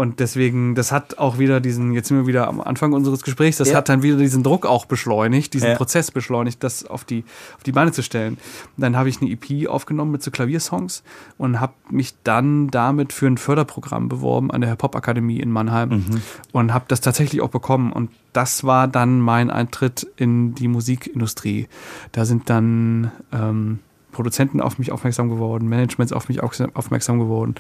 [0.01, 3.59] Und deswegen, das hat auch wieder diesen, jetzt sind wir wieder am Anfang unseres Gesprächs,
[3.59, 3.77] das Ja.
[3.77, 5.75] hat dann wieder diesen Druck auch beschleunigt, diesen Ja.
[5.77, 7.23] Prozess beschleunigt, das auf die,
[7.57, 8.39] auf die Beine zu stellen.
[8.79, 11.03] Dann habe ich eine EP aufgenommen mit so Klaviersongs
[11.37, 16.05] und habe mich dann damit für ein Förderprogramm beworben an der Hip-Hop-Akademie in Mannheim
[16.53, 17.93] und habe das tatsächlich auch bekommen.
[17.93, 21.69] Und das war dann mein Eintritt in die Musikindustrie.
[22.13, 23.81] Da sind dann ähm,
[24.13, 27.55] Produzenten auf mich aufmerksam geworden, Managements auf mich aufmerksam- aufmerksam geworden.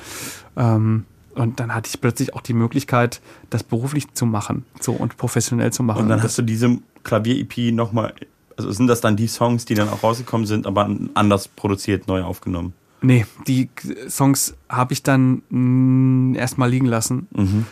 [0.56, 1.04] Ähm,
[1.34, 3.20] und dann hatte ich plötzlich auch die Möglichkeit,
[3.50, 6.02] das beruflich zu machen so und professionell zu machen.
[6.02, 8.14] Und dann das, hast du diese Klavier-EP nochmal,
[8.56, 12.22] also sind das dann die Songs, die dann auch rausgekommen sind, aber anders produziert, neu
[12.22, 12.74] aufgenommen?
[13.02, 13.70] nee, die
[14.10, 17.28] Songs habe ich dann mh, erstmal liegen lassen.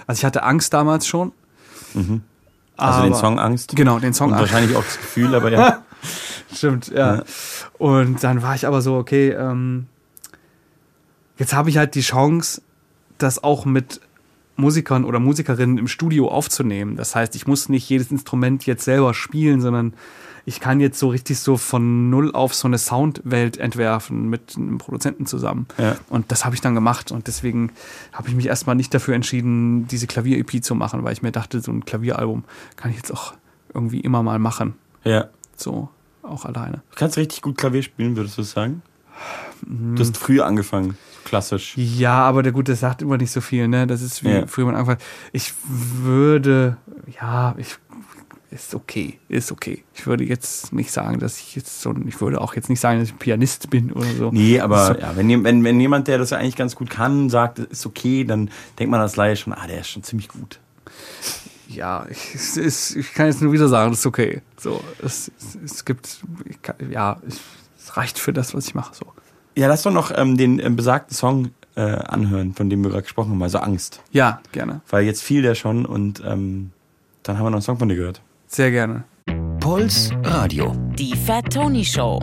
[0.07, 1.33] Also ich hatte Angst damals schon.
[1.95, 3.77] Also den aber- Song Angst?
[3.77, 4.53] Genau, den Song Und Angst.
[4.53, 5.83] wahrscheinlich auch das Gefühl, aber ja.
[6.55, 7.17] Stimmt, ja.
[7.17, 7.23] Ja.
[7.77, 9.87] Und dann war ich aber so, okay, ähm,
[11.37, 12.63] jetzt habe ich halt die Chance,
[13.19, 14.01] das auch mit
[14.57, 16.97] Musikern oder Musikerinnen im Studio aufzunehmen.
[16.97, 19.95] Das heißt, ich muss nicht jedes Instrument jetzt selber spielen, sondern
[20.47, 24.79] ich kann jetzt so richtig so von null auf so eine Soundwelt entwerfen mit einem
[24.79, 25.67] Produzenten zusammen.
[25.77, 25.97] Ja.
[26.09, 27.13] Und das habe ich dann gemacht.
[27.13, 27.71] Und deswegen
[28.13, 31.61] habe ich mich erstmal nicht dafür entschieden, diese Klavier-EP zu machen, weil ich mir dachte,
[31.61, 32.45] so ein Klavieralbum
[32.77, 33.35] kann ich jetzt auch
[33.75, 34.75] irgendwie immer mal machen.
[35.05, 35.29] ja.
[35.55, 35.89] So,
[36.23, 36.83] auch alleine.
[36.91, 38.83] Du kannst richtig gut Klavier spielen, würdest du sagen?
[39.67, 41.75] Du hast früh angefangen, klassisch.
[41.77, 43.87] Ja, aber der Gute sagt immer nicht so viel, ne?
[43.87, 44.47] Das ist wie Ja.
[44.47, 45.01] früher man angefangen.
[45.33, 46.77] Ich würde,
[47.21, 47.77] ja, ich
[48.51, 49.85] ist okay, ist okay.
[49.95, 52.99] Ich würde jetzt nicht sagen, dass ich jetzt so, ich würde auch jetzt nicht sagen,
[52.99, 54.31] dass ich Pianist bin oder so.
[54.33, 55.01] Nee, aber So.
[55.01, 58.25] ja, wenn, wenn, wenn jemand, der das ja eigentlich ganz gut kann, sagt, ist okay,
[58.25, 60.61] dann denkt man als Laie schon, ah, der ist schon ziemlich gut.
[61.69, 64.41] Ja, ich, es ist, ich kann jetzt nur wieder sagen, das ist okay.
[64.59, 66.21] So, es, es, es gibt,
[66.63, 67.21] kann, ja,
[67.79, 68.95] es reicht für das, was ich mache.
[68.95, 69.05] So.
[69.59, 73.03] Ja, lass doch noch ähm, den ähm, besagten Song äh, anhören, von dem wir gerade
[73.03, 74.01] gesprochen haben, also Angst.
[74.13, 76.71] Ja, gerne, Weil jetzt fiel der schon und ähm,
[77.25, 78.21] dann haben wir noch einen Song von dir gehört.
[78.47, 79.03] sehr gerne.
[79.59, 80.77] Puls Radio.
[80.97, 82.21] Die Fat Tony Show.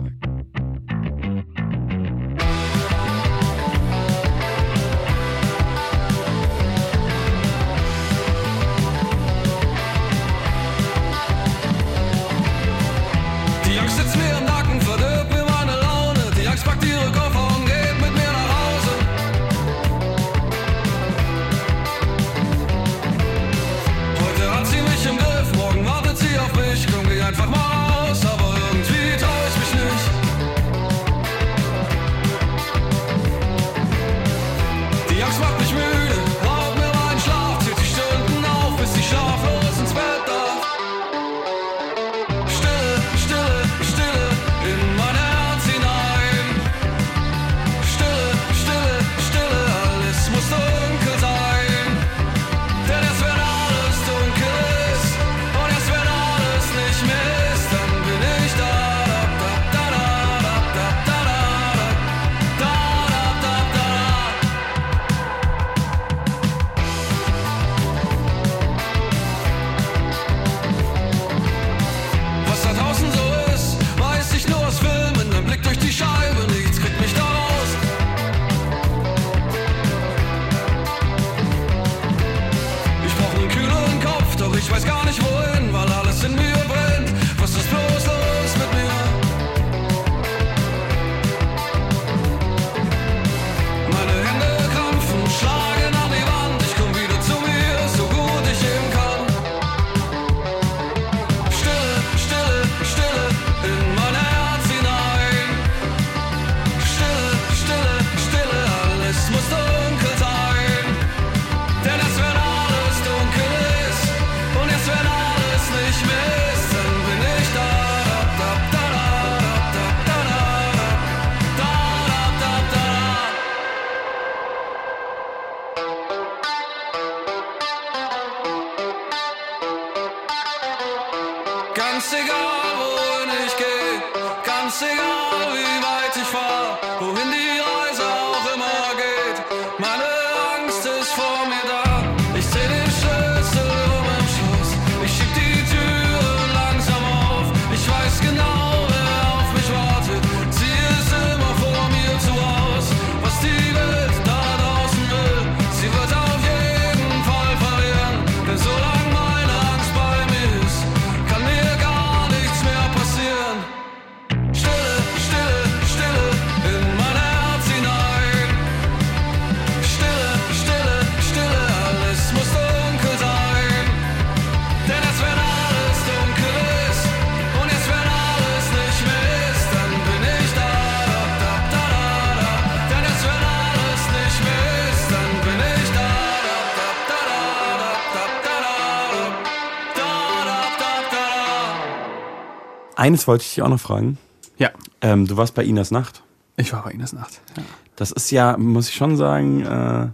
[193.06, 194.18] Eines wollte ich dich auch noch fragen.
[194.58, 194.70] Ja,
[195.00, 196.24] Ähm, du warst bei Inas Nacht.
[196.56, 197.40] ich war bei Ines Nacht.
[197.56, 197.62] Ja.
[197.94, 200.08] Das ist ja, muss ich schon sagen, äh,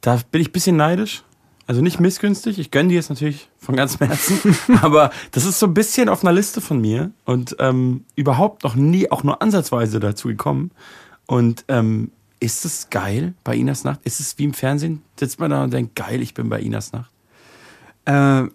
[0.00, 1.24] da bin ich ein bisschen neidisch.
[1.66, 5.66] Also nicht missgünstig, ich gönne dir jetzt natürlich von ganzem Herzen, aber das ist so
[5.66, 10.00] ein bisschen auf einer Liste von mir und ähm, überhaupt noch nie auch nur ansatzweise
[10.00, 10.70] dazu gekommen.
[11.26, 14.00] Und ähm, ist es geil bei Inas Nacht?
[14.04, 15.02] Ist es wie im Fernsehen?
[15.20, 17.10] Sitzt man da und denkt, geil, ich bin bei Inas Nacht?
[18.06, 18.48] Äh,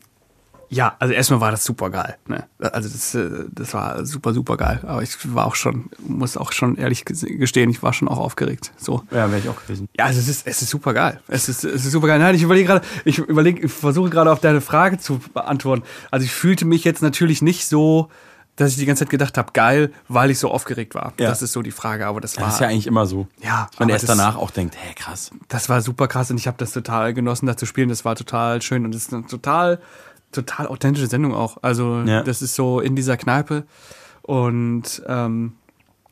[0.69, 2.17] ja, also erstmal war das super geil.
[2.27, 2.45] Ne?
[2.59, 4.79] Also das, äh, das war super, super geil.
[4.83, 8.71] Aber ich war auch schon, muss auch schon ehrlich gestehen, ich war schon auch aufgeregt.
[8.77, 9.03] So.
[9.11, 9.89] Ja, wäre ich auch gewesen.
[9.97, 11.19] Ja, also es ist, es ist super geil.
[11.27, 12.19] Es ist, es ist super geil.
[12.19, 15.83] Nein, ich überlege gerade, ich überlege, ich versuche gerade auf deine Frage zu beantworten.
[16.11, 18.09] Also ich fühlte mich jetzt natürlich nicht so,
[18.55, 21.13] dass ich die ganze Zeit gedacht habe, geil, weil ich so aufgeregt war.
[21.17, 21.29] Ja.
[21.29, 22.05] Das ist so die Frage.
[22.07, 23.25] Aber das war, Das ist ja eigentlich immer so.
[23.41, 25.31] Ja, man erst das- danach auch denkt, hä, krass.
[25.47, 27.87] das war super krass und ich habe das total genossen, da zu spielen.
[27.87, 29.79] Das war total schön und es ist total,
[30.31, 31.57] total authentische Sendung auch.
[31.61, 32.23] Also Ja.
[32.23, 33.65] das ist so in dieser Kneipe
[34.21, 35.53] und ähm,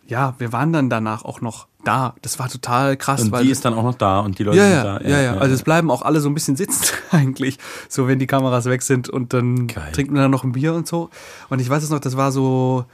[0.07, 2.15] ja, wir waren dann danach auch noch da.
[2.21, 4.63] Das war total krass, Und die ist dann auch noch da und die Leute ja,
[4.63, 5.07] sind ja, da.
[5.07, 7.57] ja, ja, Also es bleiben auch alle so ein bisschen sitzen eigentlich,
[7.89, 9.91] so wenn die Kameras weg sind und dann Geil.
[9.91, 11.09] trinkt man dann noch ein Bier und so.
[11.49, 12.85] Und ich weiß es noch, das war so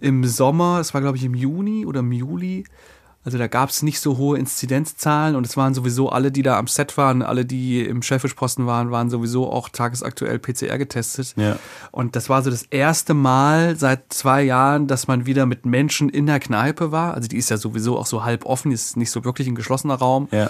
[0.00, 2.64] im Sommer, das war glaube ich im Juni oder im Juli.
[3.28, 6.58] Also da gab es nicht so hohe Inzidenzzahlen und es waren sowieso alle, die da
[6.58, 11.34] am Set waren, alle, die im Schellfischposten waren, waren sowieso auch tagesaktuell PCR getestet.
[11.36, 11.58] Ja.
[11.90, 16.08] Und das war so das erste Mal seit zwei Jahren, dass man wieder mit Menschen
[16.08, 17.12] in der Kneipe war.
[17.12, 19.96] Also die ist ja sowieso auch so halb offen, ist nicht so wirklich ein geschlossener
[19.96, 20.28] Raum.
[20.30, 20.48] Ja.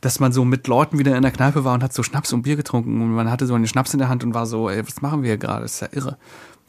[0.00, 2.42] Dass man so mit Leuten wieder in der Kneipe war und hat so Schnaps und
[2.42, 4.86] Bier getrunken und man hatte so einen Schnaps in der Hand und war so, ey,
[4.86, 5.62] was machen wir hier gerade?
[5.62, 6.16] Das ist ja irre.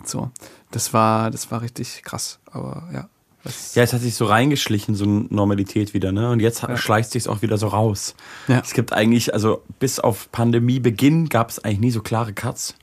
[0.04, 0.32] So,
[0.72, 2.40] das war, das war richtig krass.
[2.52, 3.10] Aber ja.
[3.43, 6.30] Das, Ja, es hat sich so reingeschlichen, so eine Normalität wieder, ne?
[6.30, 8.15] Und jetzt schleicht sich auch wieder so raus.
[8.47, 8.59] Ja.
[8.59, 12.76] Es gibt eigentlich, also bis auf Pandemiebeginn gab es eigentlich nie so klare Cuts.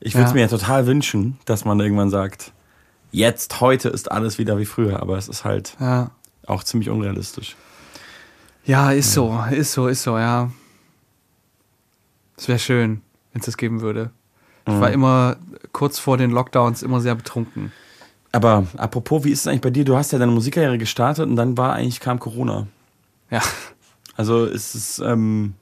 [0.00, 0.34] Ich würde es Ja.
[0.34, 2.52] mir ja total wünschen, dass man irgendwann sagt,
[3.12, 6.10] jetzt, heute ist alles wieder wie früher, aber es ist halt ja.
[6.46, 7.56] auch ziemlich unrealistisch.
[8.64, 10.50] Ja, ist so, ist so, ist so, ja.
[12.36, 13.02] Es wäre schön,
[13.32, 14.10] wenn es das geben würde.
[14.66, 15.36] Ich war immer
[15.72, 17.72] kurz vor den Lockdowns immer sehr betrunken.
[18.32, 19.84] Aber apropos, wie ist es eigentlich bei dir?
[19.84, 22.66] Du hast ja deine Musikkarriere gestartet und dann war eigentlich kam Corona.
[23.30, 23.42] Ja,
[24.16, 25.54] Also ist es ähm,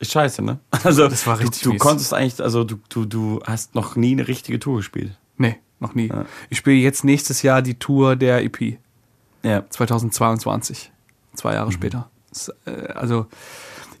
[0.00, 0.58] ist scheiße, ne?
[0.84, 4.12] Also Das war richtig du, du konntest eigentlich, also du, du, du hast noch nie
[4.12, 5.12] eine richtige Tour gespielt.
[5.36, 6.08] nee, noch nie.
[6.08, 6.24] Ja.
[6.50, 8.78] Ich spiele jetzt nächstes Jahr die Tour der EP.
[9.42, 9.64] Ja.
[9.70, 10.90] 2022.
[11.34, 11.54] Zwei Mhm.
[11.56, 12.10] Jahre später.
[12.30, 13.26] Das, äh, also,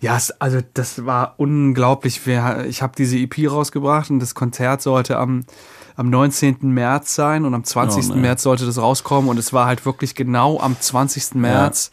[0.00, 2.20] ja, es, also das war unglaublich.
[2.26, 5.44] Ich habe diese EP rausgebracht und das Konzert sollte am,
[6.00, 6.56] am 19.
[6.62, 8.08] März sein und am 20.
[8.10, 8.20] Oh, nee.
[8.22, 11.34] März sollte das rauskommen und es war halt wirklich genau am 20.
[11.34, 11.90] März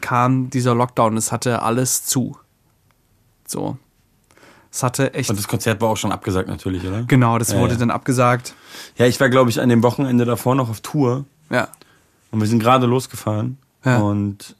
[0.00, 1.16] kam dieser Lockdown.
[1.16, 2.38] Es hatte alles zu.
[3.48, 3.76] So.
[4.70, 5.28] Es hatte echt.
[5.28, 7.02] Und das Konzert war auch schon abgesagt natürlich, oder?
[7.02, 7.80] genau, das Ja, wurde ja.
[7.80, 8.54] dann abgesagt.
[8.96, 11.66] Ja, ich war, glaube ich, an dem Wochenende davor noch auf Tour Ja.
[12.30, 13.58] und wir sind gerade losgefahren.
[13.84, 13.98] Ja.
[13.98, 14.54] Und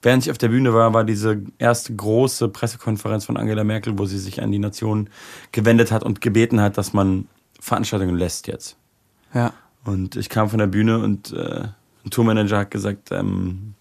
[0.00, 4.06] während ich auf der Bühne war, war diese erste große Pressekonferenz von Angela Merkel, wo
[4.06, 5.10] sie sich an die Nation
[5.52, 7.26] gewendet hat und gebeten hat, dass man
[7.60, 8.76] Veranstaltungen lässt jetzt.
[9.34, 9.52] Ja.
[9.84, 11.68] Und ich kam von der Bühne und äh,
[12.04, 13.74] ein Tourmanager hat gesagt, ähm,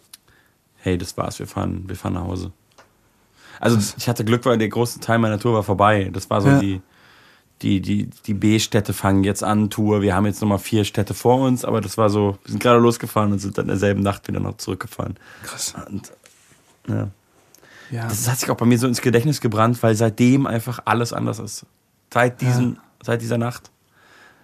[0.78, 2.52] hey, das war's, wir fahren, wir fahren nach Hause.
[3.60, 6.10] Also ich hatte Glück, weil der große Teil meiner Tour war vorbei.
[6.14, 6.60] Das war so Ja.
[6.60, 6.82] die,
[7.62, 10.02] die, die, die B-Städte fangen jetzt an, Tour.
[10.02, 12.80] Wir haben jetzt nochmal vier Städte vor uns, aber das war so, wir sind gerade
[12.80, 15.18] losgefahren und sind dann in derselben Nacht wieder noch zurückgefahren.
[15.44, 15.74] Krass.
[15.90, 16.12] Und
[16.88, 17.10] ja.
[17.92, 18.08] Ja.
[18.08, 21.40] Das hat sich auch bei mir so ins Gedächtnis gebrannt, weil seitdem einfach alles anders
[21.40, 21.66] ist.
[22.14, 23.72] Seit, diesen, seit dieser Nacht.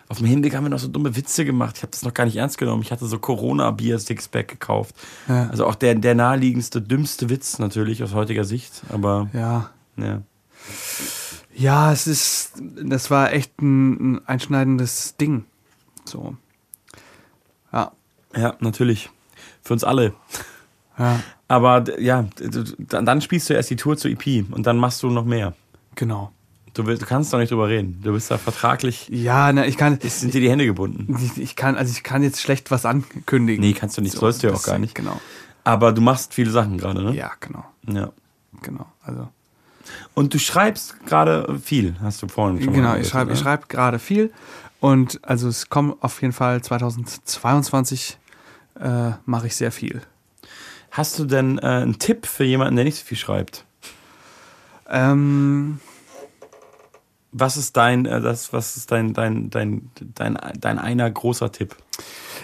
[0.08, 1.78] Auf dem Hinweg haben wir noch so dumme Witze gemacht.
[1.78, 2.84] Ich habe das noch gar nicht ernst genommen.
[2.84, 4.96] Ich hatte so Corona-Bier-Sixpack gekauft.
[5.28, 5.50] Ja.
[5.50, 8.84] Also auch der, der naheliegendste, dümmste Witz natürlich aus heutiger Sicht.
[8.90, 9.72] Aber ja.
[9.98, 10.22] ja.
[11.56, 12.54] Ja, es ist,
[12.84, 15.46] das war echt ein, ein einschneidendes Ding.
[16.04, 16.36] So.
[17.74, 17.92] Ja.
[18.36, 19.10] Ja, natürlich.
[19.64, 20.14] Für uns alle.
[21.00, 22.28] Ja, Aber ja,
[22.78, 25.54] dann dann spielst du erst die Tour zur EP und dann machst du noch mehr.
[25.96, 26.32] genau.
[26.76, 28.00] Du, willst, du kannst doch nicht drüber reden.
[28.04, 31.18] Du bist da vertraglich, Ja, na, ich kann, es sind dir die Hände gebunden.
[31.24, 33.64] ich, ich kann, also ich kann jetzt schlecht was ankündigen.
[33.64, 34.94] Nee, kannst du nicht, sollst du ja auch gar nicht.
[34.94, 35.20] Genau.
[35.64, 37.16] Aber du machst viele Sachen gerade, ne?
[37.16, 37.66] Ja, genau.
[37.88, 38.12] ja.
[38.62, 38.86] Genau.
[39.04, 39.30] Also,
[40.14, 43.38] Und du schreibst gerade viel, hast du vorhin schon genau, ich schreibe, ne?
[43.38, 44.32] schreibe gerade viel.
[44.80, 48.18] Und also es kommt auf jeden Fall 2022
[48.80, 50.02] äh, mache ich sehr viel.
[50.92, 53.66] Hast du denn äh, einen Tipp für jemanden, der nicht so viel schreibt?
[54.90, 55.80] Ähm,
[57.38, 61.76] Was ist dein, äh, das, was ist dein, dein, dein, dein, dein einer großer Tipp?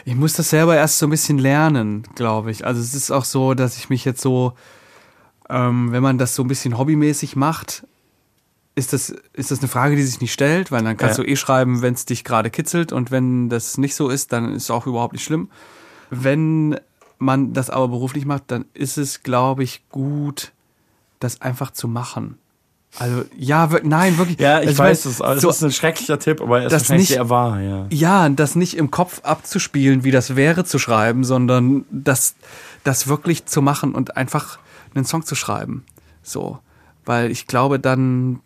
[0.03, 2.65] Ich muss das selber erst so ein bisschen lernen, glaube ich.
[2.65, 4.53] Also es ist auch so, dass ich mich jetzt so,
[5.49, 7.87] ähm, wenn man das so ein bisschen hobbymäßig macht,
[8.75, 11.23] ist das, ist das eine Frage, die sich nicht stellt, weil dann kannst Ja.
[11.23, 14.53] du eh schreiben, wenn es dich gerade kitzelt und wenn das nicht so ist, dann
[14.53, 15.49] ist es auch überhaupt nicht schlimm.
[16.09, 16.77] Wenn
[17.17, 20.51] man das aber beruflich macht, dann ist es, glaube ich, gut,
[21.19, 22.37] das einfach zu machen.
[22.99, 24.39] Also ja, wir- nein, wirklich.
[24.39, 25.21] Ja, ich Also, weiß weil es.
[25.21, 27.85] Also so- es ist ein schrecklicher Tipp, aber er ist Das nicht- sehr wahr, ja.
[27.89, 32.35] ja, das nicht im Kopf abzuspielen, wie das wäre zu schreiben, sondern das,
[32.83, 34.59] das wirklich zu machen und einfach
[34.93, 35.85] einen Song zu schreiben.
[36.21, 36.59] So.
[37.05, 38.41] Weil ich glaube, dann,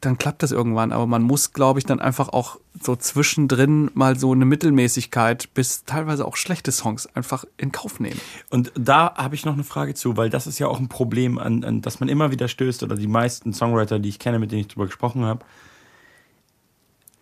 [0.00, 0.92] dann klappt das irgendwann.
[0.92, 5.84] Aber man muss, glaube ich, dann einfach auch so zwischendrin mal so eine Mittelmäßigkeit bis
[5.84, 8.20] teilweise auch schlechte Songs einfach in Kauf nehmen.
[8.48, 11.38] Und da habe ich noch eine Frage zu, weil das ist ja auch ein Problem,
[11.38, 14.50] an, an das man immer wieder stößt, oder die meisten Songwriter, die ich kenne, mit
[14.50, 15.44] denen ich drüber gesprochen habe.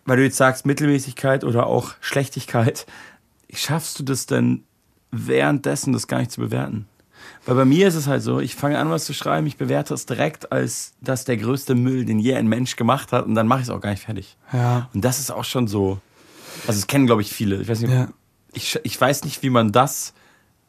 [0.05, 2.87] Weil du jetzt sagst, Mittelmäßigkeit oder auch Schlechtigkeit,
[3.53, 4.63] schaffst du das denn
[5.11, 6.87] währenddessen, das gar nicht zu bewerten?
[7.49, 9.93] Weil bei mir ist es halt so, ich fange an, was zu schreiben, ich bewerte
[9.93, 13.47] es direkt als das der größte Müll, den je ein Mensch gemacht hat, und dann
[13.47, 14.37] mache ich es auch gar nicht fertig.
[14.53, 14.89] Ja.
[14.93, 15.99] Und das ist auch schon so.
[16.67, 17.61] Also, das kennen, glaube ich, viele.
[17.61, 18.07] Ich weiß nicht, Ja.
[18.53, 20.13] ich, ich weiß nicht, wie man das,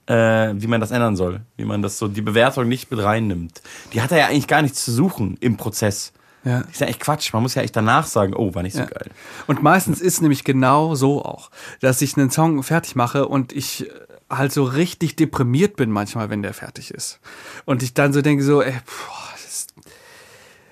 [0.07, 0.15] äh,
[0.55, 1.41] wie man das ändern soll.
[1.57, 3.63] Wie man das so, die Bewertung nicht mit reinnimmt.
[3.93, 6.13] Die hat er ja eigentlich gar nichts zu suchen im Prozess.
[6.45, 6.61] Ja.
[6.73, 7.33] Ist ja echt Quatsch.
[7.35, 8.87] Man muss ja echt danach sagen, oh, war nicht so Ja.
[8.87, 9.11] geil.
[9.47, 11.51] Und meistens ist nämlich genau so auch,
[11.81, 13.87] dass ich einen Song fertig mache und ich
[14.31, 17.21] halt so richtig deprimiert bin manchmal, wenn der fertig ist.
[17.65, 19.75] Und ich dann so denke so, ey, boah, das, ist,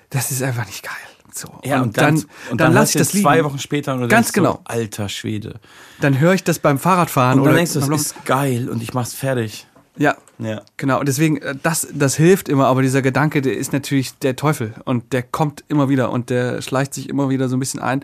[0.09, 0.93] das ist einfach nicht geil.
[1.33, 1.47] So.
[1.63, 3.23] Ja, und, dann, und dann, lasse lass ich das liegen.
[3.23, 4.53] zwei Wochen später und Ganz genau.
[4.53, 5.59] So, alter Schwede.
[6.01, 8.81] Dann höre ich das beim Fahrradfahren Und dann oder denkst du, das ist geil und
[8.81, 9.67] ich mach's fertig.
[9.97, 10.63] ja, Ja.
[10.77, 14.35] Genau, und deswegen, äh, das, das hilft immer, aber dieser Gedanke, der ist natürlich der
[14.35, 17.79] Teufel und der kommt immer wieder und der schleicht sich immer wieder so ein bisschen
[17.81, 18.03] ein.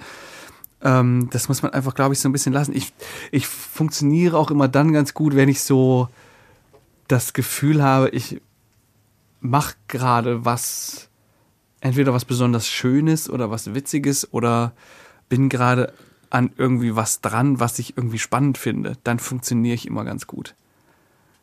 [0.85, 2.75] Ähm, das muss man einfach, glaube ich, so ein bisschen lassen.
[2.75, 2.93] Ich,
[3.31, 6.07] ich funktioniere auch immer dann ganz gut, wenn ich so
[7.07, 8.39] das Gefühl habe, ich
[9.41, 11.09] mache gerade was,
[11.81, 14.73] entweder was besonders Schönes oder was Witziges oder
[15.27, 15.91] bin gerade
[16.29, 18.95] an irgendwie was dran, was ich irgendwie spannend finde.
[19.03, 20.53] Dann funktioniere ich immer ganz gut.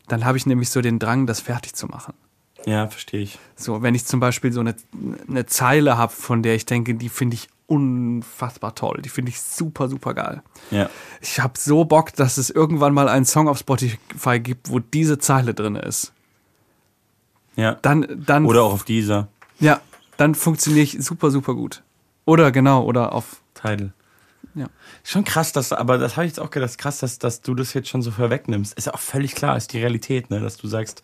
[0.07, 2.15] Dann habe ich nämlich so den Drang, das fertig zu machen.
[2.65, 3.41] Ja, verstehe ich.
[3.57, 4.77] So, wenn ich zum Beispiel so eine,
[5.29, 9.41] eine Zeile habe, von der ich denke, die finde ich unfassbar toll, die finde ich
[9.41, 10.43] super, super geil.
[10.71, 10.91] Ja.
[11.21, 15.19] Ich habe so Bock, dass es irgendwann mal einen Song auf Spotify gibt, wo diese
[15.19, 16.13] Zeile drin ist.
[17.57, 17.79] Ja.
[17.83, 19.29] Dann, dann, Oder auch auf dieser
[19.63, 19.81] ja,
[20.17, 21.83] dann funktioniere ich super, super gut.
[22.25, 23.93] Oder genau, oder auf, Title.
[24.55, 24.69] ja.
[25.05, 27.73] Schon krass, dass, aber das habe ich jetzt auch gedacht, krass, dass, dass du das
[27.73, 28.75] jetzt schon so vorwegnimmst.
[28.75, 30.41] Ist ja auch völlig klar, ist die Realität, ne?
[30.41, 31.03] dass du sagst,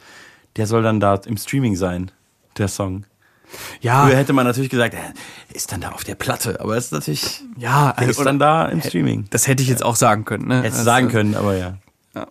[0.56, 2.10] der soll dann da im Streaming sein,
[2.56, 3.04] der Song.
[3.80, 4.98] Ja, Früher hätte man natürlich gesagt, äh,
[5.54, 8.66] ist dann da auf der Platte, aber es ist natürlich, ja, der ist dann da
[8.66, 9.26] im Streaming.
[9.30, 10.48] das hätte ich jetzt auch sagen können.
[10.48, 10.58] Ne?
[10.58, 11.78] Hättest du Also, sagen können, aber ja.
[12.14, 12.26] Ja.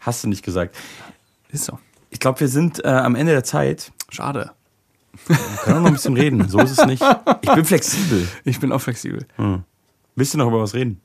[0.00, 0.76] Hast du nicht gesagt.
[1.50, 1.78] Ist so.
[2.10, 3.92] Ich glaube, wir sind äh, am Ende der Zeit.
[4.08, 4.50] Schade.
[5.26, 6.48] Wir können auch noch ein bisschen reden.
[6.48, 7.02] So ist es nicht.
[7.42, 8.26] Ich bin flexibel.
[8.44, 9.26] Ich bin auch flexibel.
[10.16, 11.00] Willst du noch über was reden?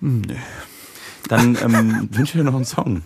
[0.00, 0.36] Nee.
[1.28, 3.02] Dann ähm, wünsche ich dir noch einen Song.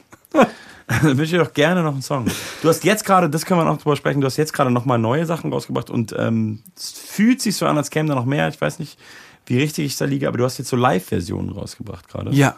[1.03, 2.27] Dann wünsche ich dir doch gerne noch einen Song.
[2.63, 4.85] Du hast jetzt gerade, das können wir noch drüber sprechen, du hast jetzt gerade noch
[4.87, 8.25] mal neue Sachen rausgebracht und ähm, es fühlt sich so an, als kämen da noch
[8.25, 8.49] mehr.
[8.49, 8.99] Ich weiß nicht,
[9.47, 12.31] wie richtig ich da liege, aber du hast jetzt so Live-Versionen rausgebracht gerade.
[12.33, 12.57] Ja.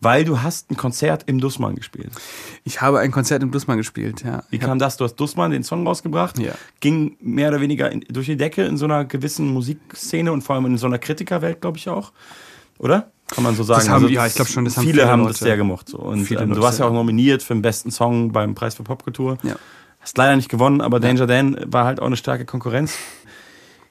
[0.00, 2.12] Weil du hast ein Konzert im Dussmann gespielt.
[2.62, 4.44] Ich habe ein Konzert im Dussmann gespielt, ja.
[4.50, 4.96] Wie kam das?
[4.96, 6.52] Du hast Dussmann den Song rausgebracht, Ja.
[6.78, 10.54] ging mehr oder weniger in, durch die Decke in so einer gewissen Musikszene und vor
[10.54, 12.12] allem in so einer Kritikerwelt, glaube ich auch.
[12.78, 13.10] Oder?
[13.30, 13.80] Kann man so sagen.
[13.80, 15.32] Also Das haben- ja, ich glaub schon, das haben viele, viele haben Leute.
[15.32, 15.88] das sehr gemocht.
[15.88, 15.98] So.
[15.98, 19.36] Und ähm, du warst ja auch nominiert für den besten Song beim Preis für Popkultur.
[19.42, 19.56] Ja.
[20.00, 22.94] Hast leider nicht gewonnen, aber Danger Dan war halt auch eine starke Konkurrenz.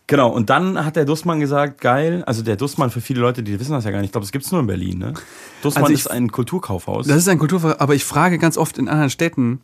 [0.10, 3.60] Genau, und dann hat der Dussmann gesagt, geil, also der Dussmann für viele Leute, die
[3.60, 5.14] wissen das ja gar nicht, ich glaube, es gibt es nur in Berlin, ne?
[5.62, 7.08] Dussmann Also ich- ist ein Kulturkaufhaus.
[7.08, 9.60] Das ist ein Kulturver, aber ich frage ganz oft in anderen Städten,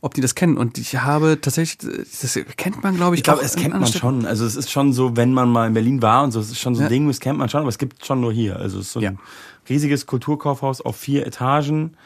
[0.00, 0.56] ob die das kennen.
[0.56, 1.78] Und ich habe tatsächlich,
[2.20, 3.98] das kennt man, glaube ich, Ich glaube, es kennt man Städten.
[4.00, 4.26] schon.
[4.26, 6.60] Also es ist schon so, wenn man mal in Berlin war und so, es ist
[6.60, 6.88] schon so ein Ja.
[6.90, 8.56] Ding, das kennt man schon, aber es gibt schon nur hier.
[8.56, 9.12] Also es ist so ein Ja.
[9.68, 11.96] riesiges Kulturkaufhaus auf vier Etagen.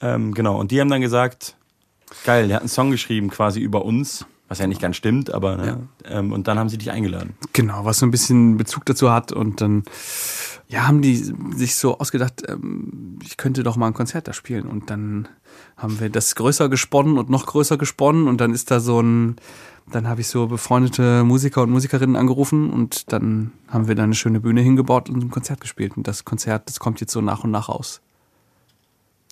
[0.00, 0.58] Ähm, genau.
[0.58, 1.56] Und die haben dann gesagt,
[2.24, 5.56] geil, der hat einen Song geschrieben quasi über uns, was ja nicht ganz stimmt, aber
[5.56, 5.88] ne?
[6.04, 7.34] ähm, und dann haben sie dich eingeladen.
[7.52, 9.32] Genau, was so ein bisschen Bezug dazu hat.
[9.32, 9.82] Und dann
[10.68, 11.16] ja, haben die
[11.56, 14.66] sich so ausgedacht, ähm, ich könnte doch mal ein Konzert da spielen.
[14.66, 15.28] Und dann
[15.76, 18.28] haben wir das größer gesponnen und noch größer gesponnen.
[18.28, 19.36] Und dann ist da so ein,
[19.90, 24.14] dann habe ich so befreundete Musiker und Musikerinnen angerufen und dann haben wir da eine
[24.14, 25.96] schöne Bühne hingebaut und ein Konzert gespielt.
[25.96, 28.00] Und das Konzert, das kommt jetzt so nach und nach raus.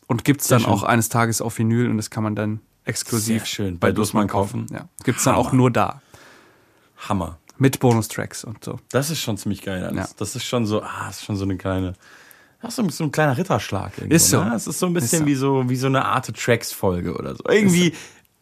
[0.07, 3.47] Und gibt's dann auch eines Tages auf Vinyl und das kann man dann exklusiv Sehr
[3.47, 3.79] schön.
[3.79, 4.67] Bei Dussmann kaufen.
[4.71, 6.03] Ja, gibt's dann auch nur da.
[7.09, 7.39] Hammer.
[7.57, 8.81] Mit Bonustracks und so.
[8.91, 9.85] Das ist schon ziemlich geil.
[9.85, 10.11] Alles.
[10.11, 10.15] Ja.
[10.19, 11.95] Das ist schon so, ah, das ist schon so eine kleine,
[12.65, 13.99] das ist so ein, so ein kleiner Ritterschlag.
[13.99, 14.43] Ist so.
[14.43, 14.55] Ne?
[14.55, 15.27] Es ist so ein bisschen so.
[15.27, 17.45] wie so wie so eine Art Tracks-Folge oder so.
[17.49, 17.93] Irgendwie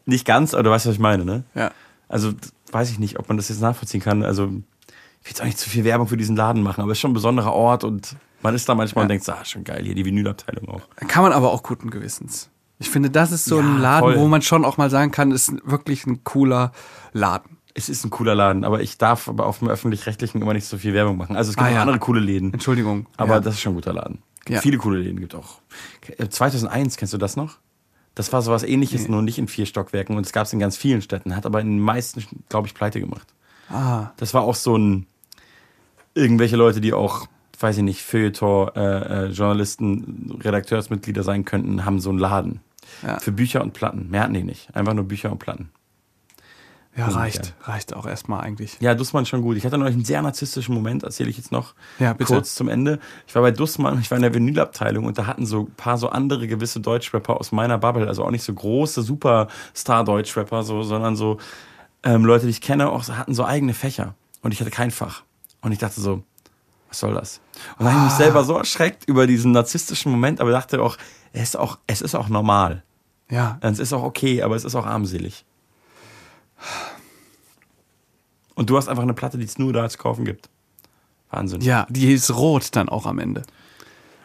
[0.07, 1.45] nicht ganz, aber du weißt, was ich meine, ne?
[1.55, 1.71] Ja.
[2.09, 2.33] Also
[2.71, 4.23] weiß ich nicht, ob man das jetzt nachvollziehen kann.
[4.25, 6.99] Also ich will jetzt auch nicht zu viel Werbung für diesen Laden machen, aber es
[6.99, 9.63] ist schon ein besonderer Ort und man ist da manchmal und denkt, so, ah, schon
[9.65, 10.83] geil, hier die Vinylabteilung auch.
[11.09, 12.49] Kann man aber auch guten Gewissens.
[12.81, 14.19] Ich finde, das ist so Ja, ein Laden, voll.
[14.19, 16.73] wo man schon auch mal sagen kann, ist wirklich ein cooler
[17.13, 17.59] Laden.
[17.75, 20.77] Es ist ein cooler Laden, aber ich darf aber auf dem Öffentlich-Rechtlichen immer nicht so
[20.77, 21.37] viel Werbung machen.
[21.37, 21.81] Also es gibt Ah, auch ja.
[21.83, 22.53] andere coole Läden.
[22.53, 23.07] Entschuldigung.
[23.17, 23.41] Aber ja.
[23.41, 24.19] das ist schon ein guter Laden.
[24.49, 24.61] Ja.
[24.61, 25.61] viele coole Läden, gibt auch.
[26.19, 27.59] Äh, 2001, kennst du das noch?
[28.15, 30.77] Das war sowas ähnliches, nur nicht in vier Stockwerken und es gab es in ganz
[30.77, 33.27] vielen Städten, hat aber in den meisten, glaube ich, pleite gemacht.
[33.71, 35.07] ah, Das war auch so ein,
[36.15, 37.27] irgendwelche Leute, die auch,
[37.59, 42.61] weiß ich nicht, Feuilleton, äh, äh, Journalisten, Redakteursmitglieder sein könnten, haben so einen Laden.
[43.21, 44.11] Für Bücher und Platten.
[44.11, 44.75] Mehr hatten die nicht.
[44.77, 45.71] Einfach nur Bücher und Platten.
[46.95, 47.55] Ja, reicht.
[47.63, 48.77] Reicht auch erstmal eigentlich.
[48.81, 49.57] Ja, Dussmann schon gut.
[49.57, 52.99] Ich hatte neulich einen sehr narzisstischen Moment, erzähle ich jetzt noch Ja, kurz zum Ende.
[53.27, 55.97] Ich war bei Dussmann, ich war in der Vinylabteilung und da hatten so ein paar
[55.97, 61.17] so andere gewisse Deutschrapper aus meiner Bubble, also auch nicht so große Superstar-Deutschrapper, so, sondern
[61.17, 61.39] so
[62.03, 64.15] ähm, Leute, die ich kenne, auch so, hatten so eigene Fächer.
[64.43, 65.23] Und ich hatte kein Fach.
[65.63, 66.23] Und ich dachte so,
[66.89, 67.41] was soll das?
[67.79, 70.99] Und dann habe ich mich selber so erschreckt über diesen narzisstischen Moment, aber dachte auch,
[71.33, 72.83] es ist auch, es ist auch normal.
[73.31, 73.59] Ja.
[73.63, 75.47] Es ist auch okay, aber es ist auch armselig.
[78.55, 80.49] Und du hast einfach eine Platte, die es nur da zu kaufen gibt.
[81.31, 81.61] Wahnsinn.
[81.63, 83.43] Ja, die ist rot dann auch am Ende.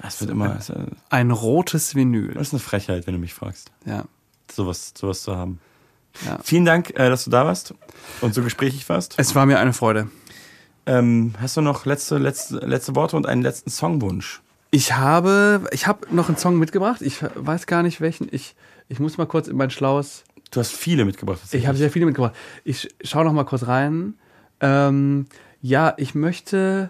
[0.05, 0.57] Es wird immer.
[0.57, 0.72] Ist
[1.09, 2.38] Ein rotes Vinyl.
[2.38, 4.03] eine Frechheit, wenn du mich fragst, Ja.
[4.51, 5.59] sowas, sowas zu haben.
[6.26, 6.39] Ja.
[6.43, 7.73] Vielen Dank, äh, dass du da warst
[8.22, 9.15] und so gesprächig warst.
[9.18, 10.09] Es war mir eine Freude.
[10.85, 14.41] Ähm, hast du noch letzte, letzte, letzte Worte und einen letzten Songwunsch?
[14.72, 17.01] Ich habe, ich habe noch einen Song mitgebracht.
[17.01, 18.27] Ich weiß gar nicht welchen.
[18.31, 18.55] Ich,
[18.89, 20.23] ich muss mal kurz in mein schlaues.
[20.52, 21.40] Du hast viele mitgebracht.
[21.52, 22.36] Ich habe sehr viele mitgebracht.
[22.64, 24.14] Ich schaue noch mal kurz rein.
[24.61, 25.26] Ähm,
[25.61, 26.90] ja, ich möchte.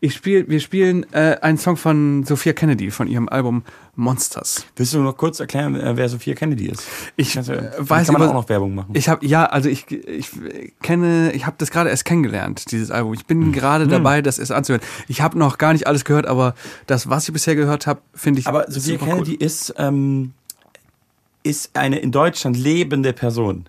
[0.00, 3.64] Ich spiel, wir spielen äh, einen Song von Sophia Kennedy von ihrem Album
[3.96, 4.64] Monsters.
[4.76, 6.84] Willst du noch kurz erklären, äh, wer Sophia Kennedy ist?
[7.16, 8.90] Ich Kannst äh, weiß kann man über- auch noch Werbung machen.
[8.94, 10.30] Ich habe ja, also ich, ich
[10.82, 13.12] kenne, ich habe das gerade erst kennengelernt, dieses Album.
[13.14, 13.52] Ich bin Mhm.
[13.52, 14.82] gerade dabei, das erst anzuhören.
[15.08, 16.54] Ich habe noch gar nicht alles gehört, aber
[16.86, 18.46] das, was ich bisher gehört habe, finde ich.
[18.46, 20.32] Aber Sophia Kennedy ist, ähm,
[21.42, 23.68] ist eine in Deutschland lebende Person.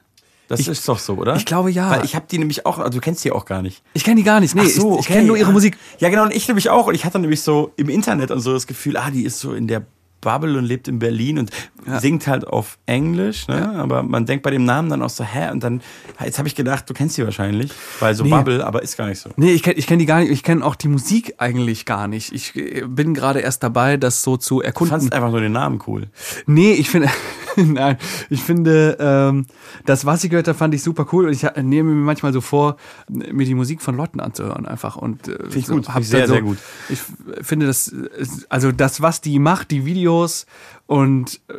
[0.50, 1.36] Das Ich- ist doch so, oder?
[1.36, 1.90] ich glaube, ja.
[1.90, 3.82] Weil ich habe die nämlich auch, also du kennst die auch gar nicht.
[3.94, 4.54] Ich kenne die gar nicht.
[4.56, 5.14] Nee, Ach so, ich, ich okay.
[5.14, 5.54] kenne nur ihre Ah.
[5.54, 5.78] Musik.
[6.00, 6.88] Ja, genau, und ich nämlich auch.
[6.88, 9.54] Und ich hatte nämlich so im Internet und so das Gefühl, ah, die ist so
[9.54, 9.84] in der
[10.24, 11.52] Bubble und lebt in Berlin und
[11.86, 12.00] Ja.
[12.00, 13.60] singt halt auf Englisch, ne?
[13.60, 13.72] Ja.
[13.74, 15.52] Aber man denkt bei dem Namen dann auch so, hä?
[15.52, 15.82] Und dann,
[16.24, 18.30] jetzt habe ich gedacht, du kennst sie wahrscheinlich, weil so Nee.
[18.30, 19.30] Bubble, aber ist gar nicht so.
[19.36, 20.32] Nee, ich kenne ich kenn die gar nicht.
[20.32, 22.32] Ich kenne auch die Musik eigentlich gar nicht.
[22.34, 24.92] Ich äh, bin gerade erst dabei, das so zu Du erkunden.
[24.92, 26.08] fandst einfach nur den Namen cool.
[26.46, 27.10] Nee, ich finde,
[27.58, 27.98] nein,
[28.30, 29.46] ich finde, ähm,
[29.86, 31.26] das, was ich gehört habe, fand ich super cool.
[31.28, 32.78] Und ich ha- nehme mir manchmal so vor,
[33.10, 34.96] mir die Musik von Leuten anzuhören einfach.
[34.96, 36.58] Und äh, ich gut, hab finde ich sehr, so, sehr gut.
[36.88, 37.12] Ich f-
[37.46, 38.08] finde das, äh,
[38.48, 40.13] also das, was die macht, die Videos
[40.88, 41.54] und äh,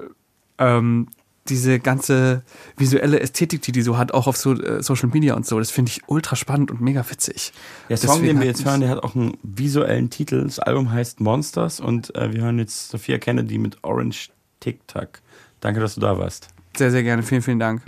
[0.59, 1.09] ähm,
[1.49, 2.43] diese ganze
[2.77, 5.71] visuelle Ästhetik, die die so hat, auch auf so, äh, Social Media und so, das
[5.71, 7.53] finde ich ultra spannend und mega witzig.
[7.89, 10.43] Der Song, Deswegen den wir jetzt hören, der hat auch einen visuellen Titel.
[10.43, 15.21] Das Album heißt Monsters und äh, wir hören jetzt Sophia Kennedy mit Orange Tic Tac.
[15.61, 16.49] Danke, dass du da warst.
[16.77, 17.23] Sehr, sehr gerne.
[17.23, 17.83] Vielen, vielen Dank.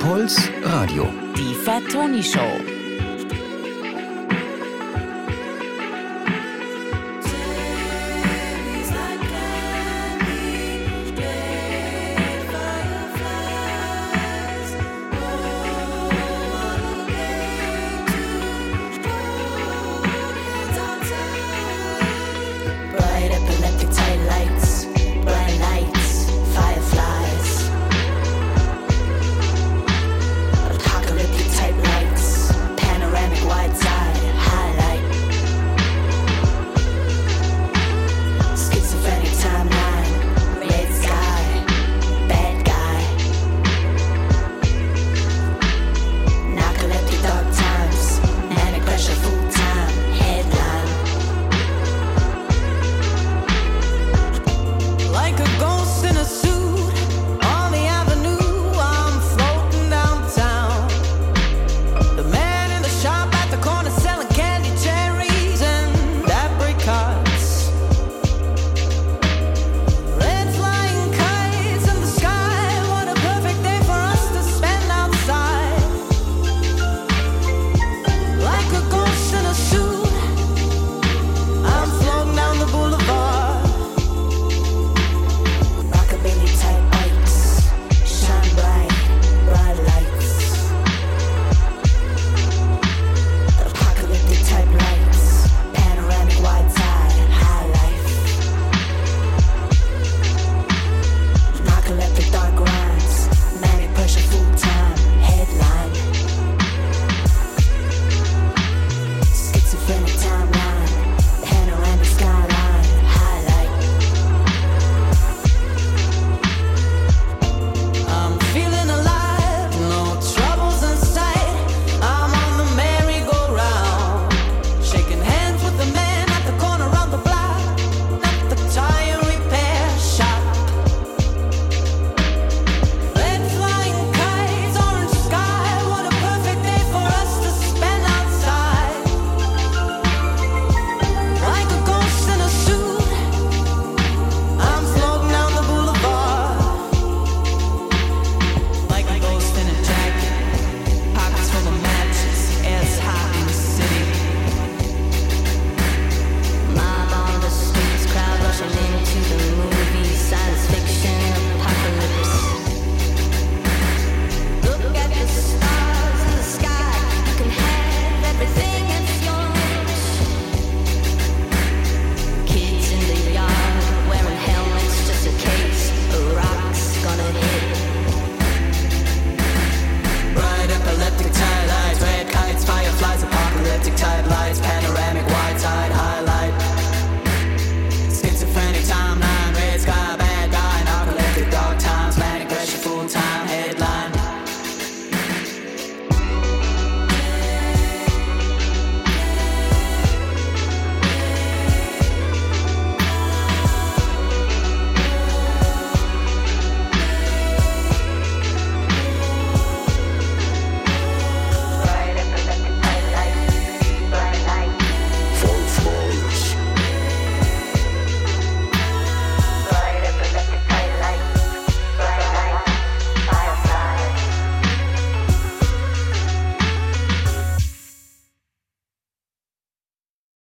[0.00, 1.08] Puls Radio.
[1.36, 2.75] Die Fat Tony Show.